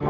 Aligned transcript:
Wir 0.00 0.06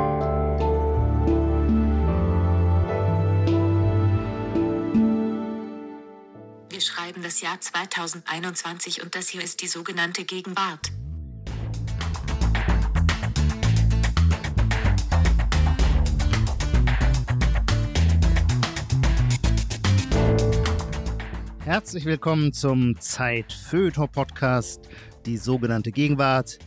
schreiben 6.80 7.22
das 7.22 7.42
Jahr 7.42 7.60
2021 7.60 9.03
und 9.03 9.15
das 9.15 9.29
hier 9.29 9.43
ist 9.43 9.61
die 9.61 9.67
sogenannte 9.67 10.25
Gegenwart. 10.25 10.91
Herzlich 21.61 22.07
willkommen 22.07 22.55
zum 22.55 22.98
Zeit-Feuilleton-Podcast, 22.98 24.89
die 25.27 25.37
sogenannte 25.37 25.93
Gegenwart, 25.93 26.59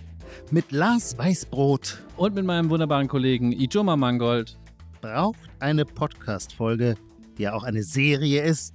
mit 0.51 0.71
Lars 0.71 1.17
Weißbrot. 1.17 2.03
Und 2.15 2.35
mit 2.35 2.45
meinem 2.45 2.69
wunderbaren 2.69 3.07
Kollegen 3.07 3.51
Ijoma 3.51 3.95
Mangold. 3.95 4.57
Braucht 5.01 5.49
eine 5.59 5.85
Podcast-Folge, 5.85 6.95
die 7.37 7.43
ja 7.43 7.53
auch 7.53 7.63
eine 7.63 7.83
Serie 7.83 8.43
ist, 8.43 8.73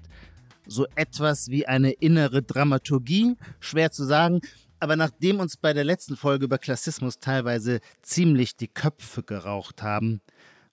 so 0.66 0.86
etwas 0.94 1.48
wie 1.48 1.66
eine 1.66 1.92
innere 1.92 2.42
Dramaturgie? 2.42 3.36
Schwer 3.60 3.90
zu 3.90 4.04
sagen. 4.04 4.40
Aber 4.80 4.96
nachdem 4.96 5.40
uns 5.40 5.56
bei 5.56 5.72
der 5.72 5.84
letzten 5.84 6.16
Folge 6.16 6.44
über 6.46 6.58
Klassismus 6.58 7.18
teilweise 7.18 7.80
ziemlich 8.02 8.56
die 8.56 8.68
Köpfe 8.68 9.22
geraucht 9.22 9.82
haben, 9.82 10.20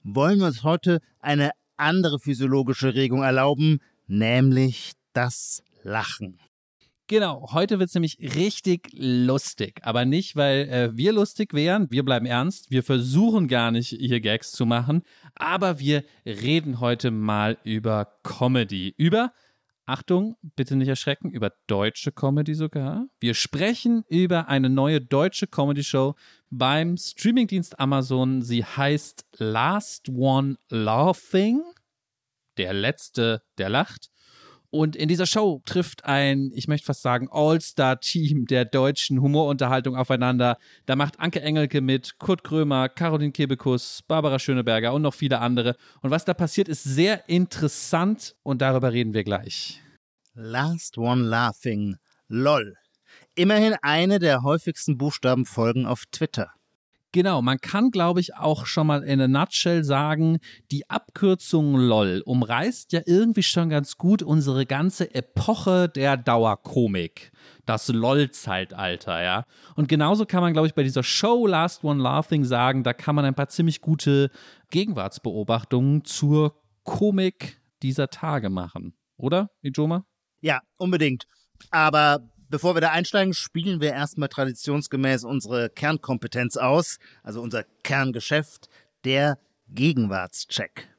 wollen 0.03 0.39
wir 0.39 0.47
uns 0.47 0.63
heute 0.63 0.99
eine 1.19 1.51
andere 1.77 2.19
physiologische 2.19 2.95
Regung 2.95 3.23
erlauben, 3.23 3.79
nämlich 4.07 4.93
das 5.13 5.63
Lachen. 5.83 6.39
Genau, 7.09 7.47
heute 7.53 7.79
wird 7.79 7.89
es 7.89 7.95
nämlich 7.95 8.19
richtig 8.19 8.89
lustig. 8.93 9.79
Aber 9.81 10.05
nicht, 10.05 10.35
weil 10.35 10.69
äh, 10.69 10.95
wir 10.95 11.11
lustig 11.11 11.55
wären. 11.55 11.89
Wir 11.89 12.05
bleiben 12.05 12.27
ernst. 12.27 12.69
Wir 12.69 12.83
versuchen 12.83 13.47
gar 13.47 13.71
nicht, 13.71 13.89
hier 13.89 14.21
Gags 14.21 14.51
zu 14.51 14.67
machen. 14.67 15.01
Aber 15.33 15.79
wir 15.79 16.03
reden 16.23 16.79
heute 16.79 17.09
mal 17.09 17.57
über 17.63 18.19
Comedy. 18.21 18.93
Über, 18.95 19.33
Achtung, 19.87 20.35
bitte 20.55 20.75
nicht 20.75 20.87
erschrecken, 20.87 21.31
über 21.31 21.51
deutsche 21.65 22.11
Comedy 22.11 22.53
sogar. 22.53 23.07
Wir 23.19 23.33
sprechen 23.33 24.03
über 24.07 24.47
eine 24.47 24.69
neue 24.69 25.01
deutsche 25.01 25.47
Comedy-Show 25.47 26.13
beim 26.51 26.95
Streamingdienst 26.95 27.79
Amazon. 27.79 28.43
Sie 28.43 28.63
heißt 28.63 29.25
Last 29.39 30.09
One 30.09 30.57
Laughing. 30.69 31.63
Der 32.57 32.73
letzte, 32.73 33.41
der 33.57 33.69
lacht. 33.69 34.11
Und 34.71 34.95
in 34.95 35.07
dieser 35.07 35.25
Show 35.25 35.61
trifft 35.65 36.05
ein, 36.05 36.51
ich 36.53 36.67
möchte 36.67 36.85
fast 36.85 37.01
sagen, 37.01 37.27
All-Star-Team 37.31 38.45
der 38.45 38.65
deutschen 38.65 39.19
Humorunterhaltung 39.21 39.95
aufeinander. 39.95 40.57
Da 40.85 40.95
macht 40.95 41.19
Anke 41.19 41.41
Engelke 41.41 41.81
mit, 41.81 42.19
Kurt 42.19 42.43
Krömer, 42.43 42.87
Caroline 42.87 43.31
Kebekus, 43.31 44.03
Barbara 44.07 44.37
Schöneberger 44.37 44.93
und 44.93 45.01
noch 45.01 45.15
viele 45.15 45.39
andere. 45.39 45.75
Und 46.01 46.11
was 46.11 46.25
da 46.25 46.35
passiert, 46.35 46.67
ist 46.67 46.83
sehr 46.83 47.27
interessant 47.27 48.35
und 48.43 48.61
darüber 48.61 48.93
reden 48.93 49.13
wir 49.13 49.23
gleich. 49.23 49.81
Last 50.33 50.97
One 50.97 51.23
Laughing. 51.23 51.95
LOL. 52.27 52.75
Immerhin 53.33 53.75
eine 53.81 54.19
der 54.19 54.43
häufigsten 54.43 54.97
Buchstabenfolgen 54.97 55.87
auf 55.87 56.03
Twitter. 56.11 56.51
Genau, 57.11 57.41
man 57.41 57.59
kann, 57.59 57.89
glaube 57.89 58.19
ich, 58.19 58.35
auch 58.35 58.67
schon 58.67 58.85
mal 58.85 59.01
in 59.03 59.19
a 59.19 59.27
nutshell 59.27 59.83
sagen, 59.83 60.37
die 60.71 60.87
Abkürzung 60.91 61.75
LOL 61.75 62.21
umreißt 62.23 62.93
ja 62.93 63.01
irgendwie 63.03 63.41
schon 63.41 63.69
ganz 63.69 63.97
gut 63.97 64.21
unsere 64.21 64.67
ganze 64.67 65.15
Epoche 65.15 65.89
der 65.89 66.17
Dauerkomik. 66.17 67.31
Das 67.65 67.87
LOL-Zeitalter, 67.87 69.23
ja. 69.23 69.45
Und 69.75 69.89
genauso 69.89 70.27
kann 70.27 70.41
man, 70.41 70.53
glaube 70.53 70.67
ich, 70.67 70.75
bei 70.75 70.83
dieser 70.83 71.01
Show 71.01 71.47
Last 71.47 71.83
One 71.83 72.01
Laughing 72.01 72.43
sagen, 72.43 72.83
da 72.83 72.93
kann 72.93 73.15
man 73.15 73.25
ein 73.25 73.33
paar 73.33 73.49
ziemlich 73.49 73.81
gute 73.81 74.29
Gegenwartsbeobachtungen 74.69 76.05
zur 76.05 76.61
Komik 76.83 77.59
dieser 77.81 78.09
Tage 78.09 78.51
machen. 78.51 78.93
Oder, 79.17 79.49
Ijoma? 79.63 80.05
Ja, 80.41 80.61
unbedingt. 80.77 81.25
Aber 81.71 82.29
Bevor 82.51 82.75
wir 82.75 82.81
da 82.81 82.89
einsteigen, 82.89 83.35
spielen 83.35 83.79
wir 83.79 83.93
erstmal 83.93 84.27
traditionsgemäß 84.27 85.23
unsere 85.23 85.69
Kernkompetenz 85.69 86.57
aus, 86.57 86.97
also 87.21 87.41
unser 87.41 87.63
Kerngeschäft, 87.83 88.69
der 89.05 89.37
Gegenwartscheck. 89.67 90.89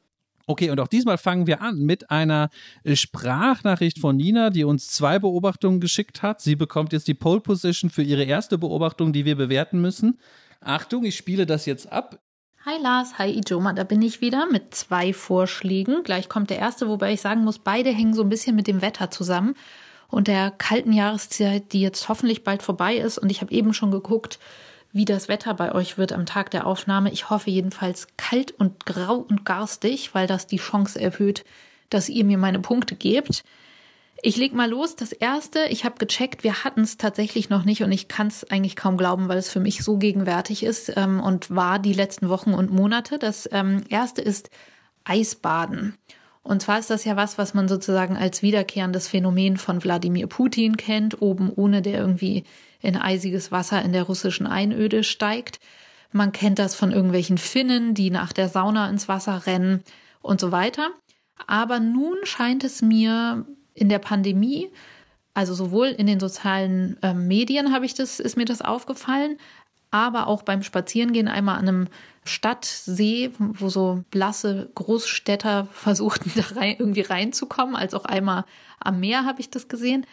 Okay, 0.46 0.70
und 0.70 0.78
auch 0.78 0.86
diesmal 0.86 1.18
fangen 1.18 1.48
wir 1.48 1.60
an 1.60 1.80
mit 1.80 2.08
einer 2.10 2.50
Sprachnachricht 2.84 3.98
von 3.98 4.16
Nina, 4.16 4.50
die 4.50 4.62
uns 4.62 4.90
zwei 4.90 5.18
Beobachtungen 5.18 5.80
geschickt 5.80 6.22
hat. 6.22 6.40
Sie 6.40 6.54
bekommt 6.54 6.92
jetzt 6.92 7.08
die 7.08 7.14
Pole 7.14 7.40
Position 7.40 7.90
für 7.90 8.02
ihre 8.02 8.24
erste 8.24 8.56
Beobachtung, 8.56 9.12
die 9.12 9.24
wir 9.24 9.34
bewerten 9.34 9.80
müssen. 9.80 10.20
Achtung, 10.60 11.04
ich 11.04 11.16
spiele 11.16 11.46
das 11.46 11.66
jetzt 11.66 11.90
ab. 11.90 12.20
Hi 12.64 12.80
Lars, 12.80 13.18
hi 13.18 13.40
Ijoma, 13.40 13.72
da 13.72 13.82
bin 13.82 14.02
ich 14.02 14.20
wieder 14.20 14.46
mit 14.46 14.72
zwei 14.74 15.12
Vorschlägen. 15.12 16.04
Gleich 16.04 16.28
kommt 16.28 16.50
der 16.50 16.58
erste, 16.58 16.88
wobei 16.88 17.14
ich 17.14 17.20
sagen 17.20 17.42
muss, 17.42 17.58
beide 17.58 17.90
hängen 17.90 18.14
so 18.14 18.22
ein 18.22 18.28
bisschen 18.28 18.54
mit 18.54 18.68
dem 18.68 18.82
Wetter 18.82 19.10
zusammen 19.10 19.56
und 20.10 20.28
der 20.28 20.50
kalten 20.50 20.92
Jahreszeit, 20.92 21.72
die 21.72 21.80
jetzt 21.80 22.08
hoffentlich 22.08 22.44
bald 22.44 22.62
vorbei 22.62 22.96
ist. 22.96 23.18
Und 23.18 23.30
ich 23.30 23.40
habe 23.40 23.52
eben 23.52 23.72
schon 23.72 23.90
geguckt, 23.90 24.38
wie 24.92 25.04
das 25.04 25.28
Wetter 25.28 25.54
bei 25.54 25.72
euch 25.72 25.98
wird 25.98 26.12
am 26.12 26.26
Tag 26.26 26.50
der 26.50 26.66
Aufnahme. 26.66 27.12
Ich 27.12 27.30
hoffe 27.30 27.50
jedenfalls 27.50 28.08
kalt 28.16 28.50
und 28.50 28.84
grau 28.86 29.16
und 29.16 29.44
garstig, 29.44 30.14
weil 30.14 30.26
das 30.26 30.46
die 30.46 30.56
Chance 30.56 31.00
erhöht, 31.00 31.44
dass 31.90 32.08
ihr 32.08 32.24
mir 32.24 32.38
meine 32.38 32.58
Punkte 32.58 32.96
gebt. 32.96 33.44
Ich 34.22 34.36
leg 34.36 34.52
mal 34.52 34.68
los. 34.68 34.96
Das 34.96 35.12
erste, 35.12 35.64
ich 35.70 35.84
habe 35.84 35.94
gecheckt, 35.98 36.44
wir 36.44 36.64
hatten 36.64 36.82
es 36.82 36.98
tatsächlich 36.98 37.48
noch 37.48 37.64
nicht 37.64 37.82
und 37.82 37.92
ich 37.92 38.08
kann 38.08 38.26
es 38.26 38.44
eigentlich 38.50 38.76
kaum 38.76 38.96
glauben, 38.96 39.28
weil 39.28 39.38
es 39.38 39.48
für 39.48 39.60
mich 39.60 39.82
so 39.82 39.96
gegenwärtig 39.96 40.62
ist 40.62 40.92
ähm, 40.96 41.20
und 41.20 41.54
war 41.54 41.78
die 41.78 41.94
letzten 41.94 42.28
Wochen 42.28 42.52
und 42.52 42.70
Monate. 42.70 43.18
Das 43.18 43.48
ähm, 43.52 43.84
erste 43.88 44.20
ist 44.20 44.50
Eisbaden. 45.04 45.96
Und 46.42 46.62
zwar 46.62 46.78
ist 46.78 46.90
das 46.90 47.04
ja 47.04 47.16
was, 47.16 47.38
was 47.38 47.54
man 47.54 47.68
sozusagen 47.68 48.16
als 48.16 48.42
wiederkehrendes 48.42 49.08
Phänomen 49.08 49.56
von 49.56 49.82
Wladimir 49.82 50.26
Putin 50.26 50.76
kennt, 50.76 51.20
oben 51.20 51.50
ohne 51.54 51.82
der 51.82 51.98
irgendwie 51.98 52.44
in 52.80 52.96
eisiges 52.96 53.52
Wasser 53.52 53.82
in 53.82 53.92
der 53.92 54.04
russischen 54.04 54.46
Einöde 54.46 55.04
steigt. 55.04 55.60
Man 56.12 56.32
kennt 56.32 56.58
das 56.58 56.74
von 56.74 56.92
irgendwelchen 56.92 57.38
Finnen, 57.38 57.94
die 57.94 58.10
nach 58.10 58.32
der 58.32 58.48
Sauna 58.48 58.88
ins 58.88 59.06
Wasser 59.06 59.46
rennen 59.46 59.84
und 60.22 60.40
so 60.40 60.50
weiter. 60.50 60.90
Aber 61.46 61.78
nun 61.78 62.16
scheint 62.24 62.64
es 62.64 62.82
mir 62.82 63.46
in 63.74 63.88
der 63.88 63.98
Pandemie, 63.98 64.70
also 65.32 65.54
sowohl 65.54 65.88
in 65.88 66.06
den 66.06 66.18
sozialen 66.20 66.96
äh, 67.02 67.14
Medien 67.14 67.72
habe 67.72 67.86
ich 67.86 67.94
das, 67.94 68.18
ist 68.18 68.36
mir 68.36 68.44
das 68.44 68.62
aufgefallen, 68.62 69.38
aber 69.90 70.26
auch 70.26 70.42
beim 70.42 70.62
Spazierengehen 70.62 71.28
einmal 71.28 71.58
an 71.58 71.68
einem 71.68 71.88
Stadtsee, 72.24 73.32
wo 73.38 73.68
so 73.68 74.04
blasse 74.10 74.70
Großstädter 74.74 75.68
versuchten, 75.72 76.32
da 76.36 76.58
rein, 76.58 76.76
irgendwie 76.78 77.00
reinzukommen, 77.00 77.76
als 77.76 77.94
auch 77.94 78.04
einmal 78.04 78.44
am 78.78 79.00
Meer 79.00 79.24
habe 79.24 79.40
ich 79.40 79.50
das 79.50 79.68
gesehen, 79.68 80.06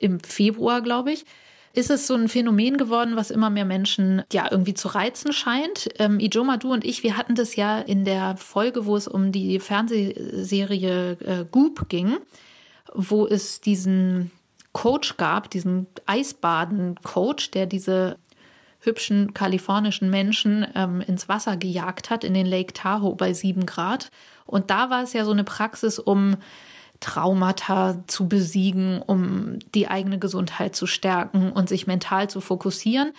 im 0.00 0.20
Februar, 0.20 0.80
glaube 0.80 1.12
ich 1.12 1.24
ist 1.78 1.90
es 1.90 2.06
so 2.06 2.14
ein 2.14 2.28
Phänomen 2.28 2.76
geworden, 2.76 3.14
was 3.14 3.30
immer 3.30 3.50
mehr 3.50 3.64
Menschen 3.64 4.22
ja 4.32 4.48
irgendwie 4.50 4.74
zu 4.74 4.88
reizen 4.88 5.32
scheint. 5.32 5.88
Ähm, 5.98 6.18
Ijoma, 6.18 6.56
du 6.56 6.72
und 6.72 6.84
ich, 6.84 7.02
wir 7.02 7.16
hatten 7.16 7.34
das 7.34 7.56
ja 7.56 7.78
in 7.78 8.04
der 8.04 8.36
Folge, 8.36 8.86
wo 8.86 8.96
es 8.96 9.06
um 9.06 9.32
die 9.32 9.60
Fernsehserie 9.60 11.12
äh, 11.20 11.44
Goop 11.50 11.88
ging, 11.88 12.16
wo 12.94 13.26
es 13.26 13.60
diesen 13.60 14.30
Coach 14.72 15.16
gab, 15.16 15.50
diesen 15.50 15.86
Eisbaden-Coach, 16.06 17.52
der 17.52 17.66
diese 17.66 18.16
hübschen 18.80 19.34
kalifornischen 19.34 20.10
Menschen 20.10 20.66
ähm, 20.74 21.00
ins 21.00 21.28
Wasser 21.28 21.56
gejagt 21.56 22.10
hat, 22.10 22.24
in 22.24 22.34
den 22.34 22.46
Lake 22.46 22.72
Tahoe 22.72 23.16
bei 23.16 23.32
sieben 23.32 23.66
Grad. 23.66 24.10
Und 24.46 24.70
da 24.70 24.90
war 24.90 25.02
es 25.02 25.12
ja 25.12 25.24
so 25.24 25.32
eine 25.32 25.44
Praxis, 25.44 25.98
um 25.98 26.36
Traumata 27.00 28.02
zu 28.06 28.28
besiegen, 28.28 29.00
um 29.02 29.58
die 29.74 29.88
eigene 29.88 30.18
Gesundheit 30.18 30.74
zu 30.74 30.86
stärken 30.86 31.52
und 31.52 31.68
sich 31.68 31.86
mental 31.86 32.28
zu 32.28 32.40
fokussieren. 32.40 33.12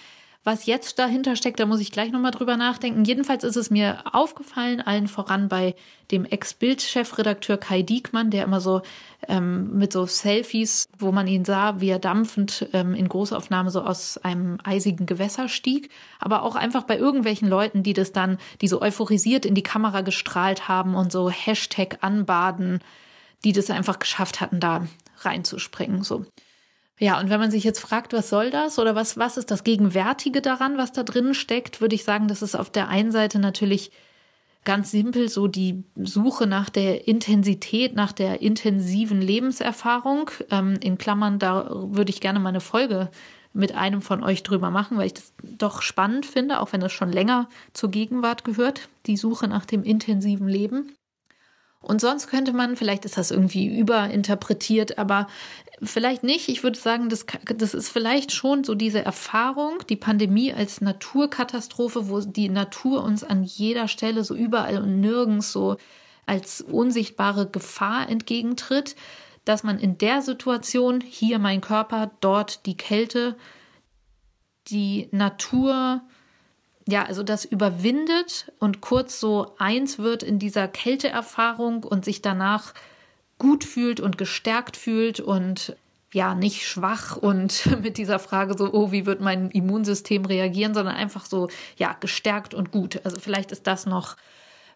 Was 0.52 0.66
jetzt 0.66 0.98
dahinter 0.98 1.36
steckt, 1.36 1.60
da 1.60 1.68
muss 1.68 1.80
ich 1.80 1.92
gleich 1.92 2.12
nochmal 2.12 2.32
drüber 2.32 2.58
nachdenken. 2.58 3.06
Jedenfalls 3.06 3.44
ist 3.44 3.56
es 3.56 3.70
mir 3.70 4.02
aufgefallen, 4.14 4.82
allen 4.82 5.08
voran 5.08 5.48
bei 5.48 5.76
dem 6.10 6.26
Ex-Bild-Chefredakteur 6.26 7.58
Kai 7.58 7.84
Diekmann, 7.84 8.32
der 8.32 8.46
immer 8.46 8.60
so 8.60 8.82
ähm, 9.28 9.78
mit 9.78 9.94
so 9.94 10.08
Selfies, 10.08 10.90
wo 10.98 11.12
man 11.12 11.28
ihn 11.28 11.46
sah, 11.46 11.80
wie 11.82 11.90
er 11.90 12.00
dampfend 12.00 12.68
ähm, 12.74 12.96
in 12.96 13.08
Großaufnahme 13.08 13.70
so 13.70 13.84
aus 13.84 14.18
einem 14.18 14.58
eisigen 14.64 15.06
Gewässer 15.06 15.50
stieg. 15.50 15.92
Aber 16.20 16.42
auch 16.42 16.56
einfach 16.56 16.82
bei 16.82 16.98
irgendwelchen 16.98 17.48
Leuten, 17.48 17.84
die 17.84 17.94
das 17.94 18.12
dann, 18.12 18.40
die 18.62 18.68
so 18.68 18.82
euphorisiert 18.82 19.46
in 19.46 19.54
die 19.54 19.62
Kamera 19.62 20.02
gestrahlt 20.02 20.68
haben 20.68 20.96
und 20.96 21.12
so 21.12 21.30
Hashtag 21.30 22.00
anbaden, 22.02 22.80
die 23.44 23.52
das 23.52 23.70
einfach 23.70 24.00
geschafft 24.00 24.42
hatten, 24.42 24.60
da 24.60 24.88
reinzuspringen. 25.20 26.02
So. 26.02 26.26
Ja, 27.02 27.18
und 27.20 27.30
wenn 27.30 27.40
man 27.40 27.50
sich 27.50 27.64
jetzt 27.64 27.80
fragt, 27.80 28.12
was 28.12 28.30
soll 28.30 28.52
das 28.52 28.78
oder 28.78 28.94
was, 28.94 29.18
was 29.18 29.38
ist 29.38 29.52
das 29.52 29.64
Gegenwärtige 29.64 30.42
daran, 30.42 30.78
was 30.78 30.92
da 30.92 31.04
drin 31.04 31.34
steckt, 31.34 31.80
würde 31.80 31.96
ich 31.96 32.04
sagen, 32.04 32.28
das 32.28 32.42
ist 32.42 32.56
auf 32.56 32.70
der 32.70 32.90
einen 32.90 33.12
Seite 33.12 33.40
natürlich 33.40 33.92
ganz 34.66 34.92
simpel 34.92 35.30
so 35.30 35.48
die 35.48 35.86
Suche 35.96 36.46
nach 36.46 36.70
der 36.70 37.08
Intensität, 37.08 37.96
nach 37.96 38.12
der 38.12 38.42
intensiven 38.42 39.22
Lebenserfahrung. 39.22 40.30
Ähm, 40.52 40.78
in 40.82 40.98
Klammern, 40.98 41.40
da 41.40 41.70
würde 41.72 42.10
ich 42.10 42.20
gerne 42.20 42.40
mal 42.40 42.50
eine 42.50 42.60
Folge 42.60 43.10
mit 43.54 43.74
einem 43.74 44.02
von 44.02 44.22
euch 44.22 44.44
drüber 44.44 44.70
machen, 44.70 44.98
weil 44.98 45.08
ich 45.08 45.14
das 45.14 45.34
doch 45.42 45.82
spannend 45.82 46.26
finde, 46.26 46.60
auch 46.60 46.74
wenn 46.74 46.82
es 46.82 46.92
schon 46.92 47.12
länger 47.12 47.48
zur 47.74 47.90
Gegenwart 47.92 48.44
gehört, 48.44 48.90
die 49.06 49.18
Suche 49.18 49.48
nach 49.48 49.66
dem 49.66 49.84
intensiven 49.84 50.50
Leben. 50.50 50.94
Und 51.82 52.02
sonst 52.02 52.28
könnte 52.28 52.52
man, 52.52 52.76
vielleicht 52.76 53.06
ist 53.06 53.18
das 53.18 53.32
irgendwie 53.32 53.78
überinterpretiert, 53.80 54.98
aber 54.98 55.28
vielleicht 55.82 56.24
nicht. 56.24 56.50
Ich 56.50 56.62
würde 56.62 56.78
sagen, 56.78 57.08
das, 57.08 57.26
das 57.56 57.74
ist 57.74 57.90
vielleicht 57.90 58.34
schon 58.34 58.66
so 58.66 58.76
diese 58.76 59.04
Erfahrung, 59.04 59.78
die 59.88 59.96
Pandemie 59.96 60.54
als 60.54 60.82
Naturkatastrophe, 60.82 62.10
wo 62.10 62.20
die 62.20 62.50
Natur 62.50 63.04
uns 63.04 63.24
an 63.24 63.44
jeder 63.44 63.88
Stelle 63.88 64.26
so 64.26 64.36
überall 64.36 64.82
und 64.82 65.00
nirgends 65.00 65.54
so 65.54 65.78
als 66.26 66.62
unsichtbare 66.62 67.50
Gefahr 67.50 68.10
entgegentritt, 68.10 68.96
dass 69.46 69.64
man 69.64 69.80
in 69.80 69.98
der 69.98 70.22
Situation, 70.22 71.02
hier 71.02 71.40
mein 71.40 71.62
Körper, 71.62 72.12
dort 72.20 72.66
die 72.66 72.78
Kälte, 72.78 73.36
die 74.68 75.08
Natur, 75.12 76.02
ja, 76.90 77.04
also 77.04 77.24
das 77.24 77.46
überwindet 77.46 78.52
und 78.60 78.82
kurz 78.82 79.20
so 79.20 79.54
eins 79.58 80.00
wird 80.00 80.24
in 80.24 80.40
dieser 80.40 80.68
Kälteerfahrung 80.68 81.84
und 81.84 82.06
sich 82.06 82.22
danach 82.22 82.74
gut 83.38 83.64
fühlt 83.64 84.00
und 84.00 84.18
gestärkt 84.18 84.76
fühlt 84.78 85.20
und 85.20 85.76
ja, 86.12 86.34
nicht 86.34 86.68
schwach 86.68 87.18
und 87.18 87.66
mit 87.82 87.98
dieser 87.98 88.20
Frage 88.20 88.58
so, 88.58 88.74
oh, 88.74 88.92
wie 88.92 89.06
wird 89.06 89.22
mein 89.22 89.52
Immunsystem 89.52 90.26
reagieren, 90.26 90.74
sondern 90.74 90.96
einfach 90.96 91.26
so, 91.26 91.50
ja, 91.78 91.96
gestärkt 92.00 92.54
und 92.54 92.72
gut. 92.72 93.00
Also 93.04 93.20
vielleicht 93.20 93.52
ist 93.52 93.68
das 93.68 93.86
noch 93.86 94.16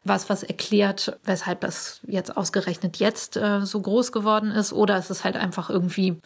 was, 0.04 0.30
was 0.30 0.44
erklärt, 0.44 1.18
weshalb 1.24 1.62
das 1.62 2.02
jetzt 2.04 2.36
ausgerechnet 2.36 2.98
jetzt 2.98 3.38
äh, 3.38 3.66
so 3.66 3.82
groß 3.82 4.12
geworden 4.12 4.52
ist. 4.52 4.74
Oder 4.74 4.98
ist 4.98 5.10
es 5.10 5.24
halt 5.24 5.38
einfach 5.38 5.70
irgendwie 5.70 6.22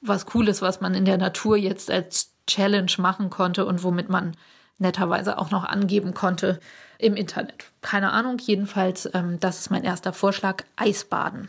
was 0.00 0.26
Cooles, 0.26 0.62
was 0.62 0.80
man 0.80 0.94
in 0.94 1.04
der 1.04 1.18
Natur 1.18 1.56
jetzt 1.56 1.90
als 1.90 2.34
Challenge 2.46 2.92
machen 2.98 3.30
konnte 3.30 3.64
und 3.64 3.82
womit 3.82 4.08
man 4.08 4.36
netterweise 4.78 5.38
auch 5.38 5.50
noch 5.50 5.64
angeben 5.64 6.14
konnte 6.14 6.60
im 6.98 7.14
Internet. 7.14 7.64
Keine 7.80 8.12
Ahnung, 8.12 8.38
jedenfalls, 8.38 9.08
ähm, 9.14 9.38
das 9.40 9.60
ist 9.60 9.70
mein 9.70 9.84
erster 9.84 10.12
Vorschlag, 10.12 10.64
Eisbaden. 10.76 11.48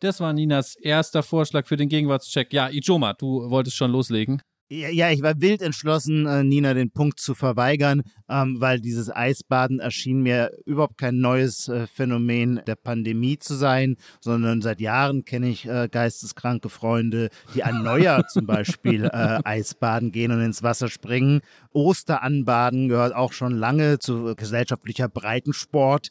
Das 0.00 0.20
war 0.20 0.32
Ninas 0.32 0.74
erster 0.74 1.22
Vorschlag 1.22 1.66
für 1.66 1.76
den 1.76 1.88
Gegenwartscheck. 1.88 2.52
Ja, 2.52 2.68
Ijoma, 2.68 3.12
du 3.12 3.50
wolltest 3.50 3.76
schon 3.76 3.92
loslegen. 3.92 4.42
Ja, 4.74 5.10
ich 5.10 5.20
war 5.20 5.38
wild 5.38 5.60
entschlossen, 5.60 6.24
äh, 6.24 6.42
Nina 6.42 6.72
den 6.72 6.90
Punkt 6.90 7.20
zu 7.20 7.34
verweigern, 7.34 8.04
ähm, 8.30 8.58
weil 8.58 8.80
dieses 8.80 9.14
Eisbaden 9.14 9.80
erschien 9.80 10.22
mir 10.22 10.50
überhaupt 10.64 10.96
kein 10.96 11.18
neues 11.18 11.68
äh, 11.68 11.86
Phänomen 11.86 12.62
der 12.66 12.76
Pandemie 12.76 13.38
zu 13.38 13.54
sein, 13.54 13.98
sondern 14.22 14.62
seit 14.62 14.80
Jahren 14.80 15.26
kenne 15.26 15.50
ich 15.50 15.68
äh, 15.68 15.88
geisteskranke 15.92 16.70
Freunde, 16.70 17.28
die 17.54 17.64
an 17.64 17.82
Neujahr 17.82 18.26
zum 18.28 18.46
Beispiel 18.46 19.10
Eisbaden 19.12 20.10
gehen 20.10 20.32
und 20.32 20.40
ins 20.40 20.62
Wasser 20.62 20.88
springen. 20.88 21.42
Osteranbaden 21.72 22.88
gehört 22.88 23.14
auch 23.14 23.34
schon 23.34 23.52
lange 23.52 23.98
zu 23.98 24.34
gesellschaftlicher 24.34 25.08
Breitensport 25.08 26.08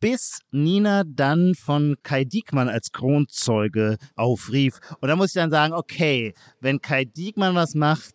bis 0.00 0.40
Nina 0.50 1.04
dann 1.04 1.54
von 1.54 1.96
Kai 2.02 2.24
Diekmann 2.24 2.68
als 2.68 2.92
Kronzeuge 2.92 3.96
aufrief. 4.16 4.80
Und 5.00 5.08
da 5.08 5.16
muss 5.16 5.28
ich 5.28 5.34
dann 5.34 5.50
sagen, 5.50 5.74
okay, 5.74 6.34
wenn 6.60 6.80
Kai 6.80 7.04
Diekmann 7.04 7.54
was 7.54 7.74
macht, 7.74 8.14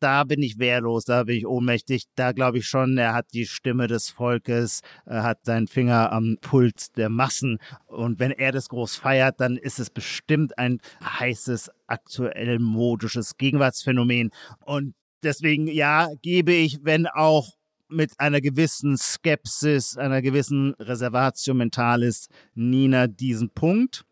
da 0.00 0.24
bin 0.24 0.42
ich 0.42 0.58
wehrlos, 0.58 1.04
da 1.04 1.24
bin 1.24 1.36
ich 1.36 1.46
ohnmächtig. 1.46 2.04
Da 2.14 2.32
glaube 2.32 2.58
ich 2.58 2.66
schon, 2.66 2.96
er 2.98 3.14
hat 3.14 3.32
die 3.32 3.46
Stimme 3.46 3.88
des 3.88 4.10
Volkes, 4.10 4.80
er 5.06 5.22
hat 5.22 5.44
seinen 5.44 5.66
Finger 5.66 6.12
am 6.12 6.36
Puls 6.40 6.92
der 6.92 7.08
Massen. 7.08 7.58
Und 7.86 8.18
wenn 8.20 8.30
er 8.30 8.52
das 8.52 8.68
groß 8.68 8.96
feiert, 8.96 9.40
dann 9.40 9.56
ist 9.56 9.78
es 9.78 9.90
bestimmt 9.90 10.56
ein 10.58 10.80
heißes, 11.02 11.70
aktuell 11.86 12.58
modisches 12.58 13.36
Gegenwartsphänomen. 13.36 14.30
Und 14.64 14.94
deswegen, 15.22 15.66
ja, 15.66 16.08
gebe 16.22 16.52
ich, 16.52 16.84
wenn 16.84 17.06
auch 17.06 17.57
mit 17.88 18.18
einer 18.18 18.40
gewissen 18.40 18.96
Skepsis, 18.96 19.96
einer 19.96 20.22
gewissen 20.22 20.74
Reservatio 20.74 21.54
Mentalis 21.54 22.28
Nina 22.54 23.06
diesen 23.06 23.50
Punkt 23.50 24.04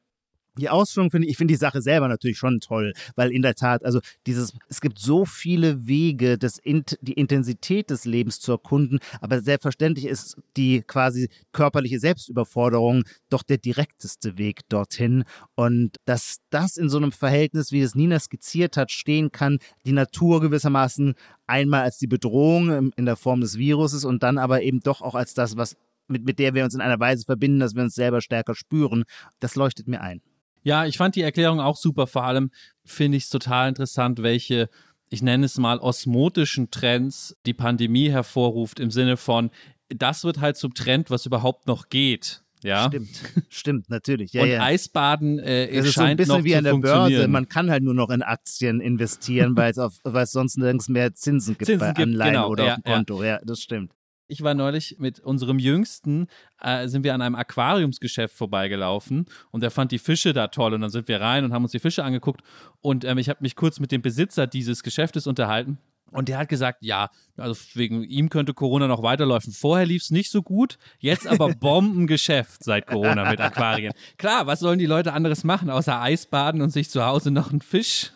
die 0.59 0.69
Ausführung 0.69 1.11
finde 1.11 1.27
ich, 1.27 1.33
ich 1.33 1.37
finde 1.37 1.53
die 1.53 1.59
Sache 1.59 1.83
selber 1.83 2.09
natürlich 2.09 2.39
schon 2.39 2.61
toll, 2.61 2.93
weil 3.15 3.31
in 3.31 3.43
der 3.43 3.55
Tat, 3.55 3.85
also 3.85 4.01
dieses, 4.27 4.55
es 4.69 4.81
gibt 4.81 4.99
so 4.99 5.25
viele 5.25 5.87
Wege, 5.87 6.39
das, 6.39 6.61
die 6.65 7.13
Intensität 7.13 7.91
des 7.91 8.05
Lebens 8.05 8.41
zu 8.41 8.53
erkunden, 8.53 8.99
aber 9.21 9.41
selbstverständlich 9.41 10.07
ist 10.07 10.37
die 10.57 10.83
quasi 10.83 11.29
körperliche 11.53 12.01
Selbstüberforderung 12.01 13.05
doch 13.29 13.43
der 13.43 13.59
direkteste 13.59 14.39
Weg 14.39 14.69
dorthin 14.69 15.25
und 15.55 15.97
dass 16.05 16.39
das 16.51 16.77
in 16.77 16.89
so 16.89 16.97
einem 16.97 17.13
Verhältnis, 17.13 17.73
wie 17.73 17.81
es 17.81 17.95
Nina 17.95 18.19
skizziert 18.19 18.77
hat, 18.77 18.91
stehen 18.91 19.33
kann, 19.33 19.59
die 19.85 19.93
Natur 19.93 20.41
gewissermaßen 20.41 21.15
einmal 21.47 21.83
als 21.83 21.99
die 21.99 22.07
Bedrohung 22.07 22.93
in 22.97 23.07
der 23.07 23.17
Form 23.17 23.41
des 23.41 23.59
Viruses 23.59 24.05
und 24.05 24.23
dann 24.23 24.39
aber 24.39 24.63
eben 24.63 24.81
doch 24.81 25.01
auch 25.01 25.15
als 25.15 25.35
das, 25.35 25.57
was 25.57 25.77
mit, 26.09 26.25
mit 26.25 26.39
der 26.39 26.55
wir 26.55 26.65
uns 26.65 26.75
in 26.75 26.81
einer 26.81 27.01
Weise 27.01 27.25
verbinden, 27.25 27.61
dass 27.61 27.75
wir 27.75 27.83
uns 27.83 27.95
selber 27.95 28.21
stärker 28.21 28.55
spüren, 28.55 29.05
das 29.41 29.57
leuchtet 29.57 29.89
mir 29.89 30.01
ein. 30.01 30.21
Ja, 30.67 30.85
ich 30.85 30.97
fand 30.97 31.15
die 31.15 31.23
Erklärung 31.23 31.61
auch 31.61 31.77
super. 31.77 32.09
Vor 32.09 32.25
allem 32.25 32.51
finde 32.85 33.17
ich 33.17 33.25
es 33.25 33.31
total 33.31 33.69
interessant, 33.69 34.25
welche, 34.25 34.69
ich 35.11 35.23
nenne 35.23 35.47
es 35.47 35.59
mal, 35.59 35.79
osmotischen 35.79 36.73
Trends 36.73 37.37
die 37.47 37.55
Pandemie 37.55 38.11
hervorruft, 38.11 38.81
im 38.81 38.91
Sinne 38.91 39.17
von, 39.17 39.51
das 39.89 40.25
wird 40.25 40.41
halt 40.41 40.57
zum 40.57 40.75
Trend, 40.75 41.09
was 41.09 41.25
überhaupt 41.25 41.69
noch 41.69 41.89
geht. 41.89 42.43
Ja. 42.65 42.89
Stimmt, 42.89 43.11
stimmt, 43.49 43.91
natürlich. 43.91 44.33
Ja, 44.33 44.43
und 44.43 44.49
ja. 44.49 44.63
Eisbaden 44.63 45.39
äh, 45.39 45.73
das 45.73 45.87
ist 45.87 45.95
so 45.95 46.01
ein 46.01 46.17
bisschen 46.17 46.43
wie 46.43 46.57
an 46.57 46.65
der 46.65 46.75
Börse. 46.75 47.29
Man 47.29 47.49
kann 47.49 47.71
halt 47.71 47.85
nur 47.85 47.95
noch 47.95 48.11
in 48.11 48.23
Aktien 48.23 48.81
investieren, 48.81 49.57
weil 49.57 49.71
es, 49.71 49.79
auf, 49.79 49.95
weil 50.03 50.25
es 50.25 50.33
sonst 50.33 50.59
nirgends 50.59 50.89
mehr 50.89 51.15
Zinsen 51.15 51.57
gibt 51.57 51.67
Zinsen 51.67 51.79
bei 51.79 51.93
gibt, 51.93 52.09
Anleihen 52.09 52.33
genau. 52.33 52.49
oder 52.49 52.65
ja, 52.65 52.75
auf 52.75 52.83
dem 52.83 52.93
Konto. 52.93 53.23
Ja. 53.23 53.29
ja, 53.29 53.41
das 53.45 53.61
stimmt. 53.61 53.93
Ich 54.29 54.43
war 54.43 54.55
neulich 54.55 54.97
mit 54.99 55.21
unserem 55.21 55.59
Jüngsten, 55.59 56.27
äh, 56.61 56.89
sind 56.89 57.05
wir 57.05 57.15
an 57.15 57.23
einem 57.23 57.37
Aquariumsgeschäft 57.37 58.35
vorbeigelaufen 58.35 59.27
und 59.53 59.63
er 59.63 59.71
fand 59.71 59.93
die 59.93 59.99
Fische 59.99 60.33
da 60.33 60.49
toll 60.49 60.75
und 60.75 60.81
dann 60.81 60.91
sind 60.91 61.07
wir 61.07 61.21
rein 61.21 61.45
und 61.45 61.53
haben 61.53 61.63
uns 61.63 61.73
die 61.73 61.79
Fische 61.79 62.03
angeguckt 62.03 62.43
und 62.81 63.05
ähm, 63.05 63.19
ich 63.19 63.29
habe 63.29 63.39
mich 63.43 63.55
kurz 63.55 63.79
mit 63.79 63.93
dem 63.93 64.03
Besitzer 64.03 64.47
dieses 64.47 64.83
Geschäftes 64.83 65.29
unterhalten 65.29 65.79
und 66.11 66.29
der 66.29 66.39
hat 66.39 66.49
gesagt, 66.49 66.79
ja, 66.83 67.11
also 67.37 67.57
wegen 67.75 68.03
ihm 68.05 68.29
könnte 68.29 68.55
Corona 68.55 68.87
noch 68.87 69.03
weiterlaufen. 69.03 69.53
Vorher 69.53 69.87
lief 69.87 70.03
es 70.03 70.11
nicht 70.11 70.31
so 70.31 70.43
gut, 70.43 70.79
jetzt 70.99 71.27
aber 71.27 71.49
Bombengeschäft 71.61 72.65
seit 72.65 72.87
Corona 72.87 73.29
mit 73.31 73.41
Aquarien. 73.41 73.93
Klar, 74.17 74.47
was 74.47 74.61
sollen 74.61 74.79
die 74.79 74.87
Leute 74.87 75.13
anderes 75.13 75.45
machen, 75.45 75.69
außer 75.71 76.01
Eisbaden 76.01 76.63
und 76.63 76.71
sich 76.71 76.91
zu 76.91 77.05
Hause 77.05 77.31
noch 77.31 77.51
einen 77.51 77.61
Fisch 77.61 78.13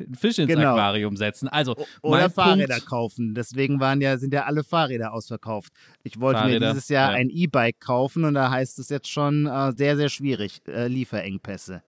einen 0.00 0.14
Fisch 0.14 0.38
ins 0.38 0.48
Genau. 0.48 0.72
Aquarium 0.72 1.16
setzen. 1.16 1.48
Also, 1.48 1.76
Oder 2.02 2.30
Fahrräder 2.30 2.76
Punkt, 2.76 2.86
kaufen. 2.86 3.34
Deswegen 3.34 3.80
waren 3.80 4.00
ja, 4.00 4.18
sind 4.18 4.32
ja 4.32 4.44
alle 4.44 4.64
Fahrräder 4.64 5.12
ausverkauft. 5.12 5.72
Ich 6.02 6.20
wollte 6.20 6.40
mir 6.40 6.46
Fahrräder, 6.46 6.72
dieses 6.72 6.88
Jahr 6.88 7.12
ja. 7.12 7.16
ein 7.16 7.30
E-Bike 7.30 7.80
kaufen 7.80 8.24
und 8.24 8.34
da 8.34 8.50
heißt 8.50 8.78
es 8.78 8.88
jetzt 8.88 9.08
schon 9.08 9.46
äh, 9.46 9.72
sehr, 9.76 9.96
sehr 9.96 10.08
schwierig. 10.08 10.60
Äh, 10.66 10.88
Lieferengpässe. 10.88 11.82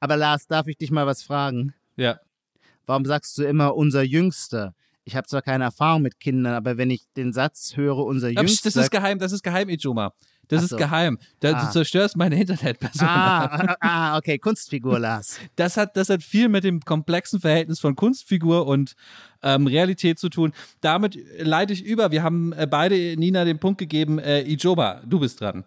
Aber 0.00 0.16
Lars, 0.16 0.46
darf 0.46 0.66
ich 0.66 0.76
dich 0.76 0.90
mal 0.90 1.06
was 1.06 1.22
fragen? 1.22 1.74
Ja. 1.96 2.20
Warum 2.86 3.04
sagst 3.04 3.38
du 3.38 3.44
immer 3.44 3.74
unser 3.74 4.02
Jüngster? 4.02 4.74
Ich 5.04 5.16
habe 5.16 5.26
zwar 5.26 5.42
keine 5.42 5.64
Erfahrung 5.64 6.02
mit 6.02 6.20
Kindern, 6.20 6.54
aber 6.54 6.76
wenn 6.76 6.90
ich 6.90 7.06
den 7.16 7.32
Satz 7.32 7.76
höre, 7.76 7.98
unser 7.98 8.28
Jüngster. 8.28 8.68
das 8.68 8.76
ist 8.76 8.90
geheim, 8.90 9.18
das 9.18 9.32
ist 9.32 9.42
geheim, 9.42 9.68
Ijoma. 9.68 10.12
Das 10.52 10.60
Ach 10.60 10.64
ist 10.64 10.70
so. 10.70 10.76
geheim. 10.76 11.18
Da, 11.40 11.52
Ah. 11.54 11.64
Du 11.64 11.72
zerstörst 11.72 12.16
meine 12.16 12.38
Internetperson. 12.38 13.08
ah, 13.08 13.76
ah, 13.80 14.16
okay, 14.18 14.38
Kunstfigur, 14.38 14.98
Lars. 14.98 15.38
Das 15.56 15.76
hat, 15.76 15.96
das 15.96 16.10
hat 16.10 16.22
viel 16.22 16.48
mit 16.48 16.62
dem 16.64 16.80
komplexen 16.80 17.40
Verhältnis 17.40 17.80
von 17.80 17.96
Kunstfigur 17.96 18.66
und 18.66 18.92
ähm, 19.42 19.66
Realität 19.66 20.18
zu 20.18 20.28
tun. 20.28 20.52
Damit 20.82 21.18
leite 21.38 21.72
ich 21.72 21.82
über. 21.84 22.10
Wir 22.10 22.22
haben 22.22 22.52
äh, 22.52 22.66
beide 22.70 22.94
Nina 23.16 23.44
den 23.44 23.58
Punkt 23.58 23.78
gegeben. 23.78 24.18
Äh, 24.18 24.42
Ijoba, 24.42 25.00
du 25.06 25.20
bist 25.20 25.40
dran. 25.40 25.64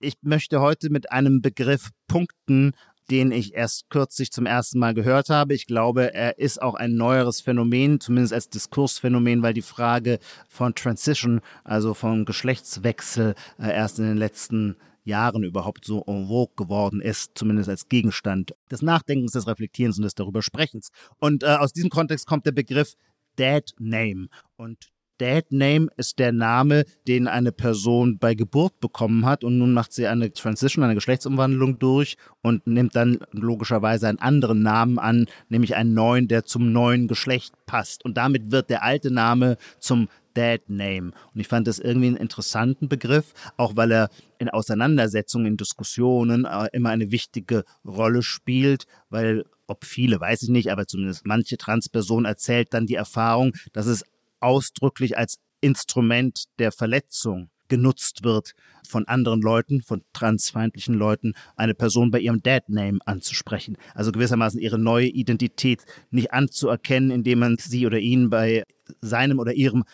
Ich 0.00 0.14
möchte 0.22 0.60
heute 0.60 0.90
mit 0.90 1.10
einem 1.10 1.40
Begriff 1.40 1.90
punkten, 2.06 2.72
den 3.10 3.32
ich 3.32 3.54
erst 3.54 3.88
kürzlich 3.90 4.30
zum 4.30 4.46
ersten 4.46 4.78
Mal 4.78 4.94
gehört 4.94 5.30
habe. 5.30 5.54
Ich 5.54 5.66
glaube, 5.66 6.14
er 6.14 6.38
ist 6.38 6.60
auch 6.60 6.74
ein 6.74 6.94
neueres 6.94 7.40
Phänomen, 7.40 8.00
zumindest 8.00 8.32
als 8.32 8.48
Diskursphänomen, 8.50 9.42
weil 9.42 9.54
die 9.54 9.62
Frage 9.62 10.18
von 10.48 10.74
Transition, 10.74 11.40
also 11.64 11.94
von 11.94 12.24
Geschlechtswechsel, 12.24 13.34
äh, 13.58 13.72
erst 13.72 13.98
in 13.98 14.04
den 14.04 14.18
letzten 14.18 14.76
Jahren 15.04 15.42
überhaupt 15.42 15.84
so 15.84 16.04
en 16.06 16.28
vogue 16.28 16.54
geworden 16.54 17.00
ist, 17.00 17.32
zumindest 17.34 17.70
als 17.70 17.88
Gegenstand 17.88 18.54
des 18.70 18.82
Nachdenkens, 18.82 19.32
des 19.32 19.46
Reflektierens 19.46 19.96
und 19.96 20.04
des 20.04 20.14
darüber 20.14 20.42
Sprechens. 20.42 20.90
Und 21.18 21.42
äh, 21.42 21.46
aus 21.46 21.72
diesem 21.72 21.90
Kontext 21.90 22.26
kommt 22.26 22.44
der 22.44 22.52
Begriff 22.52 22.94
Dead 23.38 23.64
Name. 23.78 24.28
Und 24.56 24.90
Dead 25.20 25.44
Name 25.50 25.88
ist 25.96 26.18
der 26.18 26.32
Name, 26.32 26.84
den 27.06 27.26
eine 27.26 27.52
Person 27.52 28.18
bei 28.18 28.34
Geburt 28.34 28.80
bekommen 28.80 29.26
hat 29.26 29.44
und 29.44 29.58
nun 29.58 29.72
macht 29.72 29.92
sie 29.92 30.06
eine 30.06 30.32
Transition, 30.32 30.84
eine 30.84 30.94
Geschlechtsumwandlung 30.94 31.78
durch 31.78 32.16
und 32.42 32.66
nimmt 32.66 32.94
dann 32.96 33.18
logischerweise 33.32 34.08
einen 34.08 34.18
anderen 34.18 34.62
Namen 34.62 34.98
an, 34.98 35.26
nämlich 35.48 35.76
einen 35.76 35.94
neuen, 35.94 36.28
der 36.28 36.44
zum 36.44 36.72
neuen 36.72 37.08
Geschlecht 37.08 37.54
passt. 37.66 38.04
Und 38.04 38.16
damit 38.16 38.50
wird 38.50 38.70
der 38.70 38.82
alte 38.82 39.10
Name 39.10 39.56
zum 39.78 40.08
Dead 40.36 40.62
Name. 40.68 41.12
Und 41.34 41.40
ich 41.40 41.48
fand 41.48 41.66
das 41.66 41.78
irgendwie 41.80 42.08
einen 42.08 42.16
interessanten 42.16 42.88
Begriff, 42.88 43.34
auch 43.56 43.74
weil 43.76 43.90
er 43.90 44.10
in 44.38 44.48
Auseinandersetzungen, 44.48 45.46
in 45.46 45.56
Diskussionen 45.56 46.44
äh, 46.44 46.68
immer 46.72 46.90
eine 46.90 47.10
wichtige 47.10 47.64
Rolle 47.84 48.22
spielt, 48.22 48.86
weil 49.10 49.44
ob 49.66 49.84
viele, 49.84 50.20
weiß 50.20 50.42
ich 50.42 50.48
nicht, 50.48 50.70
aber 50.70 50.86
zumindest 50.86 51.26
manche 51.26 51.58
Transperson 51.58 52.24
erzählt 52.24 52.72
dann 52.72 52.86
die 52.86 52.94
Erfahrung, 52.94 53.52
dass 53.72 53.86
es 53.86 54.04
ausdrücklich 54.40 55.16
als 55.16 55.38
Instrument 55.60 56.44
der 56.58 56.72
Verletzung 56.72 57.50
genutzt 57.68 58.24
wird, 58.24 58.54
von 58.88 59.06
anderen 59.06 59.42
Leuten, 59.42 59.82
von 59.82 60.02
transfeindlichen 60.14 60.94
Leuten, 60.94 61.34
eine 61.56 61.74
Person 61.74 62.10
bei 62.10 62.18
ihrem 62.18 62.42
Dad-Name 62.42 62.98
anzusprechen. 63.04 63.76
Also 63.94 64.10
gewissermaßen 64.10 64.58
ihre 64.58 64.78
neue 64.78 65.08
Identität 65.08 65.84
nicht 66.10 66.32
anzuerkennen, 66.32 67.10
indem 67.10 67.40
man 67.40 67.56
sie 67.58 67.86
oder 67.86 67.98
ihn 67.98 68.30
bei 68.30 68.64
seinem 69.02 69.38
oder 69.38 69.52
ihrem 69.52 69.84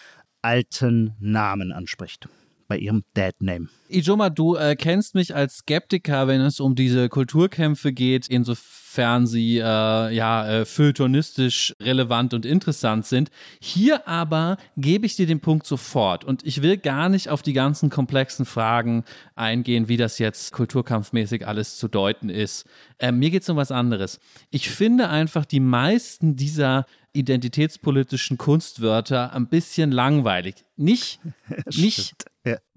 alten 0.41 1.15
Namen 1.19 1.73
anspricht 1.73 2.29
bei 2.67 2.79
ihrem 2.79 3.05
Dad-Name. 3.15 3.69
Ijoma, 3.89 4.31
du 4.31 4.57
äh, 4.57 4.77
kennst 4.77 5.15
mich 5.15 5.35
als 5.35 5.59
Skeptiker, 5.59 6.27
wenn 6.27 6.41
es 6.41 6.59
um 6.59 6.75
diese 6.75 7.09
Kulturkämpfe 7.09 7.93
geht, 7.93 8.27
insofern 8.29 9.27
sie 9.27 9.59
äh, 9.59 9.63
ja 9.63 10.49
äh, 10.49 10.65
feuilletonistisch 10.65 11.75
relevant 11.81 12.35
und 12.35 12.47
interessant 12.47 13.07
sind. 13.07 13.31
Hier 13.61 14.09
aber 14.09 14.57
gebe 14.77 15.07
ich 15.07 15.17
dir 15.17 15.27
den 15.27 15.41
Punkt 15.41 15.67
sofort 15.67 16.25
und 16.25 16.45
ich 16.45 16.63
will 16.63 16.77
gar 16.77 17.09
nicht 17.09 17.29
auf 17.29 17.43
die 17.43 17.53
ganzen 17.53 17.91
komplexen 17.91 18.47
Fragen 18.47 19.05
eingehen, 19.37 19.89
wie 19.89 19.97
das 19.97 20.19
jetzt 20.19 20.53
kulturkampfmäßig 20.53 21.47
alles 21.47 21.77
zu 21.77 21.89
deuten 21.89 22.31
ist. 22.31 22.67
Äh, 22.99 23.13
mir 23.13 23.31
geht 23.31 23.43
es 23.43 23.49
um 23.49 23.57
was 23.57 23.71
anderes. 23.71 24.19
Ich 24.51 24.71
finde 24.71 25.09
einfach 25.09 25.45
die 25.45 25.61
meisten 25.61 26.37
dieser 26.37 26.87
identitätspolitischen 27.13 28.39
Kunstwörter 28.39 29.33
ein 29.35 29.49
bisschen 29.49 29.93
langweilig. 29.93 30.65
Nicht, 30.77 31.21
nicht. 31.75 32.15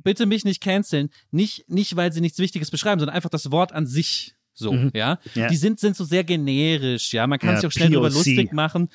Bitte 0.08 0.26
mich 0.26 0.46
nicht 0.46 0.62
canceln, 0.62 1.10
nicht, 1.32 1.70
nicht, 1.70 1.98
weil 1.98 2.14
sie 2.14 2.22
nichts 2.22 2.40
Wichtiges 2.40 2.72
beschreiben, 2.72 2.98
sondern 3.02 3.14
einfach 3.16 3.30
das 3.30 3.52
Wort 3.52 3.74
an 3.74 3.86
sich. 3.86 4.36
So, 4.54 4.72
mhm. 4.72 4.92
ja? 4.94 5.20
ja? 5.36 5.50
Die 5.50 5.58
sind, 5.58 5.82
sind 5.82 5.98
so 5.98 6.06
sehr 6.06 6.24
generisch, 6.24 7.12
ja. 7.12 7.28
Man 7.28 7.40
kann 7.40 7.50
ja, 7.50 7.56
sich 7.58 7.68
auch 7.68 7.72
schnell 7.72 7.90
darüber 7.90 8.10
lustig 8.10 8.54
machen 8.54 8.90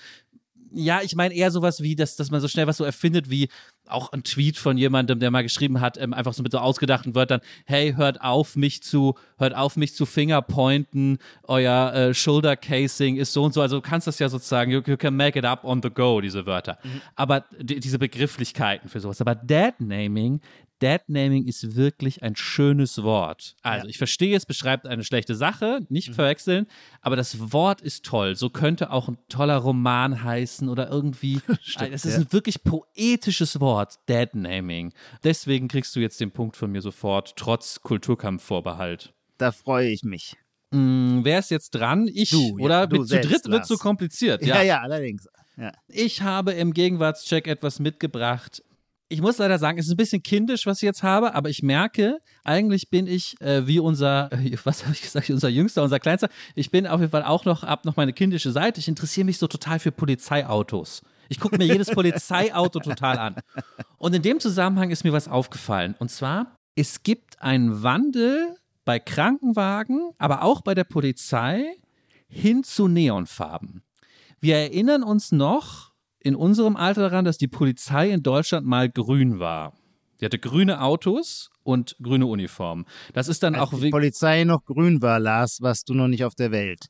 ja, 0.74 1.00
ich 1.02 1.14
meine 1.14 1.34
eher 1.34 1.50
sowas 1.50 1.82
wie, 1.82 1.94
dass, 1.94 2.16
dass 2.16 2.30
man 2.30 2.40
so 2.40 2.48
schnell 2.48 2.66
was 2.66 2.76
so 2.76 2.84
erfindet, 2.84 3.30
wie 3.30 3.48
auch 3.86 4.12
ein 4.12 4.22
Tweet 4.22 4.56
von 4.56 4.78
jemandem, 4.78 5.20
der 5.20 5.30
mal 5.30 5.42
geschrieben 5.42 5.80
hat, 5.80 5.98
ähm, 5.98 6.14
einfach 6.14 6.32
so 6.32 6.42
mit 6.42 6.52
so 6.52 6.58
ausgedachten 6.58 7.14
Wörtern, 7.14 7.40
hey, 7.66 7.94
hört 7.94 8.22
auf 8.22 8.56
mich 8.56 8.82
zu, 8.82 9.14
hört 9.38 9.54
auf 9.54 9.76
mich 9.76 9.94
zu 9.94 10.06
Fingerpointen, 10.06 11.18
euer 11.44 11.92
äh, 11.92 12.14
Shoulder 12.14 12.56
Casing 12.56 13.16
ist 13.16 13.32
so 13.32 13.44
und 13.44 13.54
so, 13.54 13.60
also 13.60 13.76
du 13.76 13.82
kannst 13.82 14.06
das 14.06 14.18
ja 14.18 14.28
sozusagen, 14.28 14.70
you, 14.70 14.80
you 14.86 14.96
can 14.96 15.14
make 15.14 15.38
it 15.38 15.44
up 15.44 15.64
on 15.64 15.82
the 15.82 15.90
go, 15.90 16.20
diese 16.20 16.46
Wörter. 16.46 16.78
Mhm. 16.82 17.00
Aber 17.16 17.44
die, 17.58 17.80
diese 17.80 17.98
Begrifflichkeiten 17.98 18.88
für 18.88 19.00
sowas. 19.00 19.20
Aber 19.20 19.34
Dead 19.34 19.74
Naming, 19.78 20.40
Dead-Naming 20.82 21.46
ist 21.46 21.76
wirklich 21.76 22.22
ein 22.22 22.34
schönes 22.34 23.02
Wort. 23.02 23.54
Also, 23.62 23.86
ja. 23.86 23.90
ich 23.90 23.98
verstehe, 23.98 24.36
es 24.36 24.44
beschreibt 24.44 24.86
eine 24.86 25.04
schlechte 25.04 25.36
Sache, 25.36 25.80
nicht 25.88 26.10
mhm. 26.10 26.14
verwechseln, 26.14 26.66
aber 27.00 27.14
das 27.14 27.52
Wort 27.52 27.80
ist 27.80 28.04
toll. 28.04 28.34
So 28.34 28.50
könnte 28.50 28.90
auch 28.90 29.08
ein 29.08 29.18
toller 29.28 29.58
Roman 29.58 30.24
heißen 30.24 30.68
oder 30.68 30.90
irgendwie. 30.90 31.40
Stimmt, 31.62 31.92
es 31.92 32.04
ist 32.04 32.14
ja. 32.14 32.20
ein 32.20 32.32
wirklich 32.32 32.64
poetisches 32.64 33.60
Wort, 33.60 34.00
Dead-Naming. 34.08 34.92
Deswegen 35.22 35.68
kriegst 35.68 35.94
du 35.94 36.00
jetzt 36.00 36.20
den 36.20 36.32
Punkt 36.32 36.56
von 36.56 36.70
mir 36.72 36.82
sofort, 36.82 37.36
trotz 37.36 37.80
Kulturkampfvorbehalt. 37.80 39.14
Da 39.38 39.52
freue 39.52 39.88
ich 39.88 40.02
mich. 40.02 40.36
Mm, 40.72 41.20
wer 41.22 41.38
ist 41.38 41.50
jetzt 41.50 41.70
dran? 41.70 42.08
Ich. 42.12 42.30
Du, 42.30 42.58
oder 42.58 42.80
ja, 42.80 42.86
du 42.86 43.04
zu 43.04 43.20
dritt 43.20 43.44
wird 43.46 43.62
es 43.62 43.68
so 43.68 43.76
kompliziert. 43.76 44.44
Ja, 44.44 44.56
ja, 44.56 44.62
ja 44.62 44.80
allerdings. 44.80 45.28
Ja. 45.56 45.72
Ich 45.86 46.22
habe 46.22 46.52
im 46.52 46.72
Gegenwartscheck 46.72 47.46
etwas 47.46 47.78
mitgebracht 47.78 48.62
ich 49.12 49.20
muss 49.20 49.36
leider 49.36 49.58
sagen, 49.58 49.78
es 49.78 49.86
ist 49.86 49.92
ein 49.92 49.98
bisschen 49.98 50.22
kindisch, 50.22 50.64
was 50.64 50.78
ich 50.78 50.86
jetzt 50.86 51.02
habe, 51.02 51.34
aber 51.34 51.50
ich 51.50 51.62
merke, 51.62 52.18
eigentlich 52.44 52.88
bin 52.88 53.06
ich 53.06 53.38
äh, 53.42 53.66
wie 53.66 53.78
unser, 53.78 54.32
äh, 54.32 54.56
was 54.64 54.84
habe 54.84 54.94
ich 54.94 55.02
gesagt, 55.02 55.28
unser 55.28 55.50
Jüngster, 55.50 55.82
unser 55.82 56.00
Kleinster. 56.00 56.30
Ich 56.54 56.70
bin 56.70 56.86
auf 56.86 57.00
jeden 57.00 57.12
Fall 57.12 57.22
auch 57.22 57.44
noch, 57.44 57.62
ab 57.62 57.84
noch 57.84 57.96
meine 57.96 58.14
kindische 58.14 58.52
Seite. 58.52 58.80
Ich 58.80 58.88
interessiere 58.88 59.26
mich 59.26 59.36
so 59.36 59.46
total 59.46 59.78
für 59.78 59.92
Polizeiautos. 59.92 61.02
Ich 61.28 61.38
gucke 61.38 61.58
mir 61.58 61.66
jedes 61.66 61.90
Polizeiauto 61.94 62.80
total 62.80 63.18
an. 63.18 63.36
Und 63.98 64.14
in 64.14 64.22
dem 64.22 64.40
Zusammenhang 64.40 64.90
ist 64.90 65.04
mir 65.04 65.12
was 65.12 65.28
aufgefallen. 65.28 65.94
Und 65.98 66.10
zwar, 66.10 66.56
es 66.74 67.02
gibt 67.02 67.40
einen 67.42 67.82
Wandel 67.82 68.56
bei 68.86 68.98
Krankenwagen, 68.98 70.12
aber 70.16 70.42
auch 70.42 70.62
bei 70.62 70.74
der 70.74 70.84
Polizei 70.84 71.76
hin 72.28 72.64
zu 72.64 72.88
Neonfarben. 72.88 73.82
Wir 74.40 74.56
erinnern 74.56 75.02
uns 75.02 75.32
noch, 75.32 75.91
in 76.22 76.34
unserem 76.34 76.76
Alter 76.76 77.02
daran, 77.02 77.24
dass 77.24 77.38
die 77.38 77.48
Polizei 77.48 78.10
in 78.10 78.22
Deutschland 78.22 78.66
mal 78.66 78.88
grün 78.88 79.38
war. 79.38 79.72
Die 80.20 80.24
hatte 80.24 80.38
grüne 80.38 80.80
Autos 80.80 81.50
und 81.64 81.96
grüne 82.00 82.26
Uniformen. 82.26 82.84
Das 83.12 83.28
ist 83.28 83.42
dann 83.42 83.54
Als 83.54 83.72
auch. 83.72 83.80
die 83.80 83.90
Polizei 83.90 84.44
noch 84.44 84.64
grün 84.64 85.02
war, 85.02 85.18
Lars, 85.18 85.60
warst 85.60 85.88
du 85.88 85.94
noch 85.94 86.08
nicht 86.08 86.24
auf 86.24 86.34
der 86.34 86.52
Welt. 86.52 86.86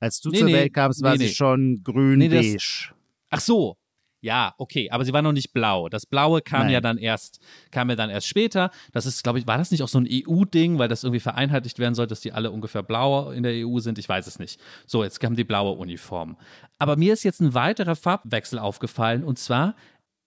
Als 0.00 0.20
du 0.20 0.28
nee, 0.28 0.38
zur 0.38 0.46
nee, 0.48 0.52
Welt 0.52 0.74
kamst, 0.74 1.02
war 1.02 1.16
nee, 1.16 1.28
sie 1.28 1.34
schon 1.34 1.80
grün-beige. 1.82 2.92
Ach 3.30 3.40
so, 3.40 3.76
ja, 4.24 4.54
okay, 4.56 4.88
aber 4.90 5.04
sie 5.04 5.12
war 5.12 5.20
noch 5.20 5.32
nicht 5.32 5.52
blau. 5.52 5.90
Das 5.90 6.06
Blaue 6.06 6.40
kam 6.40 6.62
Nein. 6.62 6.70
ja 6.70 6.80
dann 6.80 6.96
erst, 6.96 7.40
kam 7.70 7.90
ja 7.90 7.94
dann 7.94 8.08
erst 8.08 8.26
später. 8.26 8.70
Das 8.92 9.04
ist, 9.04 9.22
glaube 9.22 9.38
ich, 9.38 9.46
war 9.46 9.58
das 9.58 9.70
nicht 9.70 9.82
auch 9.82 9.88
so 9.88 9.98
ein 9.98 10.08
EU-Ding, 10.10 10.78
weil 10.78 10.88
das 10.88 11.04
irgendwie 11.04 11.20
vereinheitlicht 11.20 11.78
werden 11.78 11.94
soll, 11.94 12.06
dass 12.06 12.22
die 12.22 12.32
alle 12.32 12.50
ungefähr 12.50 12.82
blau 12.82 13.32
in 13.32 13.42
der 13.42 13.52
EU 13.66 13.80
sind? 13.80 13.98
Ich 13.98 14.08
weiß 14.08 14.26
es 14.26 14.38
nicht. 14.38 14.58
So, 14.86 15.04
jetzt 15.04 15.20
kam 15.20 15.36
die 15.36 15.44
blaue 15.44 15.72
Uniform. 15.72 16.38
Aber 16.78 16.96
mir 16.96 17.12
ist 17.12 17.22
jetzt 17.22 17.40
ein 17.40 17.52
weiterer 17.52 17.96
Farbwechsel 17.96 18.58
aufgefallen 18.58 19.24
und 19.24 19.38
zwar 19.38 19.74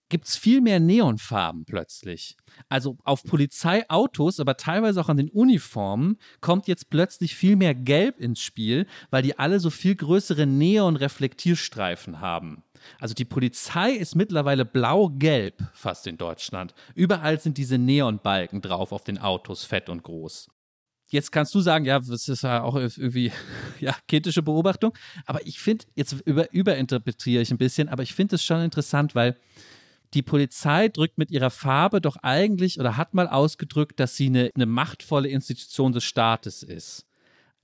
gibt 0.09 0.27
es 0.27 0.37
viel 0.37 0.61
mehr 0.61 0.79
Neonfarben 0.79 1.65
plötzlich. 1.65 2.37
Also 2.69 2.97
auf 3.03 3.23
Polizeiautos, 3.23 4.39
aber 4.39 4.57
teilweise 4.57 5.01
auch 5.01 5.09
an 5.09 5.17
den 5.17 5.29
Uniformen 5.29 6.17
kommt 6.39 6.67
jetzt 6.67 6.89
plötzlich 6.89 7.35
viel 7.35 7.55
mehr 7.55 7.75
Gelb 7.75 8.19
ins 8.19 8.39
Spiel, 8.39 8.87
weil 9.09 9.23
die 9.23 9.37
alle 9.37 9.59
so 9.59 9.69
viel 9.69 9.95
größere 9.95 10.45
Neon-Reflektierstreifen 10.45 12.21
haben. 12.21 12.63
Also 12.99 13.13
die 13.13 13.25
Polizei 13.25 13.91
ist 13.91 14.15
mittlerweile 14.15 14.65
blau-gelb 14.65 15.63
fast 15.73 16.07
in 16.07 16.17
Deutschland. 16.17 16.73
Überall 16.95 17.39
sind 17.39 17.57
diese 17.57 17.77
Neonbalken 17.77 18.61
drauf 18.61 18.91
auf 18.91 19.03
den 19.03 19.17
Autos, 19.17 19.63
fett 19.63 19.89
und 19.89 20.03
groß. 20.03 20.49
Jetzt 21.09 21.31
kannst 21.31 21.55
du 21.55 21.61
sagen, 21.61 21.85
ja, 21.85 21.99
das 21.99 22.27
ist 22.27 22.43
ja 22.43 22.63
auch 22.63 22.75
irgendwie 22.75 23.31
ja, 23.79 23.95
kritische 24.07 24.43
Beobachtung. 24.43 24.93
Aber 25.25 25.45
ich 25.45 25.59
finde, 25.59 25.85
jetzt 25.95 26.13
über, 26.25 26.51
überinterpretiere 26.51 27.41
ich 27.41 27.51
ein 27.51 27.57
bisschen, 27.57 27.89
aber 27.89 28.03
ich 28.03 28.13
finde 28.13 28.35
es 28.35 28.43
schon 28.43 28.61
interessant, 28.61 29.15
weil 29.15 29.37
die 30.13 30.21
Polizei 30.21 30.89
drückt 30.89 31.17
mit 31.17 31.31
ihrer 31.31 31.49
Farbe 31.49 32.01
doch 32.01 32.17
eigentlich 32.17 32.79
oder 32.79 32.97
hat 32.97 33.13
mal 33.13 33.27
ausgedrückt, 33.27 33.99
dass 33.99 34.15
sie 34.15 34.27
eine, 34.27 34.51
eine 34.55 34.65
machtvolle 34.65 35.29
Institution 35.29 35.91
des 35.91 36.03
Staates 36.03 36.63
ist. 36.63 37.06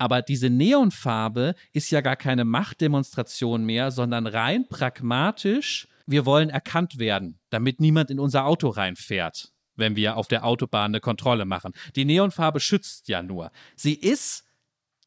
Aber 0.04 0.22
diese 0.22 0.50
Neonfarbe 0.50 1.56
ist 1.72 1.90
ja 1.90 2.02
gar 2.02 2.18
keine 2.18 2.44
Machtdemonstration 2.44 3.64
mehr, 3.64 3.90
sondern 3.90 4.28
rein 4.28 4.68
pragmatisch, 4.68 5.88
wir 6.06 6.26
wollen 6.26 6.50
erkannt 6.50 7.00
werden, 7.00 7.40
damit 7.50 7.80
niemand 7.80 8.12
in 8.12 8.20
unser 8.20 8.44
Auto 8.44 8.68
reinfährt, 8.68 9.54
wenn 9.78 9.96
wir 9.96 10.18
auf 10.18 10.28
der 10.28 10.44
Autobahn 10.44 10.92
eine 10.92 11.00
Kontrolle 11.00 11.46
machen. 11.46 11.72
Die 11.96 12.04
Neonfarbe 12.04 12.60
schützt 12.60 13.08
ja 13.08 13.24
nur. 13.24 13.50
Sie 13.78 13.94
ist, 13.94 14.44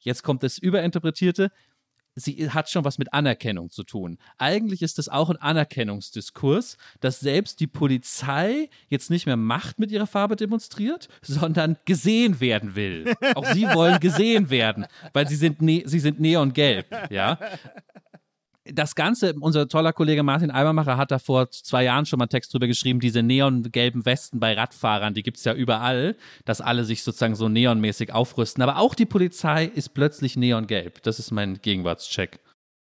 jetzt 0.01 0.23
kommt 0.23 0.43
das 0.43 0.57
Überinterpretierte, 0.57 1.51
sie 2.17 2.51
hat 2.51 2.69
schon 2.69 2.85
was 2.85 2.99
mit 2.99 3.13
Anerkennung 3.13 3.71
zu 3.71 3.85
tun. 3.85 4.19
Eigentlich 4.39 4.83
ist 4.83 4.99
das 4.99 5.09
auch 5.09 5.31
ein 5.31 5.37
Anerkennungsdiskurs, 5.37 6.79
dass 7.01 7.21
selbst 7.21 7.61
die 7.61 7.67
Polizei 7.67 8.71
jetzt 8.89 9.11
nicht 9.11 9.27
mehr 9.27 9.37
Macht 9.37 9.79
mit 9.79 9.93
ihrer 9.93 10.07
Farbe 10.07 10.35
demonstriert, 10.35 11.09
sondern 11.23 11.77
gesehen 11.85 12.41
werden 12.41 12.75
will. 12.75 13.15
Auch 13.35 13.47
sie 13.47 13.65
wollen 13.67 14.01
gesehen 14.01 14.51
werden, 14.51 14.87
weil 15.13 15.29
sie 15.29 15.37
sind, 15.37 15.61
ne 15.61 15.85
sie 15.87 16.01
sind 16.01 16.19
neongelb, 16.19 16.87
ja 17.11 17.39
das 18.73 18.95
Ganze, 18.95 19.35
unser 19.41 19.69
toller 19.69 19.93
Kollege 19.93 20.23
Martin 20.23 20.51
Albermacher 20.51 20.97
hat 20.97 21.11
da 21.11 21.19
vor 21.19 21.51
zwei 21.51 21.85
Jahren 21.85 22.07
schon 22.07 22.19
mal 22.19 22.25
einen 22.25 22.31
Text 22.31 22.53
drüber 22.53 22.67
geschrieben, 22.67 23.01
diese 23.01 23.23
neongelben 23.23 24.05
Westen 24.05 24.41
bei 24.41 24.55
Radfahrern, 24.55 25.15
die 25.15 25.23
gibt 25.23 25.39
es 25.39 25.45
ja 25.45 25.55
überall, 25.55 26.17
dass 26.45 26.61
alle 26.61 26.85
sich 26.85 27.03
sozusagen 27.03 27.35
so 27.35 27.49
neonmäßig 27.49 28.13
aufrüsten. 28.13 28.63
Aber 28.63 28.79
auch 28.79 28.95
die 28.95 29.07
Polizei 29.07 29.65
ist 29.67 29.95
plötzlich 29.95 30.37
neongelb. 30.37 31.03
Das 31.03 31.19
ist 31.19 31.31
mein 31.31 31.61
Gegenwartscheck. 31.61 32.41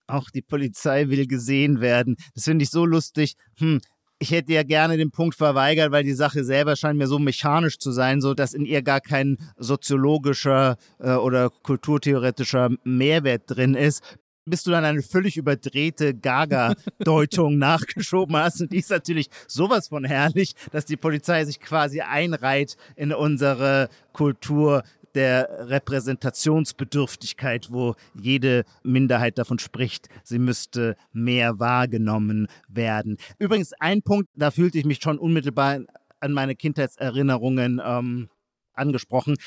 Auch 0.07 0.29
die 0.29 0.41
Polizei 0.41 1.09
will 1.09 1.27
gesehen 1.27 1.81
werden. 1.81 2.17
Das 2.35 2.43
finde 2.45 2.63
ich 2.63 2.69
so 2.69 2.85
lustig. 2.85 3.35
Hm, 3.57 3.79
ich 4.19 4.31
hätte 4.31 4.53
ja 4.53 4.63
gerne 4.63 4.97
den 4.97 5.11
Punkt 5.11 5.35
verweigert, 5.35 5.91
weil 5.91 6.03
die 6.03 6.13
Sache 6.13 6.43
selber 6.43 6.75
scheint 6.75 6.97
mir 6.97 7.07
so 7.07 7.19
mechanisch 7.19 7.77
zu 7.77 7.91
sein, 7.91 8.21
so 8.21 8.33
dass 8.33 8.53
in 8.53 8.65
ihr 8.65 8.81
gar 8.81 9.01
kein 9.01 9.37
soziologischer 9.57 10.77
äh, 10.99 11.13
oder 11.13 11.49
kulturtheoretischer 11.49 12.69
Mehrwert 12.83 13.43
drin 13.47 13.75
ist 13.75 14.17
bis 14.45 14.63
du 14.63 14.71
dann 14.71 14.85
eine 14.85 15.01
völlig 15.01 15.37
überdrehte 15.37 16.13
Gaga-Deutung 16.13 17.57
nachgeschoben 17.57 18.35
hast. 18.35 18.61
Und 18.61 18.71
die 18.71 18.79
ist 18.79 18.89
natürlich 18.89 19.29
sowas 19.47 19.87
von 19.87 20.05
herrlich, 20.05 20.53
dass 20.71 20.85
die 20.85 20.97
Polizei 20.97 21.45
sich 21.45 21.59
quasi 21.59 22.01
einreiht 22.01 22.75
in 22.95 23.13
unsere 23.13 23.89
Kultur 24.11 24.83
der 25.15 25.69
Repräsentationsbedürftigkeit, 25.69 27.71
wo 27.71 27.95
jede 28.19 28.65
Minderheit 28.83 29.37
davon 29.37 29.59
spricht, 29.59 30.09
sie 30.23 30.39
müsste 30.39 30.97
mehr 31.11 31.59
wahrgenommen 31.59 32.47
werden. 32.67 33.17
Übrigens, 33.37 33.73
ein 33.73 34.01
Punkt, 34.01 34.29
da 34.35 34.51
fühlte 34.51 34.79
ich 34.79 34.85
mich 34.85 35.01
schon 35.01 35.19
unmittelbar 35.19 35.81
an 36.19 36.31
meine 36.31 36.55
Kindheitserinnerungen 36.55 37.81
ähm, 37.83 38.29
angesprochen. 38.73 39.37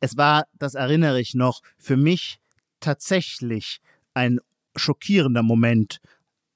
Es 0.00 0.16
war, 0.16 0.44
das 0.58 0.74
erinnere 0.74 1.20
ich 1.20 1.34
noch, 1.34 1.62
für 1.78 1.96
mich 1.96 2.38
tatsächlich 2.80 3.80
ein 4.18 4.40
schockierender 4.74 5.44
Moment, 5.44 6.00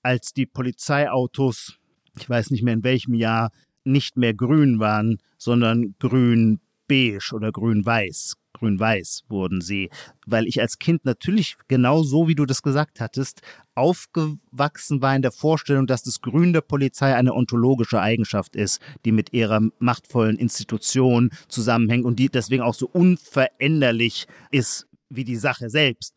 als 0.02 0.32
die 0.32 0.46
Polizeiautos, 0.46 1.78
ich 2.18 2.28
weiß 2.28 2.50
nicht 2.50 2.64
mehr 2.64 2.74
in 2.74 2.84
welchem 2.84 3.14
Jahr, 3.14 3.52
nicht 3.84 4.16
mehr 4.16 4.34
grün 4.34 4.80
waren, 4.80 5.18
sondern 5.38 5.94
grün-beige 6.00 7.32
oder 7.32 7.52
grün-weiß. 7.52 8.34
Grün-Weiß 8.54 9.24
wurden 9.28 9.60
sie, 9.60 9.90
weil 10.26 10.46
ich 10.46 10.60
als 10.60 10.78
Kind 10.78 11.04
natürlich 11.04 11.56
genau 11.66 12.02
so, 12.04 12.28
wie 12.28 12.36
du 12.36 12.46
das 12.46 12.62
gesagt 12.62 13.00
hattest, 13.00 13.40
aufgewachsen 13.74 15.02
war 15.02 15.16
in 15.16 15.22
der 15.22 15.32
Vorstellung, 15.32 15.86
dass 15.86 16.04
das 16.04 16.20
Grün 16.20 16.52
der 16.52 16.60
Polizei 16.60 17.14
eine 17.14 17.34
ontologische 17.34 18.00
Eigenschaft 18.00 18.54
ist, 18.54 18.80
die 19.04 19.10
mit 19.10 19.32
ihrer 19.32 19.60
machtvollen 19.78 20.36
Institution 20.36 21.30
zusammenhängt 21.48 22.04
und 22.04 22.18
die 22.18 22.28
deswegen 22.28 22.62
auch 22.62 22.74
so 22.74 22.88
unveränderlich 22.88 24.26
ist 24.50 24.86
wie 25.08 25.24
die 25.24 25.36
Sache 25.36 25.68
selbst. 25.68 26.14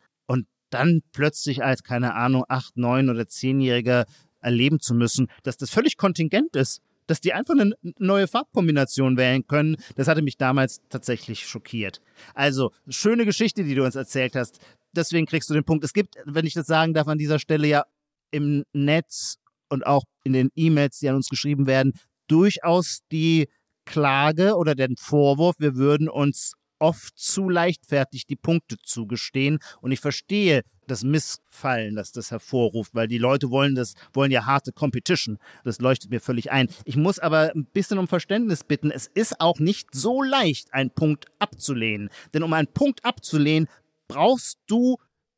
Dann 0.70 1.00
plötzlich 1.12 1.62
als, 1.62 1.82
keine 1.82 2.14
Ahnung, 2.14 2.44
acht, 2.48 2.76
neun 2.76 3.08
oder 3.08 3.26
zehnjähriger 3.28 4.06
erleben 4.40 4.80
zu 4.80 4.94
müssen, 4.94 5.28
dass 5.42 5.56
das 5.56 5.70
völlig 5.70 5.96
kontingent 5.96 6.56
ist 6.56 6.82
dass 7.06 7.20
die 7.20 7.32
einfach 7.32 7.54
eine 7.54 7.72
neue 7.98 8.26
Farbkombination 8.26 9.16
wählen 9.16 9.46
können. 9.46 9.76
Das 9.94 10.08
hatte 10.08 10.22
mich 10.22 10.36
damals 10.36 10.80
tatsächlich 10.88 11.46
schockiert. 11.46 12.00
Also, 12.34 12.72
schöne 12.88 13.24
Geschichte, 13.24 13.64
die 13.64 13.74
du 13.74 13.84
uns 13.84 13.94
erzählt 13.94 14.34
hast. 14.36 14.58
Deswegen 14.92 15.26
kriegst 15.26 15.48
du 15.50 15.54
den 15.54 15.64
Punkt. 15.64 15.84
Es 15.84 15.92
gibt, 15.92 16.16
wenn 16.24 16.46
ich 16.46 16.54
das 16.54 16.66
sagen 16.66 16.94
darf, 16.94 17.08
an 17.08 17.18
dieser 17.18 17.38
Stelle 17.38 17.68
ja 17.68 17.84
im 18.30 18.64
Netz 18.72 19.36
und 19.68 19.86
auch 19.86 20.04
in 20.24 20.32
den 20.32 20.50
E-Mails, 20.54 20.98
die 20.98 21.08
an 21.08 21.16
uns 21.16 21.28
geschrieben 21.28 21.66
werden, 21.66 21.92
durchaus 22.28 23.00
die 23.12 23.48
Klage 23.84 24.56
oder 24.56 24.74
den 24.74 24.96
Vorwurf, 24.96 25.54
wir 25.58 25.76
würden 25.76 26.08
uns 26.08 26.54
oft 26.78 27.18
zu 27.18 27.48
leichtfertig 27.48 28.26
die 28.26 28.36
Punkte 28.36 28.76
zugestehen. 28.82 29.58
Und 29.80 29.92
ich 29.92 30.00
verstehe 30.00 30.62
das 30.86 31.02
Missfallen, 31.02 31.96
das 31.96 32.12
das 32.12 32.30
hervorruft, 32.30 32.94
weil 32.94 33.08
die 33.08 33.18
Leute 33.18 33.50
wollen 33.50 33.74
das, 33.74 33.94
wollen 34.12 34.30
ja 34.30 34.46
harte 34.46 34.72
Competition. 34.72 35.38
Das 35.64 35.80
leuchtet 35.80 36.10
mir 36.10 36.20
völlig 36.20 36.52
ein. 36.52 36.68
Ich 36.84 36.96
muss 36.96 37.18
aber 37.18 37.52
ein 37.54 37.66
bisschen 37.66 37.98
um 37.98 38.08
Verständnis 38.08 38.64
bitten. 38.64 38.90
Es 38.90 39.06
ist 39.06 39.40
auch 39.40 39.58
nicht 39.58 39.94
so 39.94 40.22
leicht, 40.22 40.72
einen 40.72 40.90
Punkt 40.90 41.26
abzulehnen. 41.38 42.10
Denn 42.34 42.42
um 42.42 42.52
einen 42.52 42.68
Punkt 42.68 43.04
abzulehnen, 43.04 43.68
brauchst 44.08 44.58
du 44.66 44.96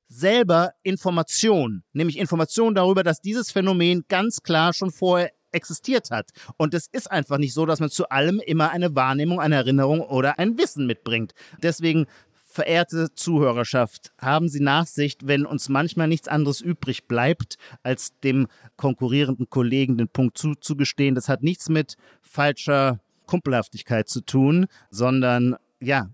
selber 0.08 0.72
Informationen, 0.82 1.84
nämlich 1.92 2.18
Informationen 2.18 2.74
darüber, 2.74 3.02
dass 3.02 3.20
dieses 3.20 3.50
Phänomen 3.50 4.04
ganz 4.08 4.42
klar 4.42 4.72
schon 4.72 4.90
vorher 4.90 5.30
existiert 5.52 6.10
hat. 6.10 6.30
Und 6.56 6.74
es 6.74 6.86
ist 6.86 7.10
einfach 7.10 7.38
nicht 7.38 7.54
so, 7.54 7.66
dass 7.66 7.80
man 7.80 7.90
zu 7.90 8.08
allem 8.08 8.40
immer 8.40 8.70
eine 8.70 8.94
Wahrnehmung, 8.94 9.40
eine 9.40 9.56
Erinnerung 9.56 10.00
oder 10.00 10.38
ein 10.38 10.58
Wissen 10.58 10.86
mitbringt. 10.86 11.32
Deswegen 11.62 12.06
verehrte 12.48 13.14
Zuhörerschaft, 13.14 14.12
haben 14.18 14.48
Sie 14.48 14.60
Nachsicht, 14.60 15.26
wenn 15.26 15.46
uns 15.46 15.68
manchmal 15.68 16.08
nichts 16.08 16.28
anderes 16.28 16.60
übrig 16.60 17.06
bleibt, 17.06 17.56
als 17.82 18.18
dem 18.24 18.48
konkurrierenden 18.76 19.48
Kollegen 19.48 19.98
den 19.98 20.08
Punkt 20.08 20.38
zuzugestehen. 20.38 21.14
Das 21.14 21.28
hat 21.28 21.42
nichts 21.42 21.68
mit 21.68 21.96
falscher 22.20 23.00
Kumpelhaftigkeit 23.26 24.08
zu 24.08 24.22
tun, 24.22 24.66
sondern 24.90 25.56
ja, 25.80 26.08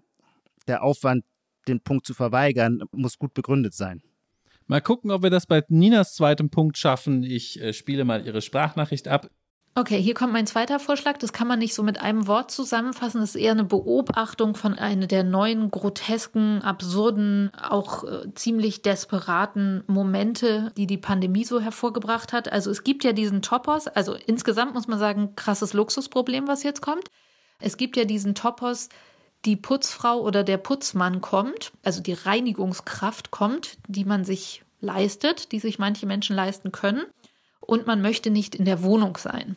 der 0.66 0.82
Aufwand, 0.82 1.24
den 1.68 1.80
Punkt 1.80 2.04
zu 2.04 2.12
verweigern, 2.12 2.82
muss 2.92 3.18
gut 3.18 3.32
begründet 3.32 3.72
sein. 3.72 4.02
Mal 4.66 4.80
gucken, 4.80 5.10
ob 5.10 5.22
wir 5.22 5.30
das 5.30 5.46
bei 5.46 5.62
Ninas 5.68 6.14
zweitem 6.14 6.50
Punkt 6.50 6.78
schaffen. 6.78 7.22
Ich 7.22 7.60
äh, 7.60 7.72
spiele 7.72 8.04
mal 8.04 8.26
ihre 8.26 8.40
Sprachnachricht 8.40 9.08
ab. 9.08 9.28
Okay, 9.76 10.00
hier 10.00 10.14
kommt 10.14 10.32
mein 10.32 10.46
zweiter 10.46 10.78
Vorschlag. 10.78 11.18
Das 11.18 11.32
kann 11.32 11.48
man 11.48 11.58
nicht 11.58 11.74
so 11.74 11.82
mit 11.82 12.00
einem 12.00 12.28
Wort 12.28 12.52
zusammenfassen. 12.52 13.20
Das 13.20 13.30
ist 13.34 13.40
eher 13.40 13.50
eine 13.50 13.64
Beobachtung 13.64 14.54
von 14.54 14.74
einer 14.74 15.08
der 15.08 15.24
neuen, 15.24 15.72
grotesken, 15.72 16.62
absurden, 16.62 17.50
auch 17.60 18.04
äh, 18.04 18.32
ziemlich 18.34 18.82
desperaten 18.82 19.82
Momente, 19.88 20.70
die 20.76 20.86
die 20.86 20.96
Pandemie 20.96 21.44
so 21.44 21.60
hervorgebracht 21.60 22.32
hat. 22.32 22.52
Also 22.52 22.70
es 22.70 22.84
gibt 22.84 23.02
ja 23.02 23.12
diesen 23.12 23.42
Topos, 23.42 23.88
also 23.88 24.14
insgesamt 24.14 24.74
muss 24.74 24.86
man 24.86 25.00
sagen, 25.00 25.34
krasses 25.34 25.72
Luxusproblem, 25.72 26.46
was 26.46 26.62
jetzt 26.62 26.80
kommt. 26.80 27.08
Es 27.58 27.76
gibt 27.76 27.96
ja 27.96 28.04
diesen 28.04 28.36
Topos, 28.36 28.88
die 29.44 29.56
Putzfrau 29.56 30.20
oder 30.20 30.42
der 30.44 30.58
Putzmann 30.58 31.20
kommt, 31.20 31.72
also 31.82 32.00
die 32.00 32.14
Reinigungskraft 32.14 33.30
kommt, 33.30 33.76
die 33.86 34.04
man 34.04 34.24
sich 34.24 34.62
leistet, 34.80 35.52
die 35.52 35.60
sich 35.60 35.78
manche 35.78 36.06
Menschen 36.06 36.36
leisten 36.36 36.72
können. 36.72 37.04
Und 37.60 37.86
man 37.86 38.02
möchte 38.02 38.30
nicht 38.30 38.54
in 38.54 38.64
der 38.64 38.82
Wohnung 38.82 39.16
sein. 39.16 39.56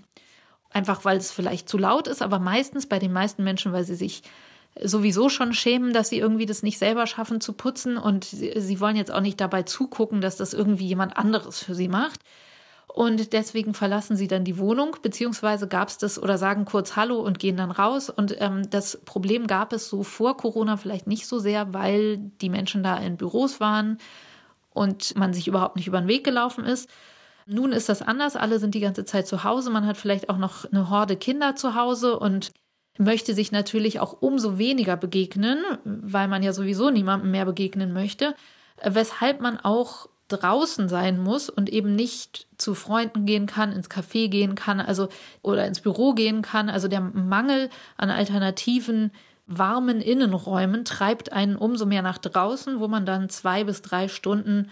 Einfach 0.70 1.06
weil 1.06 1.18
es 1.18 1.32
vielleicht 1.32 1.68
zu 1.68 1.78
laut 1.78 2.08
ist, 2.08 2.22
aber 2.22 2.40
meistens 2.40 2.88
bei 2.88 3.00
den 3.00 3.12
meisten 3.12 3.44
Menschen, 3.44 3.74
weil 3.74 3.84
sie 3.84 3.96
sich 3.96 4.24
sowieso 4.82 5.30
schon 5.30 5.54
schämen, 5.54 5.94
dass 5.94 6.10
sie 6.10 6.20
irgendwie 6.20 6.46
das 6.46 6.64
nicht 6.64 6.78
selber 6.78 7.08
schaffen 7.08 7.42
zu 7.42 7.54
putzen 7.54 7.98
und 7.98 8.26
sie, 8.26 8.80
wollen 8.80 8.96
jetzt 8.96 9.12
auch 9.12 9.22
nicht 9.22 9.42
dabei 9.42 9.64
zugucken, 9.64 10.22
dass 10.22 10.38
das 10.38 10.54
irgendwie 10.54 10.88
jemand 10.88 11.18
anderes 11.18 11.64
für 11.64 11.76
sie 11.76 11.88
macht. 11.88 12.22
Und 12.98 13.32
deswegen 13.32 13.76
verlassen 13.76 14.18
sie 14.18 14.28
dann 14.28 14.44
die 14.44 14.58
Wohnung, 14.58 14.96
beziehungsweise 15.04 15.68
gab 15.68 15.90
es 15.90 16.00
das 16.00 16.20
oder 16.20 16.40
sagen 16.40 16.66
kurz 16.66 16.96
Hallo 16.96 17.20
und 17.20 17.38
gehen 17.38 17.56
dann 17.56 17.70
raus. 17.70 18.10
Und 18.10 18.36
ähm, 18.40 18.68
das 18.72 19.00
Problem 19.06 19.46
gab 19.46 19.72
es 19.72 19.88
so 19.88 20.02
vor 20.02 20.36
Corona 20.36 20.78
vielleicht 20.78 21.06
nicht 21.06 21.28
so 21.28 21.38
sehr, 21.38 21.76
weil 21.76 22.18
die 22.18 22.50
Menschen 22.50 22.82
da 22.82 22.98
in 22.98 23.16
Büros 23.16 23.60
waren 23.60 24.00
und 24.72 25.16
man 25.16 25.32
sich 25.32 25.48
überhaupt 25.48 25.76
nicht 25.76 25.86
über 25.86 26.02
den 26.02 26.08
Weg 26.08 26.24
gelaufen 26.24 26.66
ist. 26.66 26.90
Nun 27.46 27.72
ist 27.72 27.88
das 27.88 28.02
anders. 28.02 28.36
Alle 28.36 28.58
sind 28.58 28.74
die 28.74 28.80
ganze 28.80 29.06
Zeit 29.06 29.28
zu 29.28 29.44
Hause. 29.44 29.70
Man 29.70 29.86
hat 29.86 29.98
vielleicht 29.98 30.32
auch 30.32 30.40
noch 30.40 30.66
eine 30.66 30.90
Horde 30.90 31.18
Kinder 31.18 31.56
zu 31.56 31.76
Hause 31.76 32.18
und 32.18 32.52
möchte 32.98 33.36
sich 33.36 33.52
natürlich 33.52 34.00
auch 34.00 34.24
umso 34.24 34.58
weniger 34.58 34.98
begegnen, 34.98 35.64
weil 35.84 36.28
man 36.28 36.42
ja 36.42 36.52
sowieso 36.52 36.90
niemandem 36.90 37.30
mehr 37.30 37.46
begegnen 37.46 37.94
möchte, 37.94 38.34
weshalb 38.84 39.40
man 39.40 39.60
auch 39.60 40.10
draußen 40.28 40.90
sein 40.90 41.20
muss 41.20 41.50
und 41.50 41.70
eben 41.70 41.96
nicht 41.96 42.48
zu 42.58 42.74
Freunden 42.74 43.26
gehen 43.26 43.46
kann, 43.46 43.72
ins 43.72 43.90
Café 43.90 44.30
gehen 44.30 44.56
kann, 44.56 44.80
also 44.80 45.10
oder 45.42 45.66
ins 45.66 45.82
Büro 45.82 46.14
gehen 46.14 46.42
kann. 46.42 46.70
Also 46.70 46.88
der 46.88 47.02
Mangel 47.02 47.70
an 47.98 48.10
alternativen 48.10 49.12
warmen 49.48 50.02
Innenräumen 50.02 50.84
treibt 50.86 51.32
einen 51.32 51.56
umso 51.56 51.86
mehr 51.86 52.02
nach 52.02 52.18
draußen, 52.18 52.80
wo 52.80 52.88
man 52.88 53.06
dann 53.06 53.30
zwei 53.30 53.64
bis 53.64 53.82
drei 53.82 54.10
Stunden 54.10 54.70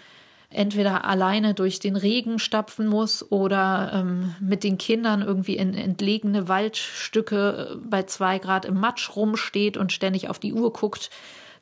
entweder 0.50 1.06
alleine 1.06 1.54
durch 1.54 1.80
den 1.80 1.96
Regen 1.96 2.40
stapfen 2.40 2.88
muss 2.88 3.30
oder 3.32 3.92
ähm, 3.94 4.36
mit 4.40 4.64
den 4.64 4.78
Kindern 4.78 5.22
irgendwie 5.22 5.58
in 5.58 5.74
entlegene 5.74 6.48
Waldstücke 6.48 7.72
äh, 7.72 7.76
bei 7.78 8.04
zwei 8.04 8.40
Grad 8.40 8.66
im 8.66 8.80
Matsch 8.80 9.16
rumsteht 9.16 9.78
und 9.78 9.92
ständig 9.92 10.30
auf 10.30 10.40
die 10.40 10.54
Uhr 10.54 10.72
guckt, 10.72 11.10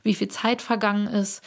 wie 0.03 0.13
viel 0.13 0.27
Zeit 0.27 0.61
vergangen 0.61 1.07
ist. 1.07 1.43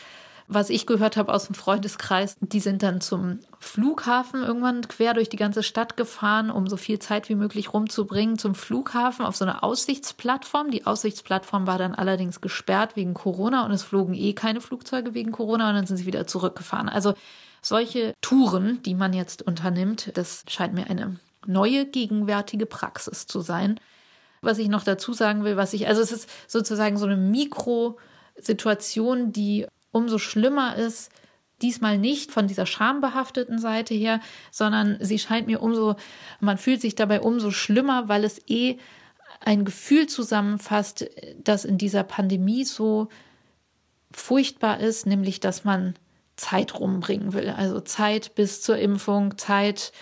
Was 0.49 0.71
ich 0.71 0.87
gehört 0.87 1.17
habe 1.17 1.35
aus 1.35 1.47
dem 1.47 1.57
Freundeskreis, 1.57 2.37
die 2.41 2.61
sind 2.61 2.85
dann 2.85 3.01
zum 3.01 3.41
Flughafen 3.59 4.45
irgendwann 4.45 4.87
quer 4.87 5.13
durch 5.13 5.29
die 5.29 5.37
ganze 5.37 5.65
Stadt 5.65 5.97
gefahren, 5.97 6.53
um 6.53 6.69
so 6.69 6.77
viel 6.77 7.01
Zeit 7.01 7.29
wie 7.29 7.35
möglich 7.35 7.75
rumzubringen 7.75 8.39
zum 8.39 8.55
Flughafen 8.55 9.27
auf 9.27 9.35
so 9.35 9.45
eine 9.45 9.65
Aussichtsplattform. 9.65 10.71
Die 10.71 10.87
Aussichtsplattform 10.87 11.67
war 11.67 11.79
dann 11.79 11.97
allerdings 11.97 12.41
gesperrt 12.41 12.95
wegen 12.95 13.13
Corona 13.13 13.67
und 13.67 13.73
es 13.73 13.83
flogen 13.83 14.15
eh 14.15 14.35
keine 14.35 14.61
Flugzeuge 14.61 15.15
wegen 15.15 15.33
Corona 15.33 15.69
und 15.69 15.75
dann 15.75 15.87
sind 15.87 15.97
sie 15.97 16.07
wieder 16.07 16.29
zurückgefahren. 16.29 16.89
Also 16.89 17.15
solche 17.61 18.15
Touren, 18.21 18.81
die 18.85 18.95
man 18.95 19.13
jetzt 19.13 19.43
unternimmt, 19.43 20.13
das 20.15 20.45
scheint 20.49 20.75
mir 20.75 20.89
eine 20.89 21.19
neue 21.45 21.87
gegenwärtige 21.87 22.67
Praxis 22.67 23.27
zu 23.27 23.41
sein. 23.41 23.81
Was 24.43 24.59
ich 24.59 24.69
noch 24.69 24.85
dazu 24.85 25.13
sagen 25.13 25.43
will, 25.43 25.57
was 25.57 25.73
ich, 25.73 25.89
also 25.89 26.03
es 26.03 26.13
ist 26.13 26.31
sozusagen 26.47 26.99
so 26.99 27.07
eine 27.07 27.17
Mikrosituation, 27.17 29.33
die 29.33 29.67
umso 29.97 30.19
schlimmer 30.19 30.77
ist, 30.77 31.11
diesmal 31.63 31.99
nicht 31.99 32.31
von 32.31 32.47
dieser 32.47 32.67
schambehafteten 32.67 33.59
Seite 33.59 33.95
her, 33.95 34.21
sondern 34.51 34.99
sie 35.01 35.19
scheint 35.19 35.47
mir 35.47 35.63
umso, 35.63 35.97
man 36.41 36.59
fühlt 36.59 36.81
sich 36.81 36.95
dabei 36.95 37.21
umso 37.21 37.51
schlimmer, 37.51 38.09
weil 38.09 38.25
es 38.25 38.41
eh 38.47 38.77
ein 39.41 39.65
Gefühl 39.65 40.07
zusammenfasst, 40.07 41.09
das 41.43 41.65
in 41.65 41.79
dieser 41.79 42.03
Pandemie 42.03 42.65
so 42.65 43.09
furchtbar 44.11 44.81
ist, 44.81 45.07
nämlich 45.07 45.41
dass 45.41 45.65
man 45.65 45.95
Zeit 46.37 46.79
rumbringen 46.79 47.33
will. 47.33 47.49
Also 47.51 47.81
Zeit 47.81 48.35
bis 48.35 48.61
zur 48.61 48.77
Impfung, 48.77 49.39
Zeit 49.39 49.93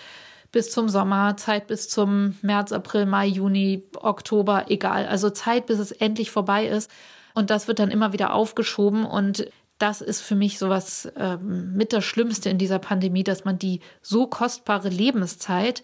bis 0.51 0.71
zum 0.71 0.89
Sommer, 0.89 1.37
Zeit 1.37 1.67
bis 1.67 1.89
zum 1.89 2.37
März, 2.41 2.71
April, 2.71 3.05
Mai, 3.05 3.27
Juni, 3.27 3.83
Oktober, 3.95 4.65
egal. 4.69 5.05
Also 5.07 5.29
Zeit, 5.29 5.65
bis 5.65 5.79
es 5.79 5.91
endlich 5.91 6.31
vorbei 6.31 6.65
ist. 6.67 6.89
Und 7.33 7.49
das 7.49 7.67
wird 7.67 7.79
dann 7.79 7.91
immer 7.91 8.13
wieder 8.13 8.33
aufgeschoben. 8.33 9.05
Und 9.05 9.47
das 9.77 10.01
ist 10.01 10.21
für 10.21 10.35
mich 10.35 10.57
sowas 10.57 11.11
ähm, 11.17 11.73
mit 11.73 11.91
das 11.91 12.05
Schlimmste 12.05 12.49
in 12.49 12.57
dieser 12.57 12.79
Pandemie, 12.79 13.23
dass 13.23 13.45
man 13.45 13.59
die 13.59 13.81
so 14.01 14.27
kostbare 14.27 14.89
Lebenszeit 14.89 15.83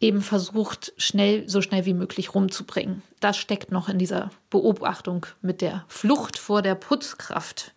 eben 0.00 0.20
versucht, 0.20 0.92
schnell, 0.96 1.48
so 1.48 1.62
schnell 1.62 1.86
wie 1.86 1.94
möglich 1.94 2.34
rumzubringen. 2.34 3.02
Das 3.20 3.36
steckt 3.36 3.70
noch 3.70 3.88
in 3.88 3.98
dieser 3.98 4.30
Beobachtung 4.50 5.26
mit 5.40 5.60
der 5.60 5.84
Flucht 5.86 6.38
vor 6.38 6.60
der 6.60 6.74
Putzkraft. 6.74 7.72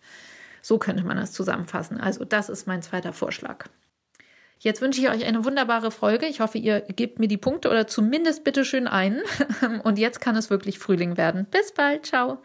So 0.60 0.78
könnte 0.78 1.04
man 1.04 1.16
das 1.16 1.32
zusammenfassen. 1.32 2.00
Also, 2.00 2.24
das 2.24 2.48
ist 2.48 2.66
mein 2.66 2.82
zweiter 2.82 3.12
Vorschlag. 3.12 3.66
Jetzt 4.58 4.80
wünsche 4.80 5.00
ich 5.00 5.08
euch 5.08 5.24
eine 5.24 5.44
wunderbare 5.44 5.92
Folge. 5.92 6.26
Ich 6.26 6.40
hoffe, 6.40 6.58
ihr 6.58 6.80
gebt 6.80 7.20
mir 7.20 7.28
die 7.28 7.36
Punkte 7.36 7.70
oder 7.70 7.86
zumindest 7.86 8.42
bitte 8.42 8.64
schön 8.64 8.88
ein. 8.88 9.20
Und 9.84 9.98
jetzt 9.98 10.20
kann 10.20 10.34
es 10.34 10.50
wirklich 10.50 10.80
Frühling 10.80 11.16
werden. 11.16 11.46
Bis 11.48 11.72
bald. 11.72 12.06
Ciao. 12.06 12.42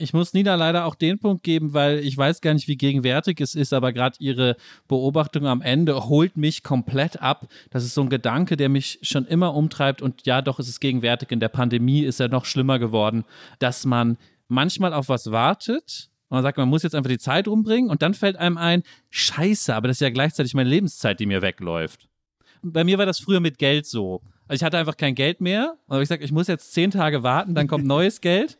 Ich 0.00 0.12
muss 0.12 0.32
Nina 0.32 0.54
leider 0.54 0.86
auch 0.86 0.94
den 0.94 1.18
Punkt 1.18 1.42
geben, 1.42 1.74
weil 1.74 1.98
ich 1.98 2.16
weiß 2.16 2.40
gar 2.40 2.54
nicht, 2.54 2.68
wie 2.68 2.76
gegenwärtig 2.76 3.40
es 3.40 3.56
ist, 3.56 3.72
aber 3.72 3.92
gerade 3.92 4.16
ihre 4.20 4.56
Beobachtung 4.86 5.46
am 5.48 5.60
Ende 5.60 6.08
holt 6.08 6.36
mich 6.36 6.62
komplett 6.62 7.20
ab. 7.20 7.48
Das 7.70 7.84
ist 7.84 7.94
so 7.94 8.02
ein 8.02 8.08
Gedanke, 8.08 8.56
der 8.56 8.68
mich 8.68 9.00
schon 9.02 9.26
immer 9.26 9.54
umtreibt 9.54 10.00
und 10.00 10.24
ja, 10.24 10.40
doch 10.40 10.60
ist 10.60 10.68
es 10.68 10.78
gegenwärtig. 10.78 11.32
In 11.32 11.40
der 11.40 11.48
Pandemie 11.48 12.02
ist 12.02 12.20
er 12.20 12.28
noch 12.28 12.44
schlimmer 12.44 12.78
geworden, 12.78 13.24
dass 13.58 13.84
man 13.86 14.18
manchmal 14.46 14.94
auf 14.94 15.08
was 15.08 15.32
wartet 15.32 16.10
und 16.28 16.36
man 16.36 16.44
sagt, 16.44 16.58
man 16.58 16.68
muss 16.68 16.84
jetzt 16.84 16.94
einfach 16.94 17.10
die 17.10 17.18
Zeit 17.18 17.48
rumbringen 17.48 17.90
und 17.90 18.00
dann 18.00 18.14
fällt 18.14 18.36
einem 18.36 18.56
ein, 18.56 18.84
scheiße, 19.10 19.74
aber 19.74 19.88
das 19.88 19.96
ist 19.96 20.02
ja 20.02 20.10
gleichzeitig 20.10 20.54
meine 20.54 20.70
Lebenszeit, 20.70 21.18
die 21.18 21.26
mir 21.26 21.42
wegläuft. 21.42 22.08
Bei 22.62 22.84
mir 22.84 22.98
war 22.98 23.06
das 23.06 23.18
früher 23.18 23.40
mit 23.40 23.58
Geld 23.58 23.86
so. 23.86 24.20
Also 24.46 24.60
ich 24.60 24.64
hatte 24.64 24.78
einfach 24.78 24.96
kein 24.96 25.16
Geld 25.16 25.40
mehr 25.40 25.76
und 25.86 25.94
habe 25.94 26.02
gesagt, 26.02 26.22
ich 26.22 26.30
muss 26.30 26.46
jetzt 26.46 26.72
zehn 26.72 26.92
Tage 26.92 27.24
warten, 27.24 27.56
dann 27.56 27.66
kommt 27.66 27.84
neues 27.86 28.20
Geld. 28.20 28.58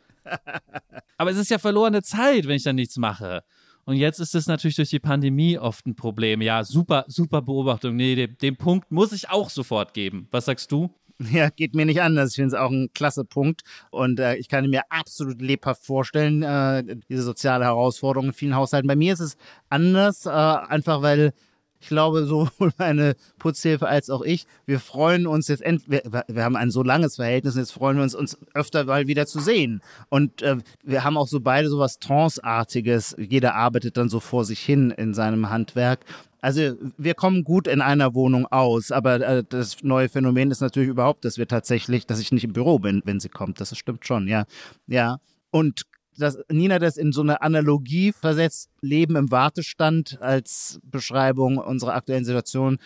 Aber 1.17 1.31
es 1.31 1.37
ist 1.37 1.51
ja 1.51 1.59
verlorene 1.59 2.03
Zeit, 2.03 2.47
wenn 2.47 2.57
ich 2.57 2.63
dann 2.63 2.77
nichts 2.77 2.97
mache. 2.97 3.43
Und 3.85 3.97
jetzt 3.97 4.21
ist 4.21 4.35
es 4.35 4.47
natürlich 4.47 4.77
durch 4.77 4.91
die 4.91 4.99
Pandemie 4.99 5.59
oft 5.59 5.87
ein 5.87 5.97
Problem. 5.97 6.43
Ja, 6.43 6.63
super, 6.63 7.05
super 7.09 7.41
Beobachtung. 7.41 7.97
Nee, 7.97 8.15
den, 8.15 8.37
den 8.37 8.57
Punkt 8.57 8.91
muss 8.91 9.13
ich 9.13 9.31
auch 9.31 9.49
sofort 9.49 9.95
geben. 9.95 10.29
Was 10.31 10.45
sagst 10.45 10.71
du? 10.71 10.91
Ja, 11.33 11.49
geht 11.51 11.75
mir 11.75 11.85
nicht 11.85 12.01
anders. 12.01 12.31
Ich 12.31 12.37
finde 12.37 12.49
es 12.49 12.55
auch 12.55 12.71
ein 12.71 12.91
klasse 12.95 13.25
Punkt. 13.25 13.63
Und 13.91 14.21
äh, 14.21 14.37
ich 14.37 14.49
kann 14.49 14.69
mir 14.71 14.83
absolut 14.89 15.43
lebhaft 15.43 15.85
vorstellen, 15.85 16.43
äh, 16.43 16.97
diese 17.09 17.23
soziale 17.23 17.65
Herausforderung 17.65 18.29
in 18.29 18.33
vielen 18.35 18.55
Haushalten. 18.55 18.87
Bei 18.87 18.95
mir 18.95 19.15
ist 19.15 19.21
es 19.21 19.37
anders, 19.69 20.27
äh, 20.27 20.31
einfach 20.31 21.03
weil 21.03 21.33
ich 21.81 21.89
glaube, 21.89 22.27
sowohl 22.27 22.73
meine 22.79 23.15
Putzhilfe 23.39 23.87
als 23.87 24.11
auch 24.11 24.23
ich, 24.23 24.47
wir 24.67 24.81
freuen 24.81 25.27
uns 25.27 25.49
jetzt, 25.49 25.63
end 25.63 25.83
wir, 25.89 26.03
wir 26.27 26.45
haben 26.45 26.57
ein 26.57 26.71
so 26.71 26.83
langes 26.83 27.17
Verhältnis, 27.17 27.57
jetzt 27.57 27.73
freuen 27.73 27.97
wir 27.97 28.03
uns, 28.03 28.15
uns 28.15 28.37
öfter 28.55 28.85
mal 28.85 29.07
wieder 29.07 29.27
zu 29.27 29.41
sehen. 29.41 29.81
Und 30.09 30.43
äh, 30.43 30.57
wir 30.83 31.05
haben 31.05 31.17
auch 31.17 31.29
so 31.29 31.41
beide 31.41 31.69
so 31.69 31.79
was 31.79 31.99
Trance-artiges. 31.99 33.17
Jeder 33.19 33.55
arbeitet 33.55 33.97
dann 33.97 34.09
so 34.09 34.21
vor 34.21 34.45
sich 34.45 34.61
hin 34.61 34.91
in 34.91 35.15
seinem 35.15 35.51
Handwerk. 35.51 36.01
Also 36.41 36.75
wir 36.97 37.15
kommen 37.15 37.43
gut 37.43 37.67
in 37.67 37.81
einer 37.81 38.15
Wohnung 38.15 38.47
aus, 38.47 38.93
aber 38.93 39.21
äh, 39.21 39.45
das 39.49 39.83
neue 39.83 40.09
Phänomen 40.09 40.51
ist 40.51 40.61
natürlich 40.61 40.89
überhaupt, 40.89 41.25
dass 41.25 41.37
wir 41.37 41.49
tatsächlich, 41.49 42.07
dass 42.07 42.21
ich 42.21 42.31
nicht 42.31 42.45
im 42.45 42.53
Büro 42.53 42.79
bin, 42.79 43.03
wenn 43.05 43.19
sie 43.19 43.29
kommt. 43.29 43.61
Das 43.61 43.77
stimmt 43.77 44.07
schon, 44.07 44.29
ja. 44.29 44.45
Ja. 44.87 45.19
Und 45.51 45.83
dass 46.19 46.39
Nina 46.51 46.79
das 46.79 46.97
in 46.97 47.13
so 47.13 47.23
eine 47.23 47.43
Analogie 47.43 48.13
versetzt, 48.13 48.71
Leben 48.81 49.17
im 49.17 49.31
Wartestand 49.31 50.19
als 50.21 50.81
Beschreibung 50.83 51.59
unserer 51.59 51.95
aktuellen 51.95 52.25
Situation, 52.25 52.79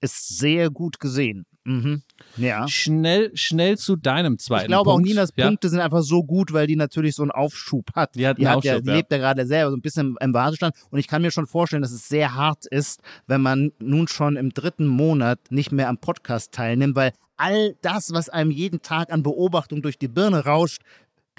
ist 0.00 0.38
sehr 0.38 0.70
gut 0.70 0.98
gesehen. 0.98 1.46
Mhm. 1.64 2.02
Ja. 2.36 2.66
Schnell, 2.68 3.30
schnell 3.36 3.76
zu 3.76 3.96
deinem 3.96 4.38
zweiten 4.38 4.62
Ich 4.62 4.68
glaube 4.68 4.90
Punkt. 4.90 5.04
auch 5.04 5.08
Ninas 5.08 5.30
ja. 5.36 5.46
Punkte 5.46 5.68
sind 5.68 5.80
einfach 5.80 6.02
so 6.02 6.24
gut, 6.24 6.52
weil 6.52 6.66
die 6.66 6.76
natürlich 6.76 7.14
so 7.14 7.22
einen 7.22 7.30
Aufschub 7.30 7.94
hat. 7.94 8.14
Die 8.14 8.26
hat 8.26 8.38
die, 8.38 8.48
hat 8.48 8.64
ja, 8.64 8.72
Aufschub, 8.72 8.84
die 8.84 8.90
ja. 8.90 8.96
lebt 8.96 9.12
ja 9.12 9.18
gerade 9.18 9.46
selber 9.46 9.70
so 9.70 9.76
ein 9.76 9.82
bisschen 9.82 10.08
im, 10.08 10.18
im 10.20 10.34
Wartestand. 10.34 10.74
Und 10.90 10.98
ich 10.98 11.06
kann 11.06 11.22
mir 11.22 11.30
schon 11.30 11.46
vorstellen, 11.46 11.82
dass 11.82 11.92
es 11.92 12.08
sehr 12.08 12.34
hart 12.34 12.66
ist, 12.66 13.02
wenn 13.26 13.42
man 13.42 13.72
nun 13.78 14.08
schon 14.08 14.36
im 14.36 14.50
dritten 14.50 14.86
Monat 14.86 15.38
nicht 15.50 15.70
mehr 15.70 15.88
am 15.88 15.98
Podcast 15.98 16.52
teilnimmt, 16.52 16.96
weil 16.96 17.12
all 17.36 17.74
das, 17.82 18.12
was 18.12 18.28
einem 18.28 18.50
jeden 18.50 18.82
Tag 18.82 19.12
an 19.12 19.22
Beobachtung 19.22 19.82
durch 19.82 19.98
die 19.98 20.08
Birne 20.08 20.44
rauscht, 20.44 20.82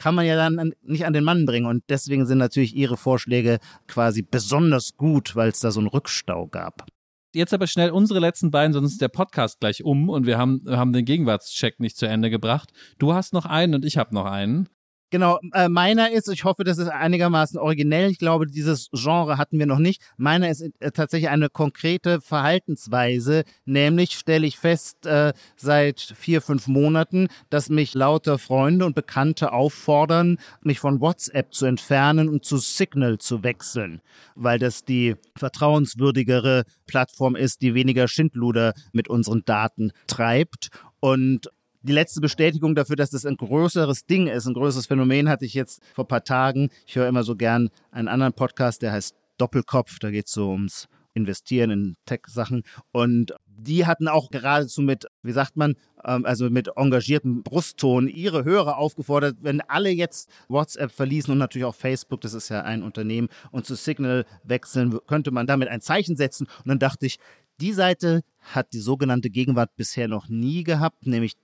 kann 0.01 0.15
man 0.15 0.25
ja 0.25 0.35
dann 0.35 0.57
an, 0.57 0.73
nicht 0.81 1.05
an 1.05 1.13
den 1.13 1.23
Mann 1.23 1.45
bringen. 1.45 1.67
Und 1.67 1.83
deswegen 1.87 2.25
sind 2.25 2.39
natürlich 2.39 2.75
ihre 2.75 2.97
Vorschläge 2.97 3.59
quasi 3.87 4.23
besonders 4.23 4.97
gut, 4.97 5.35
weil 5.35 5.49
es 5.49 5.59
da 5.59 5.69
so 5.69 5.79
einen 5.79 5.89
Rückstau 5.89 6.47
gab. 6.47 6.87
Jetzt 7.35 7.53
aber 7.53 7.67
schnell 7.67 7.91
unsere 7.91 8.19
letzten 8.19 8.49
beiden, 8.49 8.73
sonst 8.73 8.93
ist 8.93 9.01
der 9.01 9.09
Podcast 9.09 9.59
gleich 9.59 9.83
um 9.83 10.09
und 10.09 10.25
wir 10.25 10.39
haben, 10.39 10.63
haben 10.67 10.91
den 10.91 11.05
Gegenwartscheck 11.05 11.79
nicht 11.79 11.97
zu 11.97 12.07
Ende 12.07 12.31
gebracht. 12.31 12.71
Du 12.97 13.13
hast 13.13 13.31
noch 13.31 13.45
einen 13.45 13.75
und 13.75 13.85
ich 13.85 13.97
habe 13.97 14.15
noch 14.15 14.25
einen. 14.25 14.67
Genau, 15.11 15.39
äh, 15.53 15.67
meiner 15.67 16.09
ist, 16.09 16.29
ich 16.29 16.45
hoffe, 16.45 16.63
das 16.63 16.77
ist 16.77 16.87
einigermaßen 16.87 17.59
originell. 17.59 18.09
Ich 18.09 18.17
glaube, 18.17 18.47
dieses 18.47 18.89
Genre 18.93 19.37
hatten 19.37 19.59
wir 19.59 19.65
noch 19.65 19.77
nicht. 19.77 20.01
Meiner 20.15 20.49
ist 20.49 20.61
äh, 20.79 20.91
tatsächlich 20.91 21.29
eine 21.29 21.49
konkrete 21.49 22.21
Verhaltensweise, 22.21 23.43
nämlich 23.65 24.13
stelle 24.13 24.47
ich 24.47 24.57
fest 24.57 25.05
äh, 25.05 25.33
seit 25.57 25.99
vier, 25.99 26.41
fünf 26.41 26.67
Monaten, 26.67 27.27
dass 27.49 27.69
mich 27.69 27.93
lauter 27.93 28.39
Freunde 28.39 28.85
und 28.85 28.95
Bekannte 28.95 29.51
auffordern, 29.51 30.37
mich 30.61 30.79
von 30.79 31.01
WhatsApp 31.01 31.53
zu 31.53 31.65
entfernen 31.65 32.29
und 32.29 32.45
zu 32.45 32.55
Signal 32.55 33.17
zu 33.17 33.43
wechseln, 33.43 33.99
weil 34.35 34.59
das 34.59 34.85
die 34.85 35.17
vertrauenswürdigere 35.35 36.63
Plattform 36.87 37.35
ist, 37.35 37.61
die 37.61 37.73
weniger 37.73 38.07
Schindluder 38.07 38.73
mit 38.93 39.09
unseren 39.09 39.43
Daten 39.43 39.91
treibt. 40.07 40.69
Und 41.01 41.49
die 41.83 41.93
letzte 41.93 42.21
Bestätigung 42.21 42.75
dafür, 42.75 42.95
dass 42.95 43.09
das 43.09 43.25
ein 43.25 43.37
größeres 43.37 44.05
Ding 44.05 44.27
ist, 44.27 44.45
ein 44.45 44.53
größeres 44.53 44.87
Phänomen, 44.87 45.29
hatte 45.29 45.45
ich 45.45 45.53
jetzt 45.53 45.81
vor 45.93 46.05
ein 46.05 46.07
paar 46.09 46.23
Tagen. 46.23 46.69
Ich 46.85 46.95
höre 46.95 47.07
immer 47.07 47.23
so 47.23 47.35
gern 47.35 47.69
einen 47.91 48.07
anderen 48.07 48.33
Podcast, 48.33 48.81
der 48.81 48.91
heißt 48.91 49.15
Doppelkopf. 49.37 49.99
Da 49.99 50.11
geht 50.11 50.27
es 50.27 50.33
so 50.33 50.51
ums 50.51 50.87
Investieren 51.13 51.71
in 51.71 51.95
Tech-Sachen. 52.05 52.63
Und 52.91 53.33
die 53.47 53.85
hatten 53.85 54.07
auch 54.07 54.29
geradezu 54.29 54.81
mit, 54.81 55.07
wie 55.23 55.33
sagt 55.33 55.57
man, 55.57 55.75
ähm, 56.05 56.25
also 56.25 56.49
mit 56.49 56.69
engagiertem 56.75 57.43
Brustton 57.43 58.07
ihre 58.07 58.43
Hörer 58.43 58.77
aufgefordert, 58.77 59.37
wenn 59.41 59.61
alle 59.61 59.89
jetzt 59.89 60.29
WhatsApp 60.47 60.91
verließen 60.91 61.31
und 61.31 61.37
natürlich 61.37 61.65
auch 61.65 61.75
Facebook, 61.75 62.21
das 62.21 62.33
ist 62.33 62.49
ja 62.49 62.61
ein 62.61 62.83
Unternehmen, 62.83 63.27
und 63.51 63.65
zu 63.65 63.75
Signal 63.75 64.25
wechseln, 64.43 64.97
könnte 65.07 65.31
man 65.31 65.47
damit 65.47 65.67
ein 65.67 65.81
Zeichen 65.81 66.15
setzen. 66.15 66.47
Und 66.59 66.67
dann 66.67 66.79
dachte 66.79 67.05
ich, 67.05 67.17
die 67.59 67.73
Seite 67.73 68.21
hat 68.39 68.73
die 68.73 68.79
sogenannte 68.79 69.29
Gegenwart 69.29 69.75
bisher 69.75 70.07
noch 70.07 70.29
nie 70.29 70.63
gehabt, 70.63 71.05
nämlich 71.05 71.35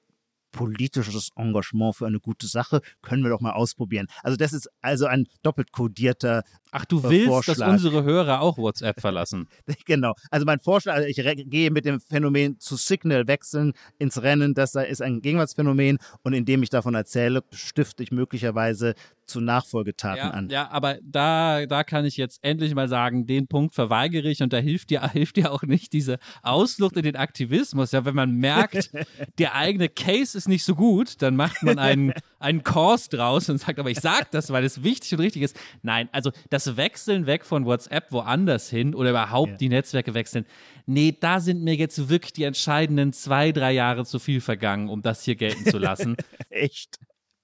politisches 0.58 1.30
Engagement 1.36 1.96
für 1.96 2.08
eine 2.08 2.20
gute 2.20 2.48
Sache, 2.48 2.82
können 3.04 3.22
wir 3.22 3.30
doch 3.30 3.42
mal 3.42 3.52
ausprobieren. 3.52 4.08
Also 4.24 4.38
das 4.38 4.54
ist 4.54 4.68
also 4.82 5.06
ein 5.06 5.28
doppelt 5.44 5.72
kodierter 5.72 6.44
Ach, 6.72 6.84
du 6.84 7.00
äh, 7.00 7.10
willst, 7.10 7.28
Vorschlag. 7.28 7.58
dass 7.58 7.70
unsere 7.70 8.04
Hörer 8.04 8.42
auch 8.42 8.58
WhatsApp 8.58 9.00
verlassen. 9.00 9.48
Genau. 9.86 10.14
Also 10.32 10.46
mein 10.46 10.60
Vorschlag, 10.60 10.96
also 10.96 11.08
ich 11.08 11.50
gehe 11.50 11.72
mit 11.72 11.86
dem 11.86 12.00
Phänomen 12.02 12.60
zu 12.60 12.76
Signal 12.76 13.28
wechseln 13.28 13.74
ins 14.00 14.22
Rennen. 14.22 14.54
Das 14.54 14.72
da 14.72 14.82
ist 14.82 15.02
ein 15.02 15.22
Gegenwartsphänomen 15.22 16.00
und 16.24 16.34
indem 16.34 16.64
ich 16.64 16.70
davon 16.70 16.96
erzähle, 16.96 17.44
stifte 17.52 18.04
ich 18.04 18.12
möglicherweise 18.12 18.96
zu 19.28 19.42
Nachfolgetaten 19.42 20.18
Ja, 20.18 20.30
an. 20.32 20.50
ja, 20.50 20.70
aber 20.72 20.98
da, 21.04 21.66
da 21.66 21.84
kann 21.84 22.06
ich 22.06 22.18
jetzt 22.18 22.44
endlich 22.44 22.74
mal 22.74 22.88
sagen, 22.88 23.26
den 23.28 23.48
Punkt 23.48 23.76
verweigere 23.76 24.30
ich 24.30 24.42
und 24.42 24.54
da 24.54 24.58
hilft 24.58 24.90
dir, 24.90 25.08
hilft 25.12 25.36
dir 25.38 25.52
auch 25.52 25.62
nicht 25.64 25.94
diese 25.94 26.18
Ausflucht 26.42 26.98
in 26.98 27.04
den 27.04 27.16
Aktivismus. 27.16 27.92
Ja, 27.92 28.06
wenn 28.06 28.16
man 28.16 28.32
merkt, 28.32 28.92
der 29.40 29.56
eigene 29.56 29.90
Case 29.90 30.38
ist 30.38 30.48
nicht 30.48 30.64
so 30.64 30.76
gut, 30.76 31.22
dann 31.22 31.36
macht 31.36 31.62
man 31.64 31.78
einen, 31.80 32.14
einen 32.40 32.64
Kurs 32.64 33.10
draus 33.10 33.50
und 33.50 33.58
sagt, 33.60 33.80
aber 33.80 33.90
ich 33.92 34.00
sag 34.00 34.32
das, 34.32 34.50
weil 34.52 34.64
es 34.64 34.84
wichtig 34.84 35.14
und 35.14 35.20
richtig 35.20 35.42
ist. 35.44 35.60
Nein, 35.82 36.10
also 36.12 36.32
das 36.50 36.78
Wechseln 36.78 37.26
weg 37.26 37.46
von 37.46 37.66
WhatsApp 37.66 38.12
woanders 38.12 38.70
hin 38.70 38.96
oder 38.96 39.10
überhaupt 39.12 39.52
Ja. 39.52 39.58
die 39.58 39.70
Netzwerke 39.70 40.14
wechseln, 40.14 40.46
nee, 40.86 41.16
da 41.20 41.40
sind 41.40 41.64
mir 41.64 41.76
jetzt 41.76 42.10
wirklich 42.10 42.34
die 42.34 42.44
entscheidenden 42.44 43.12
zwei, 43.14 43.52
drei 43.52 43.74
Jahre 43.74 44.06
zu 44.06 44.20
viel 44.20 44.42
vergangen, 44.42 44.90
um 44.90 45.02
das 45.02 45.24
hier 45.24 45.36
gelten 45.36 45.66
zu 45.66 45.78
lassen. 45.78 46.16
Echt. 46.50 46.98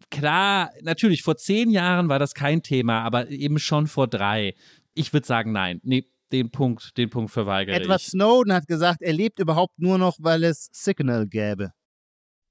Klar, 0.09 0.71
natürlich, 0.81 1.23
vor 1.23 1.37
zehn 1.37 1.69
Jahren 1.71 2.09
war 2.09 2.19
das 2.19 2.33
kein 2.33 2.63
Thema, 2.63 3.01
aber 3.01 3.29
eben 3.29 3.59
schon 3.59 3.87
vor 3.87 4.07
drei. 4.07 4.55
Ich 4.93 5.13
würde 5.13 5.25
sagen, 5.25 5.51
nein. 5.51 5.79
Nee, 5.83 6.05
den 6.31 6.49
Punkt, 6.49 6.97
den 6.97 7.09
Punkt 7.09 7.31
verweigere 7.31 7.75
Edward 7.75 8.01
ich. 8.01 8.07
Snowden 8.07 8.53
hat 8.53 8.67
gesagt, 8.67 9.01
er 9.01 9.13
lebt 9.13 9.39
überhaupt 9.39 9.79
nur 9.79 9.97
noch, 9.97 10.17
weil 10.19 10.43
es 10.43 10.69
Signal 10.71 11.27
gäbe. 11.27 11.71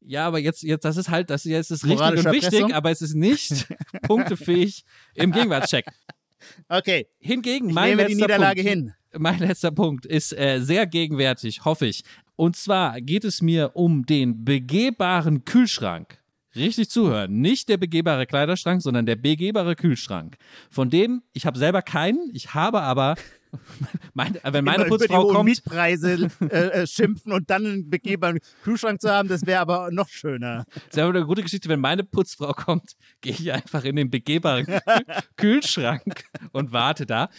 Ja, 0.05 0.27
aber 0.27 0.39
jetzt, 0.39 0.63
jetzt, 0.63 0.85
das 0.85 0.97
ist 0.97 1.11
halt, 1.11 1.31
das 1.31 1.45
jetzt 1.45 1.71
ist 1.71 1.85
richtig 1.85 2.01
und 2.01 2.25
wichtig, 2.33 2.45
Erpressung? 2.45 2.73
aber 2.73 2.91
es 2.91 3.03
ist 3.03 3.15
nicht 3.15 3.67
punktefähig 4.03 4.85
im 5.15 5.33
Gegenwartscheck. 5.33 5.87
Okay, 6.69 7.07
Hingegen, 7.19 7.69
ich 7.69 7.75
mein 7.75 7.91
nehme 7.91 8.07
die 8.07 8.15
letzter 8.15 8.27
Niederlage 8.27 8.63
Punkt, 8.63 8.69
hin. 8.69 8.95
Mein 9.17 9.39
letzter 9.39 9.71
Punkt 9.71 10.07
ist 10.07 10.37
äh, 10.37 10.61
sehr 10.61 10.87
gegenwärtig, 10.87 11.65
hoffe 11.65 11.87
ich. 11.87 12.03
Und 12.35 12.57
zwar 12.57 13.01
geht 13.01 13.25
es 13.25 13.43
mir 13.43 13.77
um 13.77 14.05
den 14.05 14.45
begehbaren 14.45 15.45
Kühlschrank. 15.45 16.19
Richtig 16.55 16.91
zuhören. 16.91 17.41
Nicht 17.41 17.69
der 17.69 17.79
begehbare 17.79 18.27
Kleiderschrank, 18.27 18.83
sondern 18.83 19.07
der 19.07 19.17
begehbare 19.17 19.75
Kühlschrank. 19.75 20.37
Von 20.71 20.91
dem, 20.91 21.23
ich 21.33 21.47
habe 21.47 21.59
selber 21.59 21.81
keinen, 21.81 22.31
ich 22.35 22.53
habe 22.53 22.83
aber, 22.83 23.15
mein, 24.15 24.39
wenn 24.43 24.65
meine 24.65 24.85
Immer 24.85 24.87
über 24.87 24.99
die 24.99 25.05
Putzfrau 25.07 25.29
kommt, 25.29 25.45
Mietpreise 25.47 26.31
äh, 26.41 26.45
äh, 26.45 26.87
schimpfen 26.87 27.33
und 27.33 27.49
dann 27.49 27.65
einen 27.65 27.91
begehbaren 27.91 28.39
Kühlschrank 28.65 29.01
zu 29.01 29.11
haben, 29.11 29.29
das 29.29 29.47
wäre 29.47 29.61
aber 29.61 29.91
noch 29.91 30.09
schöner. 30.09 30.65
Das 30.75 30.85
ist 30.91 30.99
aber 30.99 31.17
eine 31.17 31.25
gute 31.25 31.43
Geschichte, 31.43 31.69
wenn 31.71 31.81
meine 31.81 32.05
Putzfrau 32.05 32.53
kommt, 32.53 32.93
gehe 33.23 33.33
ich 33.33 33.53
einfach 33.53 33.85
in 33.85 33.97
den 33.97 34.11
begehbaren 34.11 34.67
Kühlschrank 35.37 36.25
und 36.53 36.73
warte 36.73 37.07
da, 37.07 37.31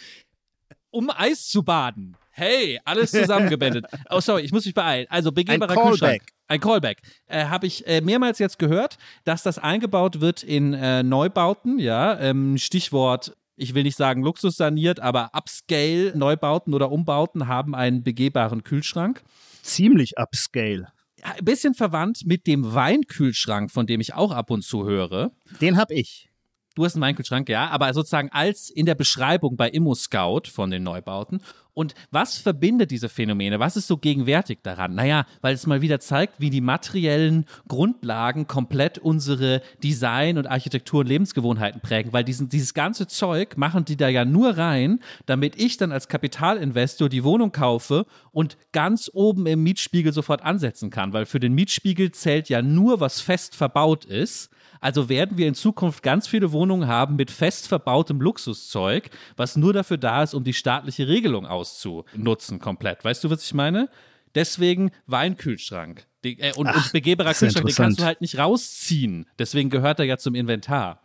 um 0.90 1.10
Eis 1.10 1.46
zu 1.46 1.62
baden. 1.62 2.16
Hey, 2.30 2.80
alles 2.84 3.12
zusammengebettet. 3.12 3.86
Oh, 4.10 4.18
sorry, 4.18 4.42
ich 4.42 4.50
muss 4.50 4.64
mich 4.64 4.74
beeilen. 4.74 5.06
Also 5.08 5.30
begehbarer. 5.30 5.76
Kühlschrank. 5.76 6.22
Ein 6.54 6.60
Callback. 6.60 7.02
Äh, 7.26 7.46
Habe 7.46 7.66
ich 7.66 7.84
äh, 7.88 8.00
mehrmals 8.00 8.38
jetzt 8.38 8.60
gehört, 8.60 8.96
dass 9.24 9.42
das 9.42 9.58
eingebaut 9.58 10.20
wird 10.20 10.44
in 10.44 10.72
äh, 10.72 11.02
Neubauten, 11.02 11.80
ja. 11.80 12.16
Ähm, 12.20 12.58
Stichwort, 12.58 13.36
ich 13.56 13.74
will 13.74 13.82
nicht 13.82 13.96
sagen 13.96 14.22
Luxus 14.22 14.56
saniert, 14.56 15.00
aber 15.00 15.30
Upscale 15.32 16.12
Neubauten 16.16 16.72
oder 16.72 16.92
Umbauten 16.92 17.48
haben 17.48 17.74
einen 17.74 18.04
begehbaren 18.04 18.62
Kühlschrank. 18.62 19.24
Ziemlich 19.64 20.16
upscale. 20.16 20.92
Ein 21.22 21.44
bisschen 21.44 21.74
verwandt 21.74 22.20
mit 22.24 22.46
dem 22.46 22.72
Weinkühlschrank, 22.72 23.72
von 23.72 23.88
dem 23.88 24.00
ich 24.00 24.14
auch 24.14 24.30
ab 24.30 24.52
und 24.52 24.62
zu 24.62 24.84
höre. 24.84 25.32
Den 25.60 25.76
hab 25.76 25.90
ich. 25.90 26.30
Du 26.74 26.84
hast 26.84 26.96
einen 26.96 27.02
Weinkühlschrank, 27.02 27.48
ja, 27.48 27.68
aber 27.68 27.94
sozusagen 27.94 28.30
als 28.32 28.68
in 28.68 28.84
der 28.84 28.96
Beschreibung 28.96 29.56
bei 29.56 29.68
Immo 29.68 29.94
Scout 29.94 30.48
von 30.50 30.70
den 30.72 30.82
Neubauten. 30.82 31.40
Und 31.72 31.94
was 32.10 32.36
verbindet 32.36 32.90
diese 32.90 33.08
Phänomene? 33.08 33.58
Was 33.60 33.76
ist 33.76 33.88
so 33.88 33.96
gegenwärtig 33.96 34.60
daran? 34.62 34.94
Naja, 34.94 35.26
weil 35.40 35.54
es 35.54 35.66
mal 35.66 35.82
wieder 35.82 36.00
zeigt, 36.00 36.40
wie 36.40 36.50
die 36.50 36.60
materiellen 36.60 37.46
Grundlagen 37.68 38.46
komplett 38.46 38.98
unsere 38.98 39.60
Design- 39.82 40.38
und 40.38 40.46
Architektur- 40.46 41.00
und 41.00 41.08
Lebensgewohnheiten 41.08 41.80
prägen. 41.80 42.12
Weil 42.12 42.24
diesen, 42.24 42.48
dieses 42.48 42.74
ganze 42.74 43.06
Zeug 43.06 43.56
machen 43.56 43.84
die 43.84 43.96
da 43.96 44.08
ja 44.08 44.24
nur 44.24 44.56
rein, 44.56 45.00
damit 45.26 45.60
ich 45.60 45.76
dann 45.76 45.92
als 45.92 46.08
Kapitalinvestor 46.08 47.08
die 47.08 47.24
Wohnung 47.24 47.52
kaufe 47.52 48.06
und 48.30 48.56
ganz 48.72 49.10
oben 49.12 49.46
im 49.46 49.62
Mietspiegel 49.62 50.12
sofort 50.12 50.42
ansetzen 50.42 50.90
kann. 50.90 51.12
Weil 51.12 51.26
für 51.26 51.40
den 51.40 51.54
Mietspiegel 51.54 52.12
zählt 52.12 52.48
ja 52.48 52.62
nur, 52.62 53.00
was 53.00 53.20
fest 53.20 53.54
verbaut 53.54 54.04
ist. 54.04 54.50
Also 54.84 55.08
werden 55.08 55.38
wir 55.38 55.48
in 55.48 55.54
Zukunft 55.54 56.02
ganz 56.02 56.28
viele 56.28 56.52
Wohnungen 56.52 56.86
haben 56.86 57.16
mit 57.16 57.30
fest 57.30 57.68
verbautem 57.68 58.20
Luxuszeug, 58.20 59.08
was 59.34 59.56
nur 59.56 59.72
dafür 59.72 59.96
da 59.96 60.22
ist, 60.22 60.34
um 60.34 60.44
die 60.44 60.52
staatliche 60.52 61.08
Regelung 61.08 61.46
auszunutzen 61.46 62.58
komplett. 62.58 63.02
Weißt 63.02 63.24
du, 63.24 63.30
was 63.30 63.42
ich 63.42 63.54
meine? 63.54 63.88
Deswegen 64.34 64.90
Weinkühlschrank. 65.06 66.06
Die, 66.22 66.38
äh, 66.38 66.52
und, 66.56 66.66
Ach, 66.66 66.76
und 66.76 66.92
begehbarer 66.92 67.32
Kühlschrank, 67.32 67.66
den 67.66 67.74
kannst 67.74 68.00
du 68.00 68.04
halt 68.04 68.20
nicht 68.20 68.36
rausziehen. 68.36 69.26
Deswegen 69.38 69.70
gehört 69.70 70.00
er 70.00 70.04
ja 70.04 70.18
zum 70.18 70.34
Inventar. 70.34 71.00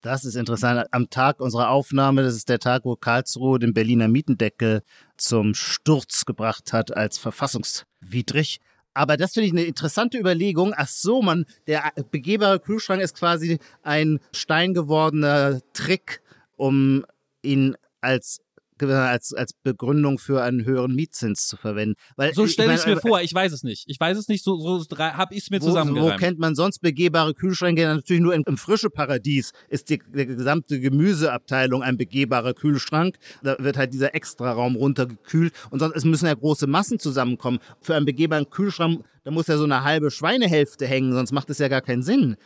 Das 0.00 0.24
ist 0.24 0.34
interessant. 0.34 0.86
Am 0.90 1.10
Tag 1.10 1.40
unserer 1.40 1.68
Aufnahme, 1.68 2.22
das 2.22 2.34
ist 2.34 2.48
der 2.48 2.58
Tag, 2.58 2.86
wo 2.86 2.96
Karlsruhe 2.96 3.58
den 3.58 3.74
Berliner 3.74 4.08
Mietendeckel 4.08 4.82
zum 5.18 5.52
Sturz 5.52 6.24
gebracht 6.24 6.72
hat 6.72 6.96
als 6.96 7.18
verfassungswidrig. 7.18 8.60
Aber 8.94 9.16
das 9.16 9.34
finde 9.34 9.48
ich 9.48 9.52
eine 9.52 9.64
interessante 9.64 10.18
Überlegung. 10.18 10.72
Ach 10.76 10.88
so, 10.88 11.20
man, 11.20 11.46
der 11.66 11.92
begehbare 12.10 12.60
Kühlschrank 12.60 13.02
ist 13.02 13.16
quasi 13.16 13.58
ein 13.82 14.20
steingewordener 14.32 15.60
Trick, 15.72 16.22
um 16.56 17.04
ihn 17.42 17.76
als 18.00 18.40
als, 18.80 19.32
als 19.32 19.52
Begründung 19.52 20.18
für 20.18 20.42
einen 20.42 20.64
höheren 20.64 20.94
Mietzins 20.94 21.46
zu 21.46 21.56
verwenden. 21.56 21.94
Weil, 22.16 22.34
So 22.34 22.46
stelle 22.46 22.74
ich 22.74 22.80
es 22.80 22.86
mir 22.86 22.96
vor. 22.96 23.20
Ich 23.20 23.32
weiß 23.32 23.52
es 23.52 23.62
nicht. 23.62 23.84
Ich 23.86 23.98
weiß 24.00 24.18
es 24.18 24.28
nicht. 24.28 24.44
So, 24.44 24.58
so 24.58 24.98
habe 24.98 25.34
ich 25.34 25.44
es 25.44 25.50
mir 25.50 25.60
wo, 25.60 25.66
wo 25.66 25.68
zusammengereimt. 25.70 26.20
kennt 26.20 26.38
man 26.38 26.54
sonst 26.54 26.80
begehbare 26.80 27.34
Kühlschränke? 27.34 27.82
Natürlich 27.82 28.22
nur 28.22 28.34
im, 28.34 28.42
im 28.46 28.56
frische 28.56 28.90
Paradies 28.90 29.52
ist 29.68 29.90
die, 29.90 30.02
die 30.14 30.26
gesamte 30.26 30.80
Gemüseabteilung 30.80 31.82
ein 31.82 31.96
begehbarer 31.96 32.54
Kühlschrank. 32.54 33.16
Da 33.42 33.56
wird 33.58 33.76
halt 33.76 33.92
dieser 33.92 34.14
Extraraum 34.14 34.76
runtergekühlt 34.76 35.52
und 35.70 35.80
sonst 35.80 35.96
es 35.96 36.04
müssen 36.04 36.26
ja 36.26 36.34
große 36.34 36.66
Massen 36.66 36.98
zusammenkommen. 36.98 37.58
Für 37.80 37.94
einen 37.94 38.06
begehbaren 38.06 38.50
Kühlschrank, 38.50 39.04
da 39.22 39.30
muss 39.30 39.46
ja 39.46 39.56
so 39.56 39.64
eine 39.64 39.84
halbe 39.84 40.10
Schweinehälfte 40.10 40.86
hängen, 40.86 41.12
sonst 41.12 41.32
macht 41.32 41.50
es 41.50 41.58
ja 41.58 41.68
gar 41.68 41.80
keinen 41.80 42.02
Sinn. 42.02 42.36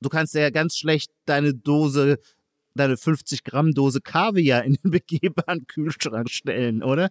Du 0.00 0.08
kannst 0.08 0.34
ja 0.34 0.50
ganz 0.50 0.76
schlecht 0.76 1.10
deine 1.26 1.54
Dose, 1.54 2.18
deine 2.74 2.96
50 2.96 3.44
Gramm 3.44 3.72
Dose 3.72 4.00
Kaviar 4.00 4.64
in 4.64 4.74
den 4.82 4.90
begehbaren 4.90 5.66
Kühlschrank 5.66 6.30
stellen, 6.30 6.82
oder? 6.82 7.10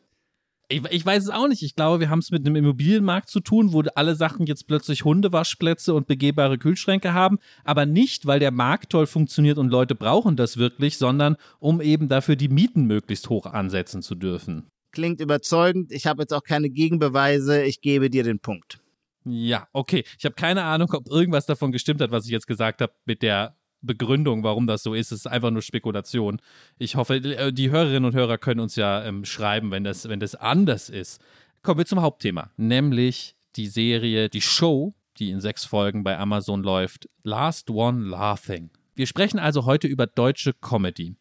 Ich, 0.72 0.82
ich 0.90 1.06
weiß 1.06 1.24
es 1.24 1.30
auch 1.30 1.50
nicht. 1.50 1.64
Ich 1.64 1.76
glaube, 1.76 2.00
wir 2.00 2.10
haben 2.10 2.20
es 2.20 2.32
mit 2.32 2.46
einem 2.46 2.56
Immobilienmarkt 2.56 3.30
zu 3.30 3.42
tun, 3.42 3.74
wo 3.74 3.84
alle 3.96 4.16
Sachen 4.16 4.46
jetzt 4.46 4.68
plötzlich 4.68 5.04
Hundewaschplätze 5.04 5.94
und 5.94 6.08
begehbare 6.08 6.58
Kühlschränke 6.58 7.14
haben. 7.14 7.40
Aber 7.66 7.86
nicht, 7.86 8.26
weil 8.26 8.40
der 8.40 8.52
Markt 8.52 8.92
toll 8.92 9.06
funktioniert 9.06 9.58
und 9.58 9.70
Leute 9.70 9.96
brauchen 9.96 10.38
das 10.38 10.56
wirklich, 10.58 10.98
sondern 10.98 11.36
um 11.60 11.82
eben 11.82 12.08
dafür 12.08 12.38
die 12.38 12.48
Mieten 12.48 12.86
möglichst 12.86 13.30
hoch 13.30 13.48
ansetzen 13.48 14.02
zu 14.02 14.16
dürfen. 14.16 14.68
Klingt 14.92 15.20
überzeugend. 15.20 15.92
Ich 15.92 16.08
habe 16.08 16.24
jetzt 16.24 16.34
auch 16.34 16.44
keine 16.44 16.70
Gegenbeweise. 16.70 17.64
Ich 17.64 17.82
gebe 17.82 18.10
dir 18.10 18.24
den 18.24 18.40
Punkt. 18.40 18.80
Ja, 19.26 19.68
okay. 19.74 20.04
Ich 20.18 20.26
habe 20.26 20.36
keine 20.36 20.64
Ahnung, 20.64 20.90
ob 20.94 21.10
irgendwas 21.10 21.46
davon 21.46 21.72
gestimmt 21.72 22.02
hat, 22.02 22.12
was 22.12 22.26
ich 22.26 22.32
jetzt 22.32 22.48
gesagt 22.48 22.82
habe 22.82 22.94
mit 23.06 23.22
der 23.22 23.56
Begründung, 23.82 24.44
warum 24.44 24.68
das 24.68 24.84
so 24.84 24.94
ist. 24.94 25.12
Es 25.12 25.20
ist 25.20 25.28
einfach 25.28 25.52
nur 25.52 25.62
Spekulation. 25.62 26.42
Ich 26.78 26.96
hoffe, 26.96 27.16
äh, 27.16 27.52
die 27.52 27.72
Hörerinnen 27.72 28.06
und 28.06 28.16
Hörer 28.16 28.38
können 28.38 28.60
uns 28.60 28.76
ja 28.76 29.04
ähm, 29.04 29.26
schreiben, 29.26 29.72
wenn 29.72 29.84
das, 29.84 30.08
wenn 30.08 30.20
das 30.20 30.36
anders 30.36 30.90
ist. 30.90 31.22
Kommen 31.64 31.80
wir 31.80 31.86
zum 31.86 32.02
Hauptthema, 32.02 32.52
nämlich 32.58 33.36
die 33.56 33.68
Serie, 33.68 34.30
die 34.30 34.42
Show, 34.42 34.94
die 35.18 35.30
in 35.30 35.42
sechs 35.42 35.66
Folgen 35.66 36.04
bei 36.04 36.18
Amazon 36.18 36.64
läuft, 36.64 37.10
Last 37.24 37.70
One 37.70 38.08
Laughing. 38.08 38.72
Wir 38.96 39.08
sprechen 39.08 39.40
also 39.40 39.66
heute 39.66 39.88
über 39.88 40.08
deutsche 40.08 40.54
Comedy. 40.54 41.16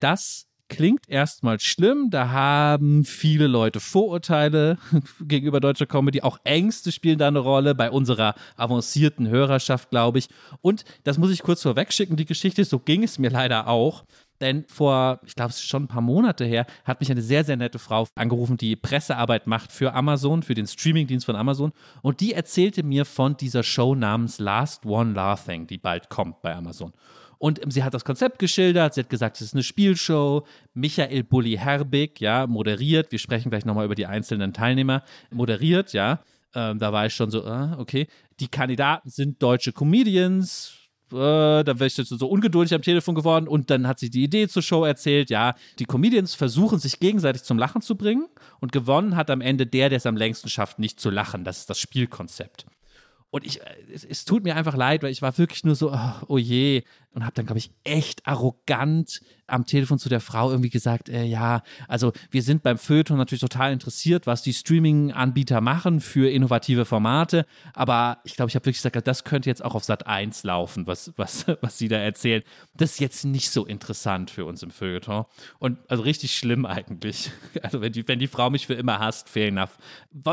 Das 0.00 0.48
klingt 0.68 1.08
erstmal 1.08 1.60
schlimm, 1.60 2.10
da 2.10 2.30
haben 2.30 3.04
viele 3.04 3.46
Leute 3.46 3.80
Vorurteile 3.80 4.78
gegenüber 5.20 5.60
deutscher 5.60 5.86
Comedy, 5.86 6.22
auch 6.22 6.38
Ängste 6.44 6.92
spielen 6.92 7.18
da 7.18 7.28
eine 7.28 7.38
Rolle 7.38 7.74
bei 7.74 7.90
unserer 7.90 8.34
avancierten 8.56 9.28
Hörerschaft, 9.28 9.90
glaube 9.90 10.18
ich. 10.18 10.28
Und 10.60 10.84
das 11.04 11.18
muss 11.18 11.30
ich 11.30 11.42
kurz 11.42 11.62
vorwegschicken, 11.62 12.16
die 12.16 12.24
Geschichte, 12.24 12.64
so 12.64 12.78
ging 12.78 13.02
es 13.02 13.18
mir 13.18 13.30
leider 13.30 13.68
auch. 13.68 14.04
Denn 14.40 14.64
vor, 14.68 15.20
ich 15.24 15.34
glaube, 15.34 15.50
es 15.50 15.56
ist 15.56 15.68
schon 15.68 15.84
ein 15.84 15.88
paar 15.88 16.02
Monate 16.02 16.44
her, 16.44 16.66
hat 16.84 17.00
mich 17.00 17.10
eine 17.10 17.22
sehr, 17.22 17.44
sehr 17.44 17.56
nette 17.56 17.78
Frau 17.78 18.06
angerufen, 18.14 18.56
die 18.56 18.76
Pressearbeit 18.76 19.46
macht 19.46 19.72
für 19.72 19.94
Amazon, 19.94 20.42
für 20.42 20.54
den 20.54 20.66
Streamingdienst 20.66 21.24
von 21.24 21.36
Amazon. 21.36 21.72
Und 22.02 22.20
die 22.20 22.34
erzählte 22.34 22.82
mir 22.82 23.04
von 23.06 23.36
dieser 23.36 23.62
Show 23.62 23.94
namens 23.94 24.38
Last 24.38 24.84
One 24.84 25.14
Laughing, 25.14 25.66
die 25.66 25.78
bald 25.78 26.10
kommt 26.10 26.42
bei 26.42 26.54
Amazon. 26.54 26.92
Und 27.38 27.60
sie 27.72 27.84
hat 27.84 27.94
das 27.94 28.04
Konzept 28.04 28.38
geschildert, 28.38 28.94
sie 28.94 29.00
hat 29.00 29.10
gesagt, 29.10 29.36
es 29.36 29.48
ist 29.48 29.54
eine 29.54 29.62
Spielshow. 29.62 30.46
Michael 30.74 31.22
Bulli 31.22 31.56
Herbig, 31.56 32.20
ja, 32.20 32.46
moderiert. 32.46 33.12
Wir 33.12 33.18
sprechen 33.18 33.50
gleich 33.50 33.64
nochmal 33.64 33.84
über 33.84 33.94
die 33.94 34.06
einzelnen 34.06 34.52
Teilnehmer. 34.52 35.02
Moderiert, 35.30 35.92
ja. 35.92 36.20
Ähm, 36.54 36.78
da 36.78 36.92
war 36.92 37.06
ich 37.06 37.14
schon 37.14 37.30
so, 37.30 37.44
ah, 37.44 37.76
okay. 37.78 38.06
Die 38.40 38.48
Kandidaten 38.48 39.10
sind 39.10 39.42
deutsche 39.42 39.72
Comedians. 39.72 40.74
Äh, 41.12 41.62
da 41.62 41.66
wäre 41.66 41.86
ich 41.86 41.96
jetzt 41.96 42.08
so 42.08 42.26
ungeduldig 42.26 42.74
am 42.74 42.82
Telefon 42.82 43.14
geworden 43.14 43.46
und 43.46 43.70
dann 43.70 43.86
hat 43.86 44.00
sie 44.00 44.10
die 44.10 44.24
Idee 44.24 44.48
zur 44.48 44.62
Show 44.62 44.84
erzählt. 44.84 45.30
Ja, 45.30 45.54
die 45.78 45.84
Comedians 45.84 46.34
versuchen 46.34 46.78
sich 46.78 46.98
gegenseitig 46.98 47.42
zum 47.44 47.58
Lachen 47.58 47.82
zu 47.82 47.96
bringen 47.96 48.26
und 48.60 48.72
gewonnen 48.72 49.14
hat 49.14 49.30
am 49.30 49.40
Ende 49.40 49.66
der, 49.66 49.88
der 49.88 49.98
es 49.98 50.06
am 50.06 50.16
längsten 50.16 50.48
schafft, 50.48 50.78
nicht 50.78 50.98
zu 50.98 51.10
lachen. 51.10 51.44
Das 51.44 51.58
ist 51.58 51.70
das 51.70 51.78
Spielkonzept. 51.78 52.66
Und 53.36 53.44
ich, 53.44 53.60
äh, 53.60 53.64
es, 53.92 54.02
es, 54.02 54.24
tut 54.24 54.44
mir 54.44 54.56
einfach 54.56 54.74
leid, 54.74 55.02
weil 55.02 55.10
ich 55.10 55.20
war 55.20 55.36
wirklich 55.36 55.62
nur 55.62 55.74
so, 55.74 55.92
oh, 55.92 56.12
oh 56.26 56.38
je. 56.38 56.84
Und 57.10 57.22
habe 57.22 57.34
dann, 57.34 57.44
glaube 57.44 57.58
ich, 57.58 57.70
echt 57.84 58.26
arrogant 58.26 59.20
am 59.46 59.66
Telefon 59.66 59.98
zu 59.98 60.08
der 60.08 60.20
Frau 60.20 60.50
irgendwie 60.50 60.70
gesagt, 60.70 61.10
äh, 61.10 61.24
ja, 61.24 61.62
also 61.86 62.14
wir 62.30 62.40
sind 62.40 62.62
beim 62.62 62.78
Feuilleton 62.78 63.18
natürlich 63.18 63.42
total 63.42 63.74
interessiert, 63.74 64.26
was 64.26 64.40
die 64.40 64.54
Streaming-Anbieter 64.54 65.60
machen 65.60 66.00
für 66.00 66.30
innovative 66.30 66.86
Formate. 66.86 67.44
Aber 67.74 68.20
ich 68.24 68.36
glaube, 68.36 68.48
ich 68.48 68.54
habe 68.54 68.64
wirklich 68.64 68.82
gesagt, 68.82 69.06
das 69.06 69.24
könnte 69.24 69.50
jetzt 69.50 69.62
auch 69.62 69.74
auf 69.74 69.84
Sat 69.84 70.06
1 70.06 70.42
laufen, 70.44 70.86
was, 70.86 71.12
was, 71.16 71.44
was 71.60 71.76
sie 71.76 71.88
da 71.88 71.98
erzählen. 71.98 72.42
Das 72.72 72.92
ist 72.92 73.00
jetzt 73.00 73.26
nicht 73.26 73.50
so 73.50 73.66
interessant 73.66 74.30
für 74.30 74.46
uns 74.46 74.62
im 74.62 74.70
Feuilleton. 74.70 75.26
Und 75.58 75.78
also 75.88 76.04
richtig 76.04 76.34
schlimm 76.34 76.64
eigentlich. 76.64 77.30
Also 77.62 77.80
wenn 77.80 77.92
die, 77.92 78.06
wenn 78.06 78.18
die 78.18 78.28
Frau 78.28 78.48
mich 78.48 78.66
für 78.66 78.74
immer 78.74 78.98
hasst, 78.98 79.28
fair 79.28 79.48
enough. 79.48 79.76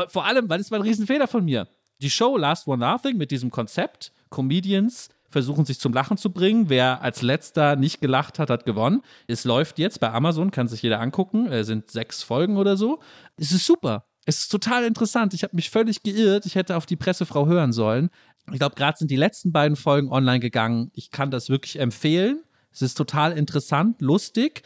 Vor 0.08 0.24
allem, 0.24 0.48
weil 0.48 0.60
es 0.60 0.70
war 0.70 0.78
ein 0.78 0.82
Riesenfehler 0.82 1.26
von 1.26 1.44
mir 1.44 1.68
die 2.00 2.10
Show 2.10 2.36
Last 2.36 2.66
One 2.66 2.84
Laughing 2.84 3.16
mit 3.16 3.30
diesem 3.30 3.50
Konzept, 3.50 4.12
Comedians 4.30 5.08
versuchen 5.34 5.64
sich 5.64 5.80
zum 5.80 5.92
Lachen 5.92 6.16
zu 6.16 6.30
bringen. 6.30 6.68
Wer 6.68 7.02
als 7.02 7.20
letzter 7.20 7.74
nicht 7.74 8.00
gelacht 8.00 8.38
hat, 8.38 8.50
hat 8.50 8.64
gewonnen. 8.64 9.02
Es 9.26 9.44
läuft 9.44 9.80
jetzt 9.80 9.98
bei 9.98 10.10
Amazon, 10.12 10.52
kann 10.52 10.68
sich 10.68 10.80
jeder 10.82 11.00
angucken. 11.00 11.50
Es 11.50 11.66
sind 11.66 11.90
sechs 11.90 12.22
Folgen 12.22 12.56
oder 12.56 12.76
so. 12.76 13.00
Es 13.36 13.50
ist 13.50 13.66
super. 13.66 14.06
Es 14.26 14.42
ist 14.42 14.48
total 14.48 14.84
interessant. 14.84 15.34
Ich 15.34 15.42
habe 15.42 15.56
mich 15.56 15.70
völlig 15.70 16.04
geirrt. 16.04 16.46
Ich 16.46 16.54
hätte 16.54 16.76
auf 16.76 16.86
die 16.86 16.96
Pressefrau 16.96 17.46
hören 17.46 17.72
sollen. 17.72 18.10
Ich 18.52 18.58
glaube, 18.58 18.76
gerade 18.76 18.96
sind 18.96 19.10
die 19.10 19.16
letzten 19.16 19.50
beiden 19.50 19.76
Folgen 19.76 20.08
online 20.08 20.38
gegangen. 20.38 20.92
Ich 20.94 21.10
kann 21.10 21.32
das 21.32 21.48
wirklich 21.48 21.80
empfehlen. 21.80 22.42
Es 22.72 22.82
ist 22.82 22.94
total 22.94 23.32
interessant, 23.32 24.00
lustig 24.00 24.62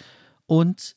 und 0.47 0.97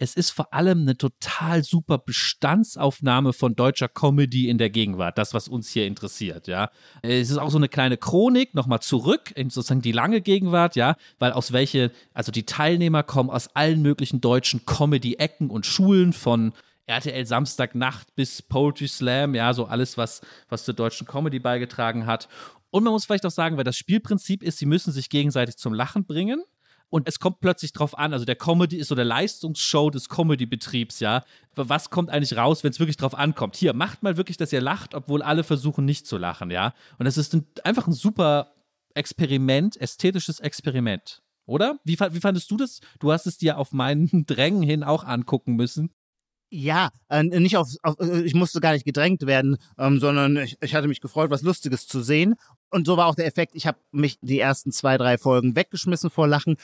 es 0.00 0.14
ist 0.14 0.30
vor 0.30 0.54
allem 0.54 0.80
eine 0.80 0.96
total 0.96 1.62
super 1.62 1.98
Bestandsaufnahme 1.98 3.34
von 3.34 3.54
deutscher 3.54 3.86
Comedy 3.86 4.48
in 4.48 4.56
der 4.56 4.70
Gegenwart, 4.70 5.18
das, 5.18 5.34
was 5.34 5.46
uns 5.46 5.68
hier 5.68 5.86
interessiert, 5.86 6.48
ja. 6.48 6.70
Es 7.02 7.30
ist 7.30 7.36
auch 7.36 7.50
so 7.50 7.58
eine 7.58 7.68
kleine 7.68 7.98
Chronik, 7.98 8.54
nochmal 8.54 8.80
zurück 8.80 9.30
in 9.36 9.50
sozusagen 9.50 9.82
die 9.82 9.92
lange 9.92 10.22
Gegenwart, 10.22 10.74
ja, 10.74 10.96
weil 11.18 11.32
aus 11.32 11.52
welche, 11.52 11.92
also 12.14 12.32
die 12.32 12.46
Teilnehmer 12.46 13.02
kommen 13.02 13.28
aus 13.28 13.54
allen 13.54 13.82
möglichen 13.82 14.22
deutschen 14.22 14.64
Comedy-Ecken 14.64 15.50
und 15.50 15.66
Schulen 15.66 16.14
von 16.14 16.54
RTL 16.86 17.26
Samstagnacht 17.26 18.14
bis 18.14 18.40
Poetry 18.40 18.88
Slam, 18.88 19.34
ja, 19.34 19.52
so 19.52 19.66
alles, 19.66 19.98
was, 19.98 20.22
was 20.48 20.64
zur 20.64 20.72
deutschen 20.72 21.06
Comedy 21.06 21.40
beigetragen 21.40 22.06
hat. 22.06 22.26
Und 22.70 22.84
man 22.84 22.94
muss 22.94 23.04
vielleicht 23.04 23.26
auch 23.26 23.30
sagen, 23.30 23.58
weil 23.58 23.64
das 23.64 23.76
Spielprinzip 23.76 24.42
ist, 24.42 24.58
sie 24.58 24.66
müssen 24.66 24.92
sich 24.92 25.10
gegenseitig 25.10 25.58
zum 25.58 25.74
Lachen 25.74 26.06
bringen. 26.06 26.42
Und 26.90 27.08
es 27.08 27.20
kommt 27.20 27.40
plötzlich 27.40 27.72
drauf 27.72 27.96
an, 27.96 28.12
also 28.12 28.24
der 28.24 28.34
Comedy 28.34 28.76
ist 28.76 28.88
so 28.88 28.96
der 28.96 29.04
Leistungsshow 29.04 29.90
des 29.90 30.08
Comedy-Betriebs, 30.08 30.98
ja. 30.98 31.24
Was 31.54 31.88
kommt 31.90 32.10
eigentlich 32.10 32.36
raus, 32.36 32.64
wenn 32.64 32.72
es 32.72 32.80
wirklich 32.80 32.96
drauf 32.96 33.14
ankommt? 33.14 33.56
Hier, 33.56 33.72
macht 33.74 34.02
mal 34.02 34.16
wirklich, 34.16 34.36
dass 34.36 34.52
ihr 34.52 34.60
lacht, 34.60 34.94
obwohl 34.94 35.22
alle 35.22 35.44
versuchen 35.44 35.84
nicht 35.84 36.06
zu 36.06 36.18
lachen, 36.18 36.50
ja. 36.50 36.74
Und 36.98 37.04
das 37.04 37.16
ist 37.16 37.32
ein, 37.32 37.46
einfach 37.62 37.86
ein 37.86 37.92
super 37.92 38.52
Experiment, 38.94 39.80
ästhetisches 39.80 40.40
Experiment, 40.40 41.22
oder? 41.46 41.78
Wie, 41.84 41.98
wie 41.98 42.20
fandest 42.20 42.50
du 42.50 42.56
das? 42.56 42.80
Du 42.98 43.12
hast 43.12 43.26
es 43.26 43.38
dir 43.38 43.56
auf 43.56 43.72
meinen 43.72 44.08
Drängen 44.26 44.62
hin 44.62 44.82
auch 44.82 45.04
angucken 45.04 45.54
müssen. 45.54 45.94
Ja, 46.52 46.90
äh, 47.08 47.22
nicht 47.22 47.56
auf, 47.56 47.68
auf, 47.84 48.00
äh, 48.00 48.22
ich 48.22 48.34
musste 48.34 48.60
gar 48.60 48.72
nicht 48.72 48.84
gedrängt 48.84 49.24
werden, 49.24 49.56
ähm, 49.78 50.00
sondern 50.00 50.36
ich, 50.36 50.56
ich 50.60 50.74
hatte 50.74 50.88
mich 50.88 51.00
gefreut, 51.00 51.30
was 51.30 51.42
Lustiges 51.42 51.86
zu 51.86 52.02
sehen. 52.02 52.34
Und 52.70 52.86
so 52.86 52.96
war 52.96 53.06
auch 53.06 53.14
der 53.14 53.26
Effekt. 53.26 53.54
Ich 53.54 53.68
habe 53.68 53.78
mich 53.92 54.18
die 54.20 54.40
ersten 54.40 54.72
zwei, 54.72 54.98
drei 54.98 55.16
Folgen 55.16 55.54
weggeschmissen 55.54 56.10
vor 56.10 56.26
Lachen 56.26 56.56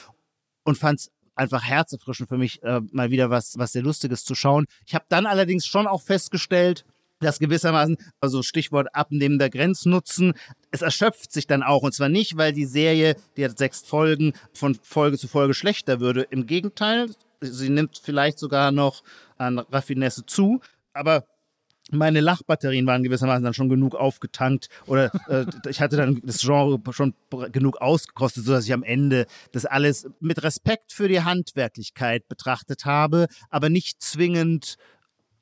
und 0.66 0.76
fand 0.76 1.00
es 1.00 1.10
einfach 1.34 1.62
herzerfrischend 1.62 2.28
für 2.28 2.38
mich, 2.38 2.62
äh, 2.62 2.80
mal 2.92 3.10
wieder 3.10 3.30
was, 3.30 3.56
was 3.58 3.72
sehr 3.72 3.82
Lustiges 3.82 4.24
zu 4.24 4.34
schauen. 4.34 4.66
Ich 4.86 4.94
habe 4.94 5.04
dann 5.08 5.26
allerdings 5.26 5.66
schon 5.66 5.86
auch 5.86 6.02
festgestellt, 6.02 6.84
dass 7.20 7.38
gewissermaßen, 7.38 7.96
also 8.20 8.42
Stichwort 8.42 8.88
abnehmender 8.94 9.48
Grenznutzen, 9.48 10.34
es 10.70 10.82
erschöpft 10.82 11.32
sich 11.32 11.46
dann 11.46 11.62
auch. 11.62 11.82
Und 11.82 11.94
zwar 11.94 12.08
nicht, 12.08 12.36
weil 12.36 12.52
die 12.52 12.66
Serie, 12.66 13.16
die 13.36 13.44
hat 13.44 13.56
sechs 13.56 13.82
Folgen, 13.82 14.34
von 14.52 14.74
Folge 14.82 15.16
zu 15.16 15.28
Folge 15.28 15.54
schlechter 15.54 16.00
würde. 16.00 16.22
Im 16.22 16.46
Gegenteil, 16.46 17.10
sie 17.40 17.70
nimmt 17.70 18.00
vielleicht 18.02 18.38
sogar 18.38 18.72
noch 18.72 19.02
an 19.38 19.58
Raffinesse 19.58 20.26
zu. 20.26 20.60
Aber 20.92 21.24
meine 21.92 22.20
Lachbatterien 22.20 22.86
waren 22.86 23.02
gewissermaßen 23.02 23.44
dann 23.44 23.54
schon 23.54 23.68
genug 23.68 23.94
aufgetankt 23.94 24.68
oder 24.86 25.12
äh, 25.28 25.46
ich 25.68 25.80
hatte 25.80 25.96
dann 25.96 26.20
das 26.24 26.40
Genre 26.40 26.80
schon 26.90 27.14
genug 27.52 27.80
ausgekostet, 27.80 28.44
sodass 28.44 28.66
ich 28.66 28.72
am 28.72 28.82
Ende 28.82 29.26
das 29.52 29.66
alles 29.66 30.08
mit 30.20 30.42
Respekt 30.42 30.92
für 30.92 31.08
die 31.08 31.22
Handwerklichkeit 31.22 32.28
betrachtet 32.28 32.84
habe, 32.84 33.28
aber 33.50 33.68
nicht 33.68 34.02
zwingend 34.02 34.76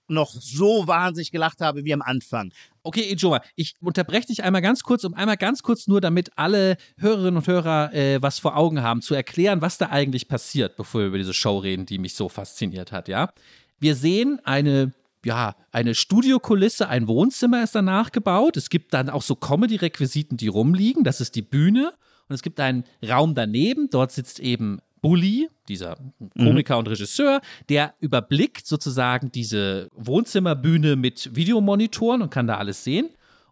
noch 0.06 0.30
so 0.30 0.86
wahnsinnig 0.86 1.30
gelacht 1.30 1.60
habe 1.60 1.84
wie 1.84 1.94
am 1.94 2.02
Anfang. 2.02 2.52
Okay, 2.82 3.10
Ijoma, 3.12 3.40
ich 3.56 3.74
unterbreche 3.80 4.26
dich 4.26 4.42
einmal 4.42 4.60
ganz 4.60 4.82
kurz, 4.82 5.04
um 5.04 5.14
einmal 5.14 5.38
ganz 5.38 5.62
kurz 5.62 5.86
nur, 5.86 6.02
damit 6.02 6.36
alle 6.36 6.76
Hörerinnen 6.98 7.38
und 7.38 7.46
Hörer 7.46 7.94
äh, 7.94 8.20
was 8.20 8.38
vor 8.38 8.56
Augen 8.56 8.82
haben, 8.82 9.00
zu 9.00 9.14
erklären, 9.14 9.62
was 9.62 9.78
da 9.78 9.86
eigentlich 9.86 10.28
passiert, 10.28 10.76
bevor 10.76 11.00
wir 11.00 11.06
über 11.08 11.18
diese 11.18 11.32
Show 11.32 11.58
reden, 11.58 11.86
die 11.86 11.98
mich 11.98 12.14
so 12.14 12.28
fasziniert 12.28 12.92
hat, 12.92 13.08
ja. 13.08 13.32
Wir 13.80 13.94
sehen 13.94 14.40
eine 14.44 14.92
ja, 15.24 15.56
eine 15.72 15.94
Studiokulisse, 15.94 16.88
ein 16.88 17.08
Wohnzimmer 17.08 17.62
ist 17.62 17.74
danach 17.74 18.12
gebaut. 18.12 18.56
Es 18.56 18.70
gibt 18.70 18.94
dann 18.94 19.10
auch 19.10 19.22
so 19.22 19.34
Comedy-Requisiten, 19.34 20.36
die 20.36 20.48
rumliegen. 20.48 21.04
Das 21.04 21.20
ist 21.20 21.34
die 21.34 21.42
Bühne. 21.42 21.92
Und 22.28 22.34
es 22.34 22.42
gibt 22.42 22.60
einen 22.60 22.84
Raum 23.06 23.34
daneben. 23.34 23.90
Dort 23.90 24.12
sitzt 24.12 24.40
eben 24.40 24.80
Bully, 25.04 25.50
dieser 25.68 25.98
Komiker 26.34 26.74
mhm. 26.74 26.78
und 26.78 26.88
Regisseur, 26.88 27.42
der 27.68 27.92
überblickt 28.00 28.66
sozusagen 28.66 29.30
diese 29.30 29.90
Wohnzimmerbühne 29.94 30.96
mit 30.96 31.36
Videomonitoren 31.36 32.22
und 32.22 32.30
kann 32.30 32.46
da 32.46 32.56
alles 32.56 32.84
sehen. 32.84 33.10